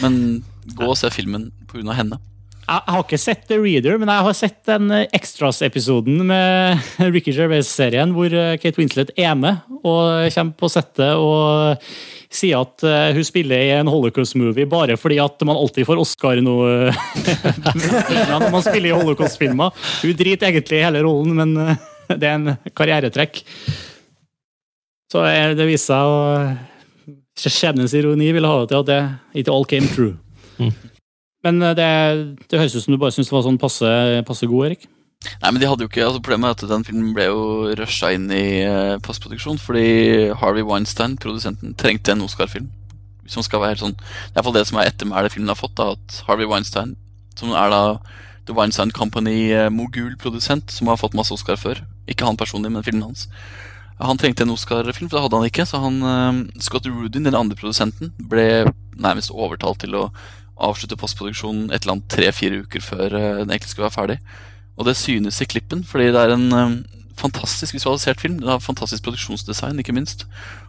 Men 0.00 0.40
gå 0.78 0.88
og 0.88 0.96
se 1.00 1.12
filmen 1.12 1.50
pga. 1.68 1.92
henne. 1.96 2.20
Jeg 2.68 2.92
har 2.92 3.00
ikke 3.00 3.18
sett 3.20 3.46
The 3.48 3.56
Reader, 3.56 3.96
men 3.96 4.10
jeg 4.12 4.24
har 4.26 4.34
sett 4.36 4.58
den 4.68 4.90
Extras-episoden 5.16 6.20
med 6.28 6.82
Ricky 7.14 7.32
Gervais-serien 7.32 8.12
hvor 8.12 8.28
eh, 8.28 8.56
Kate 8.60 8.76
Winslet 8.76 9.12
er 9.16 9.32
med 9.40 9.62
og 9.78 10.28
kommer 10.34 10.52
på 10.58 10.68
settet 10.72 11.16
og 11.16 11.80
sier 12.28 12.60
at 12.60 12.84
eh, 12.84 13.14
hun 13.16 13.24
spiller 13.24 13.64
i 13.64 13.70
en 13.78 13.88
holocaust-movie 13.88 14.68
bare 14.68 14.98
fordi 15.00 15.16
at 15.22 15.46
man 15.48 15.56
alltid 15.56 15.88
får 15.88 16.02
Oscar 16.02 16.42
nå 16.44 16.56
når 18.28 18.48
man 18.52 18.66
spiller 18.66 18.90
i 18.90 18.98
holocaust-filmer. 18.98 19.72
Hun 20.02 20.20
driter 20.20 20.50
egentlig 20.50 20.82
i 20.82 20.84
hele 20.84 21.04
rollen, 21.08 21.40
men 21.40 21.56
eh, 21.64 21.88
det 22.12 22.28
er 22.28 22.36
en 22.36 22.74
karrieretrekk. 22.76 23.40
Så 25.08 25.24
det 25.56 25.70
viser 25.70 25.94
seg 25.94 26.12
å 26.12 26.20
Skjebnens 27.38 27.94
ironi 27.94 28.32
vil 28.34 28.44
ha 28.48 28.54
det 28.60 28.72
til 28.72 28.80
at 28.82 28.88
det 28.88 29.02
ikke 29.40 29.52
all 29.54 29.66
came 29.70 29.88
true. 29.94 30.16
Mm. 30.58 30.72
Men 31.46 31.62
eh, 31.62 31.74
det, 31.78 31.88
det 32.50 32.60
høres 32.60 32.76
ut 32.76 32.84
som 32.84 32.94
du 32.94 33.00
bare 33.00 33.14
syns 33.14 33.30
det 33.30 33.36
var 33.36 33.44
sånn 33.46 33.60
passe, 33.60 33.90
passe 34.28 34.48
god, 34.50 34.70
Erik? 34.70 34.88
Nei, 35.42 35.50
men 35.50 35.58
de 35.58 35.66
hadde 35.66 35.82
jo 35.82 35.90
ikke, 35.90 36.04
altså 36.06 36.22
Problemet 36.22 36.52
er 36.52 36.54
at 36.54 36.70
den 36.70 36.86
filmen 36.86 37.10
ble 37.14 37.26
jo 37.26 37.40
rusha 37.78 38.12
inn 38.14 38.28
i 38.30 38.62
uh, 38.62 39.00
passproduksjon 39.02 39.58
fordi 39.58 40.30
Harvey 40.38 40.62
Weinstein, 40.66 41.16
produsenten, 41.18 41.74
trengte 41.78 42.14
en 42.14 42.22
Oscar-film. 42.26 42.68
Man 43.28 43.44
skal 43.44 43.60
være 43.60 43.74
helt 43.74 43.82
sånn 43.82 43.96
Det 43.98 44.06
er 44.06 44.38
iallfall 44.38 44.54
det 44.56 44.62
som 44.70 44.78
er 44.80 44.88
ettermælet 44.88 45.34
filmen 45.34 45.50
har 45.52 45.58
fått. 45.58 45.74
da, 45.76 45.90
At 45.98 46.22
Harvey 46.28 46.48
Weinstein, 46.48 46.94
som 47.36 47.50
er 47.52 47.74
da 47.74 47.82
The 48.48 48.54
Weinstein 48.56 48.94
Company-mogul-produsent, 48.94 50.70
som 50.72 50.88
har 50.88 50.96
fått 50.96 51.18
masse 51.18 51.34
Oscar 51.34 51.58
før, 51.60 51.82
ikke 52.08 52.24
han 52.24 52.38
personlig, 52.40 52.70
men 52.72 52.86
filmen 52.86 53.10
hans 53.10 53.26
Han 54.00 54.16
trengte 54.16 54.46
en 54.46 54.54
Oscar-film, 54.54 55.10
for 55.10 55.18
det 55.18 55.24
hadde 55.26 55.42
han 55.42 55.50
ikke. 55.50 55.66
Så 55.66 55.82
han, 55.82 56.46
Scott 56.62 56.86
Rudin, 56.86 57.26
den 57.26 57.36
andre 57.36 57.58
produsenten, 57.58 58.14
ble 58.30 58.64
nærmest 58.96 59.34
overtalt 59.34 59.82
til 59.82 59.98
å 59.98 60.04
avslutte 60.58 60.98
postproduksjonen 60.98 61.70
et 61.70 61.82
eller 61.82 61.96
annet 61.96 62.08
tre-fire 62.12 62.62
uker 62.64 62.84
før 62.84 63.14
uh, 63.14 63.26
den 63.40 63.52
egentlig 63.52 63.72
skulle 63.72 63.88
være 63.88 63.96
ferdig. 63.96 64.18
Og 64.78 64.86
det 64.86 64.96
synes 64.98 65.40
i 65.42 65.48
klippen, 65.50 65.82
fordi 65.86 66.10
det 66.14 66.22
er 66.22 66.34
en 66.34 66.48
um, 66.54 66.78
fantastisk 67.18 67.74
visualisert 67.74 68.20
film. 68.22 68.38
Den 68.38 68.52
har 68.52 68.62
fantastisk 68.62 69.02
produksjonsdesign, 69.06 69.78
ikke 69.82 69.94
minst. 69.96 70.26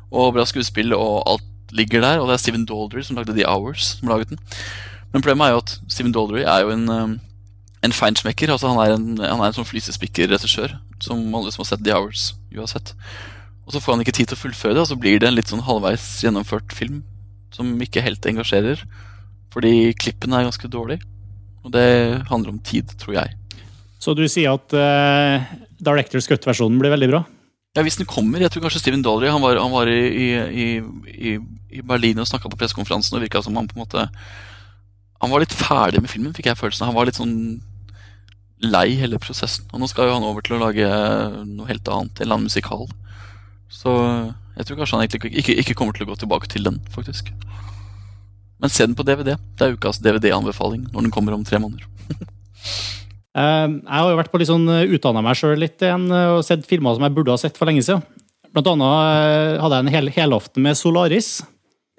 Og 0.10 0.34
bra 0.34 0.46
skuespill, 0.50 0.94
og 0.98 1.24
alt 1.30 1.74
ligger 1.76 2.02
der. 2.02 2.20
Og 2.20 2.30
det 2.30 2.38
er 2.38 2.44
Steven 2.44 2.66
Daldry 2.66 3.04
som 3.06 3.20
lagde 3.20 3.36
The 3.38 3.46
Hours, 3.46 4.00
som 4.00 4.10
laget 4.10 4.34
den. 4.34 4.42
Men 5.14 5.22
problemet 5.22 5.48
er 5.48 5.56
jo 5.56 5.64
at 5.64 5.76
Steven 5.88 6.14
Daldry 6.14 6.42
er 6.42 6.64
jo 6.66 6.74
en, 6.74 6.90
um, 6.90 7.20
en 7.86 7.94
feinschmecker. 7.94 8.52
Altså 8.52 8.72
han 8.72 8.82
er 8.82 8.96
en, 8.96 9.12
han 9.22 9.42
er 9.42 9.52
en 9.52 9.60
sånn 9.60 9.70
flisespikker-regissør, 9.70 10.74
som 11.06 11.22
alle 11.36 11.54
som 11.54 11.64
har 11.64 11.70
sett 11.74 11.86
The 11.86 11.94
Hours, 11.98 12.32
jo 12.54 12.66
har 12.66 12.74
sett. 12.74 12.96
Og 13.70 13.76
så 13.76 13.84
får 13.84 13.94
han 13.94 14.02
ikke 14.02 14.18
tid 14.18 14.32
til 14.32 14.40
å 14.40 14.42
fullføre 14.42 14.74
det, 14.74 14.82
og 14.82 14.90
så 14.90 14.98
blir 14.98 15.22
det 15.22 15.30
en 15.30 15.38
litt 15.38 15.52
sånn 15.52 15.68
halvveis 15.68 16.24
gjennomført 16.26 16.74
film 16.74 17.04
som 17.54 17.70
ikke 17.86 18.02
helt 18.02 18.26
engasjerer. 18.26 18.82
Fordi 19.54 19.92
klippen 19.98 20.34
er 20.36 20.46
ganske 20.48 20.70
dårlig. 20.72 21.00
Og 21.66 21.74
det 21.74 21.88
handler 22.30 22.54
om 22.54 22.62
tid, 22.64 22.92
tror 23.02 23.18
jeg. 23.18 23.36
Så 24.00 24.16
du 24.16 24.24
sier 24.32 24.56
at 24.56 24.76
uh, 24.76 25.50
Directors 25.84 26.30
Cut-versjonen 26.30 26.80
blir 26.80 26.94
veldig 26.94 27.10
bra? 27.12 27.24
Ja, 27.78 27.84
hvis 27.86 28.00
den 28.00 28.10
kommer. 28.10 28.42
Jeg 28.42 28.52
tror 28.54 28.66
kanskje 28.66 28.82
Steven 28.82 29.04
Daldry 29.06 29.30
han 29.30 29.44
var, 29.44 29.60
han 29.62 29.74
var 29.74 29.90
i, 29.92 30.00
i, 30.10 30.68
i, 30.80 31.34
i, 31.36 31.82
Berlin 31.86 32.22
og 32.22 32.30
snakka 32.30 32.50
på 32.50 32.58
pressekonferansen 32.58 33.18
og 33.18 33.26
virka 33.26 33.44
som 33.46 33.58
han 33.60 33.68
på 33.70 33.78
en 33.78 33.84
måte 33.84 34.06
Han 35.22 35.30
var 35.30 35.44
litt 35.44 35.54
ferdig 35.54 36.02
med 36.02 36.10
filmen, 36.10 36.34
fikk 36.34 36.48
jeg 36.50 36.58
følelsen. 36.58 36.88
Han 36.88 36.96
var 36.96 37.10
litt 37.10 37.20
sånn 37.20 37.36
lei 38.64 38.96
hele 39.00 39.20
prosessen. 39.22 39.68
Og 39.74 39.82
nå 39.82 39.88
skal 39.92 40.08
jo 40.08 40.16
han 40.16 40.26
over 40.28 40.44
til 40.44 40.56
å 40.56 40.62
lage 40.64 40.88
noe 41.48 41.68
helt 41.68 41.88
annet, 41.92 42.16
en 42.16 42.24
eller 42.24 42.40
annen 42.40 42.48
musikal. 42.48 42.88
Så 43.70 43.92
jeg 44.56 44.68
tror 44.68 44.80
kanskje 44.80 44.98
han 44.98 45.06
egentlig 45.06 45.34
ikke, 45.44 45.58
ikke 45.62 45.76
kommer 45.78 45.96
til 45.96 46.08
å 46.08 46.12
gå 46.14 46.18
tilbake 46.24 46.50
til 46.52 46.66
den, 46.68 46.80
faktisk. 46.96 47.30
Men 48.60 48.72
se 48.74 48.86
den 48.86 48.96
på 48.98 49.06
DVD. 49.08 49.36
Det 49.58 49.66
er 49.66 49.76
ukas 49.78 50.02
DVD-anbefaling 50.04 50.88
når 50.92 51.08
den 51.08 51.14
kommer 51.16 51.36
om 51.36 51.46
tre 51.48 51.62
måneder. 51.64 51.88
Ehm, 53.38 53.76
jeg 53.86 53.94
har 53.94 54.10
jo 54.10 54.18
vært 54.18 54.32
på 54.34 54.40
litt 54.42 54.50
sånn 54.50 54.64
eh, 54.74 54.94
utdanna 54.98 55.22
meg 55.22 55.38
sjøl 55.38 55.60
litt 55.62 55.84
igjen 55.86 56.08
eh, 56.10 56.32
og 56.34 56.42
sett 56.44 56.66
filmer 56.68 56.96
som 56.98 57.06
jeg 57.06 57.14
burde 57.14 57.36
ha 57.36 57.38
sett 57.38 57.60
for 57.60 57.70
lenge 57.70 57.84
siden. 57.86 58.02
Blant 58.50 58.72
annet 58.72 59.04
eh, 59.06 59.60
hadde 59.62 59.78
jeg 59.78 59.86
en 59.86 59.94
hel, 59.94 60.10
helaften 60.16 60.66
med 60.66 60.80
Solaris. 60.80 61.30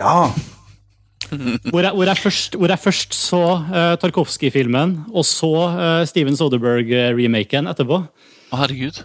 Ja! 0.02 0.26
hvor, 1.70 1.84
jeg, 1.84 1.94
hvor, 1.94 2.08
jeg 2.08 2.18
først, 2.18 2.58
hvor, 2.58 2.72
jeg, 2.72 2.82
først, 2.82 3.14
så 3.14 3.40
uh, 3.70 3.94
Tarkovskij-filmen, 4.02 4.96
og 5.14 5.22
så 5.28 5.52
uh, 5.70 6.02
Steven 6.08 6.34
Soderberg-remaken 6.34 7.70
etterpå. 7.70 8.00
Å, 8.50 8.60
herregud. 8.64 8.98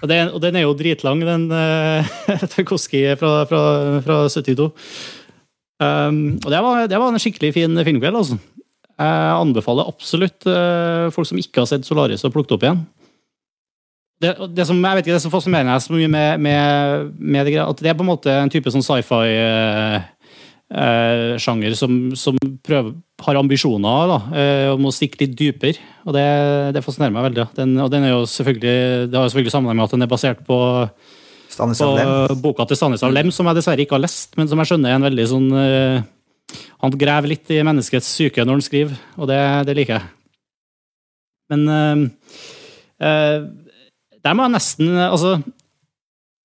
Og, 0.00 0.08
den, 0.10 0.32
og, 0.32 0.40
den 0.42 0.58
er 0.58 0.64
jo 0.64 0.74
dritlang, 0.74 1.22
den 1.22 1.46
uh, 1.54 2.10
Tarkovskij 2.56 3.14
fra, 3.20 3.44
fra, 3.46 3.62
fra 4.02 4.18
72. 4.34 4.66
Um, 5.80 6.36
og 6.44 6.50
det 6.52 6.60
var, 6.60 6.86
det 6.92 6.98
var, 7.00 7.08
en 7.08 7.22
skikkelig 7.22 7.54
fin 7.56 7.84
filmkveld, 7.86 8.16
altså. 8.20 8.36
Jeg 9.00 9.32
anbefaler 9.32 9.88
absolutt 9.88 10.44
uh, 10.44 11.08
folk 11.14 11.28
som 11.30 11.38
ikke 11.40 11.62
har 11.62 11.68
sett 11.70 11.88
Solaris, 11.88 12.24
å 12.26 12.32
plukke 12.32 12.54
opp 12.56 12.64
igjen. 12.66 12.82
Det, 14.20 14.34
det, 14.52 14.64
som, 14.68 14.76
jeg 14.76 14.96
vet 14.98 15.06
ikke, 15.06 15.16
det 15.16 15.24
som 15.24 15.32
fascinerer 15.32 15.64
meg 15.64 15.80
så 15.80 15.94
mye 15.94 16.10
med, 16.12 16.30
med, 16.44 16.60
med 17.16 17.48
det, 17.48 17.56
at 17.62 17.78
det 17.80 17.88
er 17.88 17.96
på 17.96 18.04
en 18.04 18.10
måte 18.10 18.28
en 18.36 18.52
type 18.52 18.68
sånn 18.74 18.84
sci-fi-sjanger 18.84 20.04
uh, 21.72 21.72
uh, 21.72 21.80
som, 21.80 21.92
som 22.20 22.36
prøver, 22.60 22.92
har 23.24 23.40
ambisjoner 23.40 24.12
da, 24.12 24.18
om 24.74 24.84
å 24.88 24.92
stikke 24.92 25.20
litt 25.24 25.34
dypere. 25.38 25.80
Og 26.04 26.12
det, 26.16 26.28
det 26.76 26.84
fascinerer 26.84 27.16
meg 27.16 27.26
veldig. 27.30 27.46
Den, 27.56 27.72
og 27.80 27.88
den 27.92 28.04
er 28.04 28.12
jo 28.12 28.28
selvfølgelig, 28.28 29.08
det 29.08 29.16
har 29.16 29.24
jo 29.24 29.32
selvfølgelig 29.32 29.54
sammenheng 29.56 29.78
med 29.80 29.88
at 29.88 29.96
den 29.96 30.04
er 30.04 30.12
basert 30.12 30.40
på 30.44 30.58
på 31.60 32.38
boka 32.40 32.66
til 32.68 32.78
Stanislav 32.78 33.12
Lem, 33.14 33.30
som 33.34 33.48
jeg 33.50 33.58
dessverre 33.58 33.84
ikke 33.84 33.96
har 33.98 34.04
lest, 34.04 34.34
men 34.38 34.48
som 34.50 34.60
jeg 34.60 34.72
skjønner 34.72 34.92
er 34.92 34.98
en 34.98 35.06
veldig 35.06 35.26
sånn 35.30 35.48
uh, 35.52 36.00
Han 36.82 36.96
graver 36.98 37.34
litt 37.34 37.52
i 37.52 37.60
menneskets 37.66 38.08
syke 38.18 38.44
når 38.44 38.58
han 38.58 38.66
skriver, 38.66 38.98
og 39.20 39.30
det, 39.30 39.40
det 39.68 39.76
liker 39.78 39.98
jeg. 39.98 40.06
Men 41.52 41.64
uh, 41.68 42.04
uh, 43.04 43.38
der 44.20 44.36
må 44.36 44.46
jeg 44.46 44.56
nesten 44.56 44.92
Altså, 45.06 45.38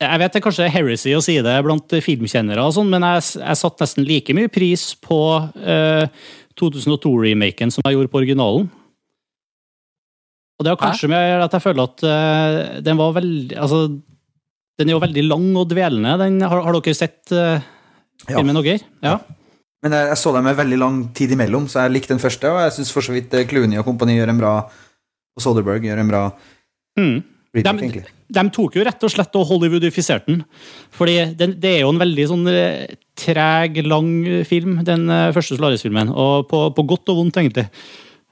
jeg 0.04 0.22
vet 0.22 0.34
det 0.34 0.40
er 0.42 0.46
kanskje 0.46 0.72
heresy 0.72 1.14
å 1.16 1.24
si 1.24 1.38
det 1.44 1.60
blant 1.66 2.00
filmkjennere, 2.08 2.64
og 2.64 2.76
sånn, 2.76 2.90
men 2.92 3.06
jeg, 3.16 3.28
jeg 3.40 3.62
satt 3.62 3.84
nesten 3.84 4.08
like 4.08 4.36
mye 4.36 4.52
pris 4.52 4.90
på 5.00 5.20
2002-remaken 6.60 7.72
som 7.72 7.86
jeg 7.86 7.96
gjorde 7.96 8.12
på 8.12 8.20
originalen. 8.20 8.68
Og 10.56 10.68
det 10.68 10.72
har 10.72 10.80
kanskje 10.80 11.10
med 11.12 11.46
at 11.46 11.56
jeg 11.56 11.64
føler 11.64 11.88
at 11.88 12.84
den 12.84 13.00
var 13.00 13.16
veldig 13.16 13.58
altså 13.60 13.80
den 14.80 14.92
er 14.92 14.98
jo 14.98 15.04
veldig 15.04 15.24
lang 15.28 15.48
og 15.60 15.70
dvelende. 15.72 16.16
Den, 16.22 16.42
har, 16.44 16.62
har, 16.66 16.78
dere 16.78 16.98
sett 16.98 17.32
uh, 17.36 17.64
filmen, 18.28 18.60
dere? 18.60 18.82
Ja. 19.06 19.20
Men 19.86 19.96
jeg, 19.96 20.10
jeg, 20.12 20.20
så 20.20 20.34
dem 20.36 20.48
med 20.48 20.58
veldig 20.58 20.82
lang 20.82 20.98
tid 21.16 21.36
imellom, 21.36 21.70
så 21.72 21.86
jeg 21.86 21.96
likte 21.96 22.16
den 22.16 22.24
første. 22.24 22.52
Og 22.52 22.60
jeg 22.66 22.76
syns 22.80 22.92
for 22.96 23.06
så 23.06 23.16
vidt 23.16 23.34
eh, 23.38 23.48
Clooney 23.48 23.80
og 23.80 23.88
kompani 23.88 24.18
gjør 24.18 24.34
en 24.34 24.42
bra 24.42 24.58
Og 25.36 25.44
Soderberg 25.44 25.86
gjør 25.86 26.02
en 26.02 26.12
bra 26.12 26.22
mm. 26.98 27.18
de, 27.60 28.04
de, 28.34 28.46
tok 28.56 28.80
jo 28.80 28.86
rett 28.88 29.04
og 29.06 29.12
slett 29.14 29.38
og 29.38 29.48
Hollywoodifiserte 29.52 30.32
den. 30.32 30.42
Fordi 30.96 31.20
den, 31.40 31.58
det 31.62 31.76
er 31.76 31.84
jo 31.84 31.92
en 31.94 32.02
veldig 32.02 32.26
sånn 32.32 32.50
eh, 32.52 32.96
treg, 33.16 33.78
lang 33.88 34.10
film, 34.50 34.82
den 34.88 35.06
første 35.36 35.56
Solaris-filmen. 35.56 36.12
Og 36.12 36.50
på, 36.50 36.66
på, 36.76 36.88
godt 36.90 37.14
og 37.14 37.22
vondt, 37.22 37.40
egentlig. 37.40 37.70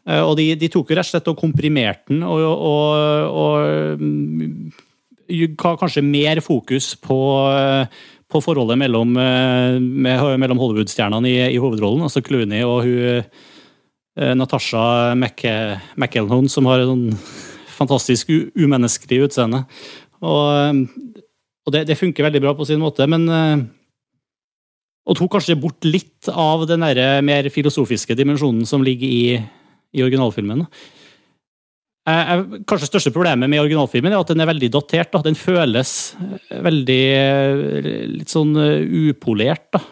Og 0.04 0.34
de, 0.36 0.50
de, 0.60 0.68
tok 0.68 0.90
jo 0.92 0.98
rett 0.98 1.08
og 1.08 1.14
slett 1.14 1.30
og 1.32 1.38
komprimerte 1.40 2.12
den 2.12 2.26
og, 2.28 2.42
og, 2.44 3.38
og 3.40 4.82
kanskje 5.58 6.04
mer 6.06 6.42
fokus 6.44 6.94
på, 7.00 7.18
på 8.32 8.42
forholdet 8.42 8.80
mellom, 8.82 9.16
eh, 9.18 9.78
mellom 10.42 10.62
Hollywood-stjernene 10.62 11.30
i, 11.30 11.38
i, 11.54 11.60
hovedrollen, 11.62 12.06
altså 12.06 12.24
Clooney 12.26 12.64
og 12.66 12.84
hun 12.88 13.24
eh, 14.18 14.34
Natasha 14.38 15.14
McElhone, 15.18 16.50
som 16.50 16.68
har 16.70 16.86
en 16.86 17.08
fantastisk 17.74 18.30
umenneskelig 18.54 19.24
utseende. 19.28 19.64
Og, 20.22 20.84
og 21.66 21.74
det, 21.74 21.88
det, 21.90 21.98
funker 22.00 22.28
veldig 22.28 22.42
bra 22.44 22.54
på 22.56 22.68
sin 22.70 22.82
måte, 22.84 23.08
men 23.10 23.26
Og 25.04 25.18
tok 25.18 25.34
kanskje 25.34 25.58
bort 25.60 25.84
litt 25.84 26.30
av 26.30 26.62
den 26.70 26.80
der 26.86 27.20
mer 27.26 27.50
filosofiske 27.52 28.16
dimensjonen 28.16 28.64
som 28.66 28.86
ligger 28.86 29.10
i, 29.10 29.34
i 29.92 30.04
originalfilmen. 30.06 30.62
Jeg, 30.64 31.03
kanskje 32.04 32.90
største 32.90 33.14
problemet 33.16 33.48
med 33.48 33.62
originalfilmen 33.62 34.12
er 34.12 34.20
at 34.20 34.32
den 34.34 34.44
er 34.44 34.50
veldig 34.50 34.70
datert. 34.76 35.12
Da. 35.14 35.22
Den 35.24 35.40
føles 35.40 36.14
eh, 36.20 36.60
veldig 36.66 37.02
eh, 37.16 38.00
litt 38.18 38.34
sånn 38.34 38.52
eh, 38.60 38.84
upolert. 39.10 39.70
Da. 39.72 39.84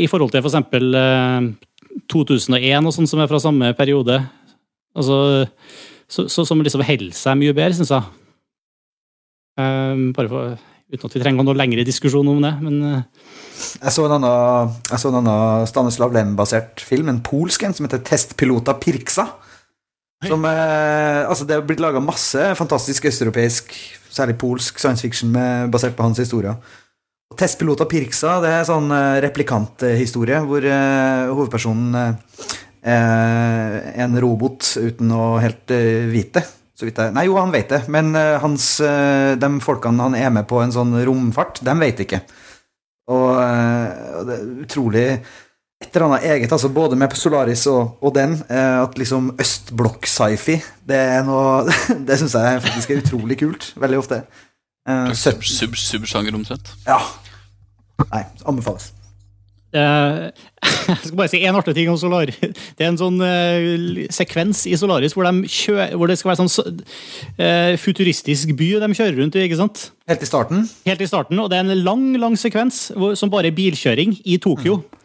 I 0.00 0.08
forhold 0.08 0.32
til 0.32 0.40
f.eks. 0.40 0.56
For 0.72 2.10
2001, 2.10 2.88
og 2.88 2.94
sånn 2.96 3.06
som 3.06 3.20
er 3.22 3.28
fra 3.30 3.38
samme 3.38 3.68
periode. 3.78 4.16
Altså, 4.96 5.44
så, 6.10 6.24
så, 6.32 6.42
som 6.48 6.62
liksom 6.64 6.82
holder 6.82 7.12
seg 7.14 7.36
mye 7.38 7.54
bedre, 7.54 7.76
syns 7.76 7.92
jeg. 7.92 8.08
bare 10.16 10.30
for, 10.32 10.56
uten 10.90 11.06
at 11.06 11.14
vi 11.14 11.22
trenger 11.22 11.46
noe 11.46 11.58
lengre 11.58 11.84
diskusjon 11.86 12.32
om 12.32 12.40
det, 12.42 12.50
men 12.64 12.80
jeg 13.54 13.94
så 13.94 14.08
en 14.08 14.16
annen, 14.16 14.74
jeg 14.90 14.98
så 14.98 15.12
en 15.12 15.20
annen 15.20 15.68
Stanislav 15.70 16.16
Lem-basert 16.16 16.82
film, 16.82 17.12
en 17.12 17.22
polsk 17.22 17.62
en, 17.62 17.76
som 17.76 17.86
heter 17.86 18.02
'Testpilota 18.02 18.74
Pirksa'. 18.80 19.28
Som, 20.30 20.46
eh, 20.48 21.20
altså 21.28 21.46
det 21.48 21.56
er 21.56 21.66
blitt 21.66 21.82
laga 21.82 22.02
masse 22.02 22.48
fantastisk 22.58 23.06
østeuropeisk, 23.10 23.74
særlig 24.14 24.38
polsk 24.40 24.78
science 24.80 25.04
fiction 25.04 25.32
med, 25.34 25.70
basert 25.74 25.96
på 25.98 26.06
hans 26.06 26.20
historier. 26.22 26.56
Og 27.34 27.40
Testpilot 27.40 27.82
av 27.82 27.88
Pirksa 27.90 28.36
det 28.44 28.52
er 28.54 28.66
sånn 28.68 28.92
eh, 28.94 29.20
replikanthistorie 29.24 30.38
hvor 30.46 30.62
eh, 30.62 31.30
hovedpersonen 31.32 31.96
eh, 31.98 32.34
er 32.94 34.04
en 34.04 34.14
robot 34.20 34.74
uten 34.76 35.12
å 35.16 35.38
helt 35.40 35.72
uh, 35.72 36.04
vite 36.12 36.42
jeg, 36.76 36.92
Nei, 37.16 37.22
jo, 37.30 37.38
han 37.38 37.54
vet 37.54 37.70
det, 37.72 37.78
men 37.88 38.10
uh, 38.12 38.34
hans, 38.42 38.66
de 39.40 39.48
folkene 39.64 40.04
han 40.04 40.16
er 40.18 40.28
med 40.34 40.44
på 40.50 40.58
en 40.60 40.74
sånn 40.74 40.92
romfart, 41.06 41.62
de 41.64 41.74
vet 41.80 42.02
ikke. 42.04 42.18
Og, 43.08 43.30
og 43.38 44.28
det 44.28 44.36
er 44.36 44.44
utrolig 44.66 45.06
et 45.84 45.96
eller 45.96 46.06
annet 46.08 46.26
eget, 46.32 46.52
altså 46.52 46.70
både 46.72 46.96
med 46.98 47.14
Solaris 47.18 47.66
og, 47.70 47.98
og 48.00 48.14
den. 48.16 48.38
Eh, 48.48 48.80
at 48.80 48.98
liksom 48.98 49.34
østblokk-sci-fi, 49.40 50.58
det 50.88 50.98
er 51.18 51.22
noe 51.28 51.68
Det 52.08 52.18
syns 52.20 52.36
jeg 52.40 52.64
faktisk 52.64 52.90
er 52.90 53.04
utrolig 53.04 53.38
kult. 53.44 53.70
Veldig 53.76 54.02
ofte. 54.02 54.24
Sub-sub-sub-sjanger 55.16 56.36
omtrent? 56.36 56.74
Ja. 56.84 56.98
Nei, 58.10 58.26
anbefales. 58.44 58.90
Uh, 59.74 60.30
jeg 60.86 61.08
skal 61.08 61.16
bare 61.18 61.30
si 61.32 61.40
én 61.42 61.56
artig 61.58 61.74
ting 61.74 61.88
om 61.90 61.96
Solaris. 61.98 62.36
Det 62.78 62.84
er 62.84 62.92
en 62.92 62.98
sånn 63.00 63.18
uh, 63.18 64.04
sekvens 64.14 64.62
i 64.70 64.76
Solaris 64.78 65.16
hvor, 65.16 65.26
de 65.26 65.50
kjører, 65.50 65.96
hvor 65.98 66.10
det 66.10 66.16
skal 66.20 66.30
være 66.30 66.44
sånn 66.44 66.82
uh, 67.40 67.72
futuristisk 67.82 68.54
by 68.54 68.68
de 68.84 68.90
kjører 68.94 69.18
rundt 69.18 69.38
i. 69.38 69.46
ikke 69.48 69.58
sant? 69.58 69.88
Helt 70.10 70.22
i 70.22 70.30
starten? 70.30 70.68
Helt 70.86 71.02
i 71.02 71.10
starten, 71.10 71.42
Og 71.42 71.50
det 71.50 71.58
er 71.58 71.66
en 71.66 71.82
lang 71.82 72.06
lang 72.22 72.38
sekvens 72.38 72.86
hvor, 72.94 73.18
som 73.18 73.32
bare 73.34 73.50
er 73.50 73.56
bilkjøring 73.56 74.14
i 74.22 74.38
Tokyo. 74.38 74.78
Mm. 74.78 75.02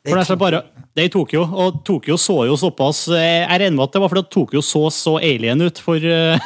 For 0.00 0.16
det 0.16 0.32
er, 0.32 0.38
bare, 0.40 0.64
det 0.96 1.02
er 1.02 1.10
i 1.10 1.12
Tokyo, 1.12 1.42
og 1.44 1.82
Tokyo 1.84 2.16
så 2.20 2.44
jo 2.48 2.54
såpass 2.56 3.08
eh, 3.12 3.44
Jeg 3.44 3.60
regner 3.60 3.76
med 3.76 3.84
at 3.84 3.92
det 3.92 4.00
var 4.00 4.08
fordi 4.12 4.32
Tokyo 4.32 4.60
så 4.64 4.88
så 4.94 5.18
alien 5.20 5.60
ut 5.60 5.78
for, 5.84 6.00
eh, 6.00 6.40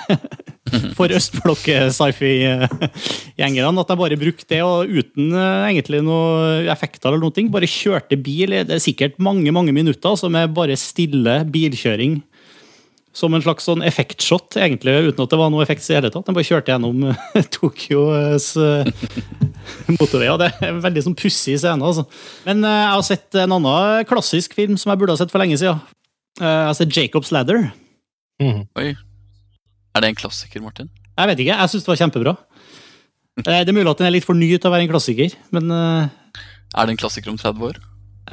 for 0.98 1.06
østblokk-sci-fi-gjengerne. 1.14 3.80
At 3.84 3.90
de 3.92 3.96
bare 4.00 4.18
brukte 4.18 4.50
det, 4.50 4.58
og 4.66 4.90
uten 4.90 5.30
eh, 5.30 5.70
egentlig 5.70 6.02
noen 6.02 6.66
effekter 6.74 7.08
eller 7.12 7.22
noe. 7.22 7.30
Bare 7.54 7.70
kjørte 7.70 8.18
bil. 8.18 8.50
Det 8.66 8.74
er 8.74 8.82
sikkert 8.82 9.22
mange 9.22 9.54
mange 9.54 9.70
minutter 9.76 10.18
som 10.18 10.34
er 10.34 10.50
bare 10.50 10.74
stille 10.80 11.46
bilkjøring 11.54 12.18
som 13.14 13.34
en 13.36 13.42
slags 13.44 13.66
sånn 13.68 13.84
effektshot, 13.86 14.56
egentlig, 14.58 14.92
uten 15.10 15.22
at 15.22 15.30
det 15.30 15.38
var 15.38 15.50
noe 15.54 15.62
effekt 15.62 15.86
i 15.86 15.94
hele 15.94 16.10
tatt. 16.10 16.26
Den 16.26 16.34
bare 16.34 16.46
kjørte 16.48 16.72
gjennom 16.74 17.04
eh, 17.12 17.44
Tokyos 17.54 18.48
uh, 18.58 18.82
motorvei. 20.00 20.32
og 20.32 20.40
Det 20.42 20.48
er 20.50 20.72
en 20.72 20.80
veldig 20.82 21.04
sånn 21.06 21.16
pussig 21.18 21.54
scene. 21.62 21.78
Altså. 21.78 22.06
Men 22.48 22.64
uh, 22.66 22.72
jeg 22.72 22.90
har 22.96 23.04
sett 23.06 23.38
en 23.44 23.54
annen 23.54 24.08
klassisk 24.10 24.56
film 24.58 24.74
som 24.80 24.90
jeg 24.90 25.02
burde 25.02 25.14
ha 25.14 25.20
sett 25.22 25.30
for 25.34 25.42
lenge 25.42 25.60
siden. 25.60 25.78
Jeg 26.40 26.66
har 26.66 26.74
sett 26.74 26.96
Jacob's 26.96 27.30
Ladder. 27.34 27.68
Mm. 28.42 28.64
Oi. 28.82 28.88
Er 29.94 30.02
det 30.02 30.10
en 30.10 30.18
klassiker, 30.18 30.64
Martin? 30.64 30.90
Jeg 31.14 31.30
vet 31.30 31.44
ikke. 31.44 31.54
Jeg 31.54 31.70
syns 31.70 31.86
det 31.86 31.92
var 31.92 32.00
kjempebra. 32.02 32.32
det 33.46 33.54
er 33.60 33.76
mulig 33.76 33.92
at 33.92 34.02
den 34.02 34.08
er 34.10 34.16
litt 34.16 34.26
for 34.26 34.34
ny 34.34 34.50
til 34.56 34.66
å 34.66 34.74
være 34.74 34.88
en 34.88 34.90
klassiker, 34.90 35.38
men 35.54 35.70
Er 35.70 36.10
det 36.82 36.96
en 36.96 36.98
klassiker 36.98 37.30
om 37.30 37.38
30 37.38 37.68
år? 37.70 37.78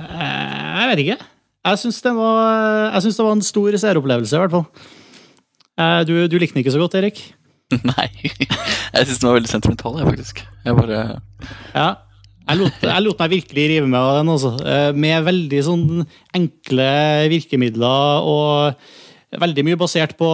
jeg 0.01 0.89
vet 0.89 1.01
ikke. 1.03 1.17
Jeg 1.61 1.77
syns 1.77 1.99
det, 2.01 2.11
det, 2.15 3.25
var 3.25 3.35
en 3.35 3.45
stor 3.45 3.75
seeropplevelse, 3.77 4.33
i 4.33 4.41
hvert 4.41 4.55
fall. 4.55 4.65
Eh, 5.77 5.99
du, 6.09 6.15
du 6.25 6.39
likte 6.41 6.57
den 6.57 6.63
ikke 6.63 6.73
så 6.73 6.81
godt, 6.81 6.97
Erik? 6.97 7.21
Nei. 7.91 8.07
Jeg 8.17 9.05
syns 9.07 9.21
den 9.21 9.29
var 9.29 9.37
veldig 9.37 9.51
sentimental, 9.51 9.99
jeg, 9.99 10.09
faktisk. 10.09 10.41
Jeg 10.65 10.79
bare 10.79 11.03
Ja. 11.75 11.91
Jeg 12.41 12.57
lot, 12.57 12.81
jeg 12.83 13.03
lot, 13.05 13.19
meg 13.21 13.31
virkelig 13.31 13.63
rive 13.69 13.87
med 13.87 13.99
av 13.99 14.15
den, 14.17 14.31
altså. 14.33 14.49
Eh, 14.65 14.89
med 14.97 15.27
veldig 15.27 15.59
sånn 15.63 16.01
enkle 16.35 16.87
virkemidler 17.31 18.25
og 18.27 19.39
veldig 19.39 19.63
mye 19.67 19.79
basert 19.79 20.17
på 20.19 20.27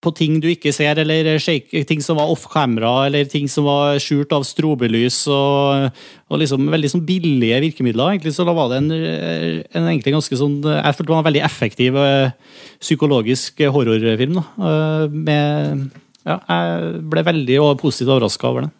på 0.00 0.12
ting 0.16 0.38
du 0.40 0.46
ikke 0.48 0.72
ser, 0.72 0.96
eller 1.02 1.36
shake, 1.42 1.82
ting 1.88 2.00
som 2.00 2.16
var 2.16 2.30
off 2.32 2.46
camera, 2.52 3.06
eller 3.06 3.28
ting 3.28 3.48
som 3.52 3.66
var 3.68 3.98
skjult 4.00 4.32
av 4.32 4.46
strobelys, 4.48 5.18
og, 5.28 5.90
og 6.32 6.40
liksom 6.40 6.70
veldig 6.72 6.90
sånn 6.94 7.04
billige 7.08 7.58
virkemidler. 7.66 8.14
egentlig, 8.14 8.32
Så 8.36 8.46
da 8.48 8.54
var 8.56 8.72
det 8.72 8.80
en, 8.80 8.88
en 8.96 9.90
egentlig 9.90 10.14
ganske 10.16 10.40
sånn 10.40 10.56
Jeg 10.64 10.96
følte 10.96 11.08
det 11.10 11.14
var 11.14 11.20
en 11.20 11.28
veldig 11.28 11.44
effektiv 11.50 12.00
psykologisk 12.80 13.60
horrorfilm. 13.68 14.40
da, 14.40 14.48
med 15.12 15.90
ja, 16.20 16.36
jeg 16.36 17.04
ble 17.12 17.24
veldig 17.24 17.60
positivt 17.80 18.12
overraska 18.12 18.48
over 18.48 18.66
den. 18.66 18.74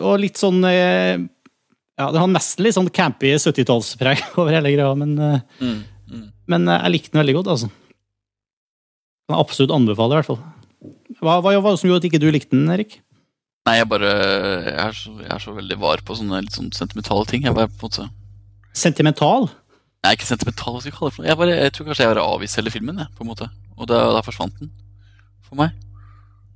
Og 0.00 0.14
litt 0.20 0.40
sånn 0.40 0.64
Ja, 0.64 2.06
det 2.12 2.20
har 2.20 2.30
nesten 2.30 2.64
litt 2.64 2.76
sånn 2.76 2.92
campy 2.92 3.32
70-tallspreg 3.40 4.28
over 4.38 4.52
hele 4.52 4.76
greia, 4.76 4.92
men, 4.98 5.16
mm, 5.16 5.76
mm. 6.12 6.24
men 6.52 6.72
jeg 6.76 6.92
likte 6.92 7.16
den 7.16 7.24
veldig 7.24 7.40
godt, 7.40 7.54
altså. 7.56 7.72
Kan 9.28 9.42
absolutt 9.42 9.74
anbefale, 9.76 10.16
i 10.16 10.22
hvert 10.22 10.30
fall. 10.30 10.40
Hva, 11.20 11.38
hva 11.44 11.52
var 11.60 11.74
det 11.74 11.80
som 11.82 11.90
gjorde 11.90 12.00
at 12.00 12.08
ikke 12.08 12.20
du 12.22 12.30
likte 12.32 12.54
den, 12.54 12.68
Erik? 12.72 12.98
Nei, 13.68 13.74
jeg 13.76 13.88
bare 13.90 14.08
jeg 14.08 14.76
er, 14.80 14.94
så, 14.96 15.10
jeg 15.20 15.32
er 15.34 15.42
så 15.44 15.52
veldig 15.52 15.76
var 15.82 16.00
på 16.06 16.16
sånne 16.16 16.40
litt 16.46 16.54
sånn 16.56 16.70
sentimentale 16.72 17.26
ting. 17.28 17.44
Jeg 17.44 17.56
bare 17.56 17.68
på 17.68 17.84
en 17.84 17.90
måte 17.90 18.06
Sentimental? 18.78 19.50
Er 20.06 20.14
ikke 20.14 20.28
sentimental, 20.28 20.76
hva 20.76 20.80
skal 20.80 20.92
jeg 20.92 20.96
kalle 20.96 21.10
det 21.10 21.16
for 21.16 21.24
noe. 21.24 21.28
Jeg, 21.28 21.38
bare, 21.40 21.56
jeg 21.58 21.74
tror 21.74 21.88
kanskje 21.88 22.04
jeg 22.06 22.12
bare 22.12 22.24
avviste 22.24 22.60
hele 22.62 22.72
filmen, 22.72 23.00
jeg, 23.02 23.10
på 23.18 23.24
en 23.24 23.30
måte. 23.32 23.48
Og 23.76 23.90
da, 23.90 23.98
da 24.14 24.22
forsvant 24.24 24.54
den 24.62 24.70
for 25.44 25.58
meg. 25.58 25.74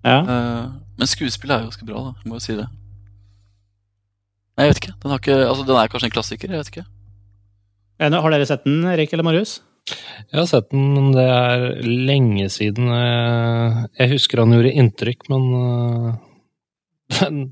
Ja. 0.07 0.21
Uh, 0.23 0.95
men 1.01 1.11
skuespillet 1.11 1.57
er 1.57 1.65
jo 1.65 1.73
ganske 1.73 1.89
bra, 1.89 2.05
da. 2.07 2.15
Jeg 2.23 2.31
må 2.31 2.39
jo 2.39 2.45
si 2.47 2.57
det. 2.57 2.69
Nei, 4.57 4.69
jeg 4.69 4.73
vet 4.73 4.81
ikke. 4.83 4.95
Den, 5.03 5.17
ikke, 5.19 5.37
altså, 5.49 5.67
den 5.69 5.81
er 5.81 5.93
kanskje 5.93 6.09
en 6.09 6.15
klassiker, 6.15 6.55
jeg 6.55 6.63
vet 6.63 6.73
ikke. 6.73 6.87
Har 8.03 8.35
dere 8.35 8.49
sett 8.49 8.65
den, 8.65 8.81
Erik 8.95 9.13
eller 9.13 9.27
Marius? 9.27 9.59
Jeg 9.91 10.39
har 10.39 10.47
sett 10.49 10.69
den, 10.71 10.93
men 10.95 11.09
det 11.17 11.25
er 11.27 11.65
lenge 11.83 12.47
siden. 12.53 12.87
Jeg 13.99 14.13
husker 14.15 14.45
han 14.45 14.55
gjorde 14.55 14.77
inntrykk, 14.79 15.27
men 15.33 15.43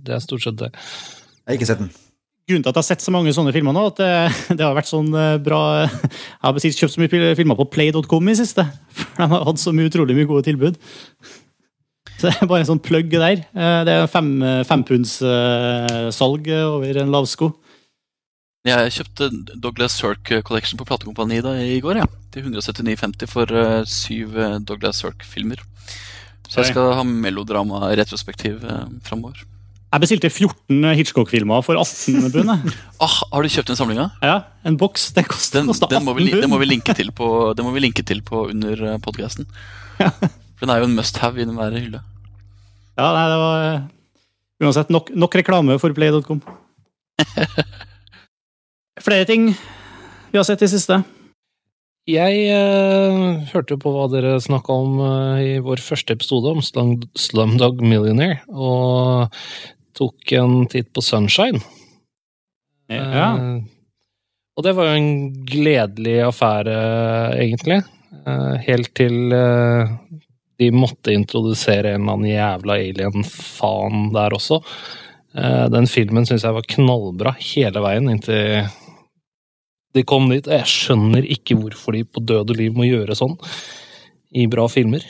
det 0.06 0.14
er 0.14 0.22
stort 0.24 0.46
sett 0.46 0.60
det. 0.60 0.70
Jeg 0.70 1.50
har 1.50 1.58
ikke 1.58 1.70
sett 1.72 1.82
den. 1.82 1.90
Grunnen 2.50 2.64
til 2.64 2.70
at 2.72 2.78
jeg 2.78 2.82
har 2.82 2.88
sett 2.88 3.04
så 3.04 3.12
mange 3.14 3.32
sånne 3.34 3.52
filmer 3.54 3.74
nå, 3.76 3.82
at 3.92 4.00
det, 4.00 4.56
det 4.58 4.64
har 4.64 4.74
vært 4.74 4.90
sånn 4.90 5.10
eh, 5.14 5.36
bra 5.42 5.60
Jeg 5.84 6.40
har 6.42 6.58
kjøpt 6.64 6.94
så 6.96 7.02
mye 7.02 7.34
filmer 7.38 7.58
på 7.58 7.68
play.com 7.76 8.32
i 8.32 8.38
siste, 8.38 8.64
for 8.96 9.06
de 9.20 9.28
har 9.34 9.46
hatt 9.46 9.62
så 9.62 9.74
mye, 9.76 9.90
utrolig 9.90 10.16
mye 10.18 10.30
gode 10.30 10.46
tilbud. 10.48 10.80
Så 12.16 12.26
det 12.26 12.34
er 12.34 12.48
bare 12.50 12.64
en 12.64 12.70
sånn 12.72 12.82
plugg 12.82 13.12
der. 13.12 13.44
Eh, 13.54 13.80
det 13.86 13.94
er 13.94 14.10
fem, 14.10 14.32
fempundsalg 14.66 16.50
over 16.58 17.02
en 17.04 17.14
lavsko. 17.14 17.52
Jeg 18.68 18.92
kjøpte 18.92 19.30
Douglas 19.56 19.94
Sirk 19.96 20.28
Collection 20.44 20.76
på 20.76 20.84
platekompaniet 20.84 21.46
i 21.64 21.78
går. 21.80 22.02
Ja. 22.02 22.08
Til 22.34 22.44
179,50 22.44 23.30
for 23.30 23.48
uh, 23.56 23.86
syv 23.88 24.36
uh, 24.36 24.58
Douglas 24.60 25.00
Sirk-filmer. 25.00 25.62
Så 26.50 26.60
jeg 26.60 26.74
skal 26.74 26.92
ha 26.98 27.04
melodrama-retrospektiv 27.06 28.60
uh, 28.60 28.84
framover. 29.06 29.40
Jeg 29.90 30.04
bestilte 30.04 30.28
14 30.28 30.92
Hitchcock-filmer 30.98 31.64
for 31.64 31.80
18 31.80 32.28
pund. 32.34 32.52
ah, 33.06 33.16
har 33.32 33.42
du 33.42 33.50
kjøpt 33.56 33.72
den 33.72 33.80
samlinga? 33.80 34.10
Ja, 34.20 34.36
en 34.68 34.76
boks. 34.78 35.08
Den, 35.16 35.24
den, 35.56 36.04
må 36.04 36.18
vi, 36.20 36.28
den, 36.28 36.50
må 36.52 36.60
vi, 36.60 36.68
linke 36.68 36.94
til 36.94 37.14
på, 37.16 37.32
linke 37.80 38.04
til 38.04 38.20
på 38.22 38.44
under 38.52 39.00
podkasten. 39.00 39.48
Ja. 40.02 40.12
For 40.20 40.68
den 40.68 40.76
er 40.76 40.84
jo 40.84 40.90
en 40.92 40.98
must 41.00 41.16
have 41.24 41.40
i 41.40 41.48
enhver 41.48 41.72
hylle. 41.80 42.04
Ja, 43.00 43.08
nei, 43.16 43.26
det 43.32 43.40
var 43.40 44.68
uansett 44.68 44.92
nok, 44.92 45.14
nok 45.16 45.40
reklame 45.40 45.80
for 45.80 45.96
play.com. 45.96 46.44
Flere 49.00 49.26
ting 49.28 49.50
vi 50.30 50.38
har 50.38 50.46
sett 50.46 50.62
i 50.62 50.70
siste. 50.70 51.00
Jeg 52.10 52.46
uh, 52.50 53.40
hørte 53.52 53.76
på 53.80 53.92
hva 53.94 54.06
dere 54.10 54.38
snakka 54.42 54.76
om 54.82 55.00
uh, 55.02 55.42
i 55.42 55.58
vår 55.62 55.82
første 55.84 56.16
episode 56.16 56.54
om 56.54 56.62
Slumdog 57.18 57.82
Millionaire, 57.84 58.40
og 58.48 59.34
tok 59.98 60.32
en 60.38 60.64
titt 60.70 60.90
på 60.96 61.04
Sunshine. 61.04 61.60
Ja. 62.90 63.36
Eh, 63.36 63.60
og 64.58 64.64
det 64.66 64.74
var 64.76 64.88
jo 64.88 64.98
en 64.98 65.12
gledelig 65.46 66.16
affære, 66.26 66.76
egentlig. 67.38 67.78
Eh, 68.10 68.56
helt 68.66 68.90
til 68.98 69.32
eh, 69.32 69.92
de 70.60 70.70
måtte 70.74 71.14
introdusere 71.14 71.94
en 71.94 72.02
eller 72.02 72.16
annen 72.16 72.32
jævla 72.32 72.76
alien-faen 72.82 74.10
der 74.14 74.36
også. 74.36 74.60
Eh, 75.38 75.66
den 75.72 75.88
filmen 75.88 76.26
syns 76.28 76.44
jeg 76.44 76.56
var 76.56 76.68
knallbra 76.74 77.36
hele 77.38 77.84
veien 77.84 78.10
inntil 78.12 78.66
de 79.94 80.02
kom 80.06 80.28
dit. 80.30 80.46
Jeg 80.46 80.66
skjønner 80.70 81.26
ikke 81.26 81.56
hvorfor 81.58 81.96
de 81.96 82.04
på 82.04 82.22
død 82.22 82.50
og 82.54 82.56
liv 82.60 82.72
må 82.76 82.86
gjøre 82.86 83.16
sånn 83.18 83.36
i 84.38 84.44
bra 84.46 84.68
filmer. 84.70 85.02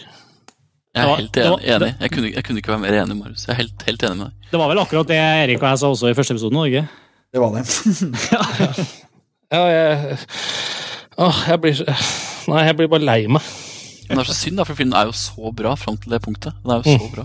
Jeg 0.90 1.04
er 1.04 1.06
var- 1.06 1.16
helt 1.20 1.32
det 1.32 1.44
var- 1.44 1.58
enig. 1.60 1.70
enig. 1.76 1.90
Jeg, 2.00 2.10
kunne, 2.10 2.30
jeg 2.34 2.44
kunne 2.44 2.58
ikke 2.62 2.72
være 2.72 2.80
mer 2.80 2.96
enig, 3.04 3.16
Marius. 3.18 3.44
Jeg 3.46 3.52
er 3.54 3.60
helt, 3.62 3.82
helt 3.86 4.02
enig 4.08 4.16
med 4.16 4.26
deg. 4.26 4.48
Det 4.50 4.58
var 4.58 4.68
vel 4.72 4.78
akkurat 4.82 5.06
det 5.06 5.18
Erik 5.20 5.62
og 5.62 5.68
jeg 5.70 5.78
sa 5.78 5.86
også 5.92 6.10
i 6.10 6.14
første 6.18 6.34
episode. 6.34 6.66
ikke? 6.66 6.88
Det 7.32 7.40
var 7.40 7.50
det. 7.54 7.64
Ja, 9.50 9.64
jeg 9.66 10.18
Åh, 11.18 11.38
jeg 11.50 11.60
blir 11.60 11.80
Nei, 12.50 12.60
jeg 12.66 12.76
blir 12.78 12.88
bare 12.88 13.02
lei 13.04 13.26
meg. 13.26 13.42
Men 14.08 14.18
det 14.18 14.22
er 14.24 14.30
så 14.32 14.34
synd, 14.34 14.56
da, 14.58 14.64
for 14.66 14.74
filmen 14.78 14.94
er 14.98 15.06
jo 15.10 15.12
så 15.14 15.50
bra 15.54 15.74
fram 15.78 15.96
til 16.00 16.10
det 16.10 16.20
punktet. 16.24 16.54
Den 16.64 16.72
er 16.72 16.82
jo 16.82 16.96
så 16.98 17.10
bra. 17.14 17.24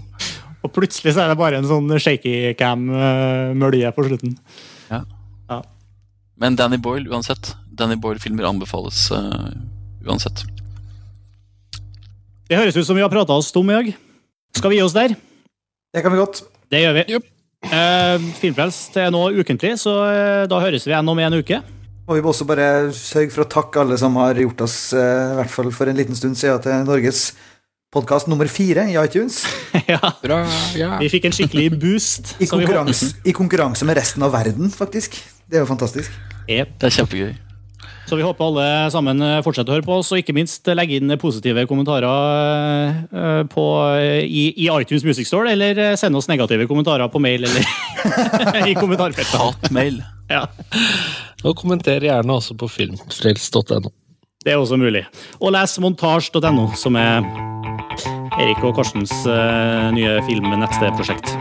Og 0.66 0.72
plutselig 0.74 1.14
så 1.16 1.22
er 1.24 1.30
det 1.32 1.38
bare 1.39 1.58
en 1.62 1.66
sånn 1.70 1.89
shaky 2.01 2.53
cam-mølje 2.60 3.89
på 3.95 4.06
slutten. 4.06 4.36
Men 6.36 6.56
Danny 6.60 6.78
Boyle 6.78 7.10
uansett. 7.10 7.54
Danny 7.72 7.96
Boyle-filmer 7.96 8.48
anbefales 8.48 9.08
uh, 9.12 9.52
uansett. 10.06 10.44
Det 12.46 12.60
høres 12.60 12.76
ut 12.76 12.86
som 12.88 12.98
vi 12.98 13.04
har 13.04 13.12
prata 13.12 13.34
oss 13.34 13.52
tom 13.56 13.70
i 13.72 13.78
dag. 13.78 13.94
Skal 14.56 14.72
vi 14.72 14.80
gi 14.80 14.84
oss 14.86 14.96
der? 14.96 15.16
Det 15.96 16.04
kan 16.04 16.14
vi 16.14 16.20
godt. 16.20 16.44
Det 16.72 16.84
gjør 16.84 16.98
vi. 17.00 17.18
Eh, 17.66 18.28
Filmfrelst 18.38 18.98
er 19.02 19.10
nå 19.14 19.24
ukentlig, 19.40 19.74
så 19.82 19.96
uh, 20.04 20.44
da 20.50 20.60
høres 20.62 20.86
vi 20.86 20.94
igjen 20.94 21.10
om 21.10 21.24
en 21.24 21.40
uke. 21.40 21.62
Og 22.06 22.20
vi 22.20 22.22
må 22.22 22.30
også 22.30 22.46
bare 22.46 22.92
sørge 22.94 23.32
for 23.34 23.46
å 23.46 23.50
takke 23.50 23.82
alle 23.82 23.98
som 23.98 24.20
har 24.22 24.38
gjort 24.38 24.62
oss, 24.68 24.78
uh, 24.94 25.34
i 25.34 25.38
hvert 25.40 25.54
fall 25.56 25.72
for 25.74 25.90
en 25.90 25.98
liten 25.98 26.20
stund 26.20 26.38
siden, 26.38 26.62
til 26.62 26.86
Norges 26.86 27.30
podkast 27.96 28.28
nummer 28.28 28.50
fire 28.52 28.86
i 28.92 28.98
iTunes. 29.00 29.40
ja. 29.94 30.02
Bra, 30.22 30.44
ja. 30.78 30.98
Vi 31.00 31.10
fikk 31.16 31.30
en 31.30 31.38
skikkelig 31.38 31.72
boost. 31.80 32.36
I 32.44 32.50
konkurranse, 32.52 33.16
I 33.24 33.34
konkurranse 33.36 33.88
med 33.88 33.98
resten 33.98 34.26
av 34.28 34.36
verden, 34.36 34.70
faktisk. 34.74 35.18
Det 35.50 35.60
er 35.60 35.66
jo 35.66 35.70
fantastisk. 35.70 36.14
Yep. 36.50 36.78
Det 36.82 36.89
er 36.89 36.96
kjempegøy. 37.00 37.34
Så 38.06 38.18
vi 38.20 38.22
håper 38.26 38.46
alle 38.46 38.66
sammen 38.93 39.22
eh, 39.26 39.39
fortsetter 39.46 39.74
å 39.74 39.78
høre 39.80 39.86
på 39.86 39.96
oss, 39.98 40.12
og 40.14 40.22
ikke 40.22 40.36
minst 40.38 40.68
legge 40.78 41.00
inn 41.00 41.10
positive 41.22 41.64
kommentarer 41.70 42.06
eh, 43.10 43.41
på, 43.50 43.66
i, 44.22 44.43
i 44.62 44.68
iTunes 44.70 45.06
Music 45.08 45.30
Store, 45.30 45.50
eller 45.56 45.74
sende 45.74 45.98
send 46.04 46.20
oss 46.22 46.30
negative 46.30 46.68
kommentarer 46.70 47.10
på 47.10 47.22
mail 47.22 47.48
eller 47.48 47.66
i 48.70 48.78
kommentarfeltet. 48.78 49.39
Hatmail. 49.41 50.04
Ja, 50.30 50.46
Og 51.46 51.58
kommenter 51.58 52.02
gjerne 52.02 52.38
også 52.38 52.56
på 52.58 52.70
filmfrelst.no. 52.70 53.91
det 54.46 54.54
er 54.54 54.62
også 54.62 54.78
mulig. 54.78 55.06
Og 55.41 55.54
les 55.54 55.78
montasj.no, 55.82 56.70
som 56.78 56.98
er 57.02 57.26
Erik 58.38 58.62
og 58.66 58.76
Karstens 58.78 59.14
eh, 59.26 59.89
nye 59.98 60.20
film-nettstedprosjekt. 60.30 61.34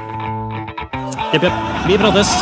Jepp, 1.35 1.45
jepp. 1.45 1.65
Vi 1.89 2.01
prates. 2.01 2.39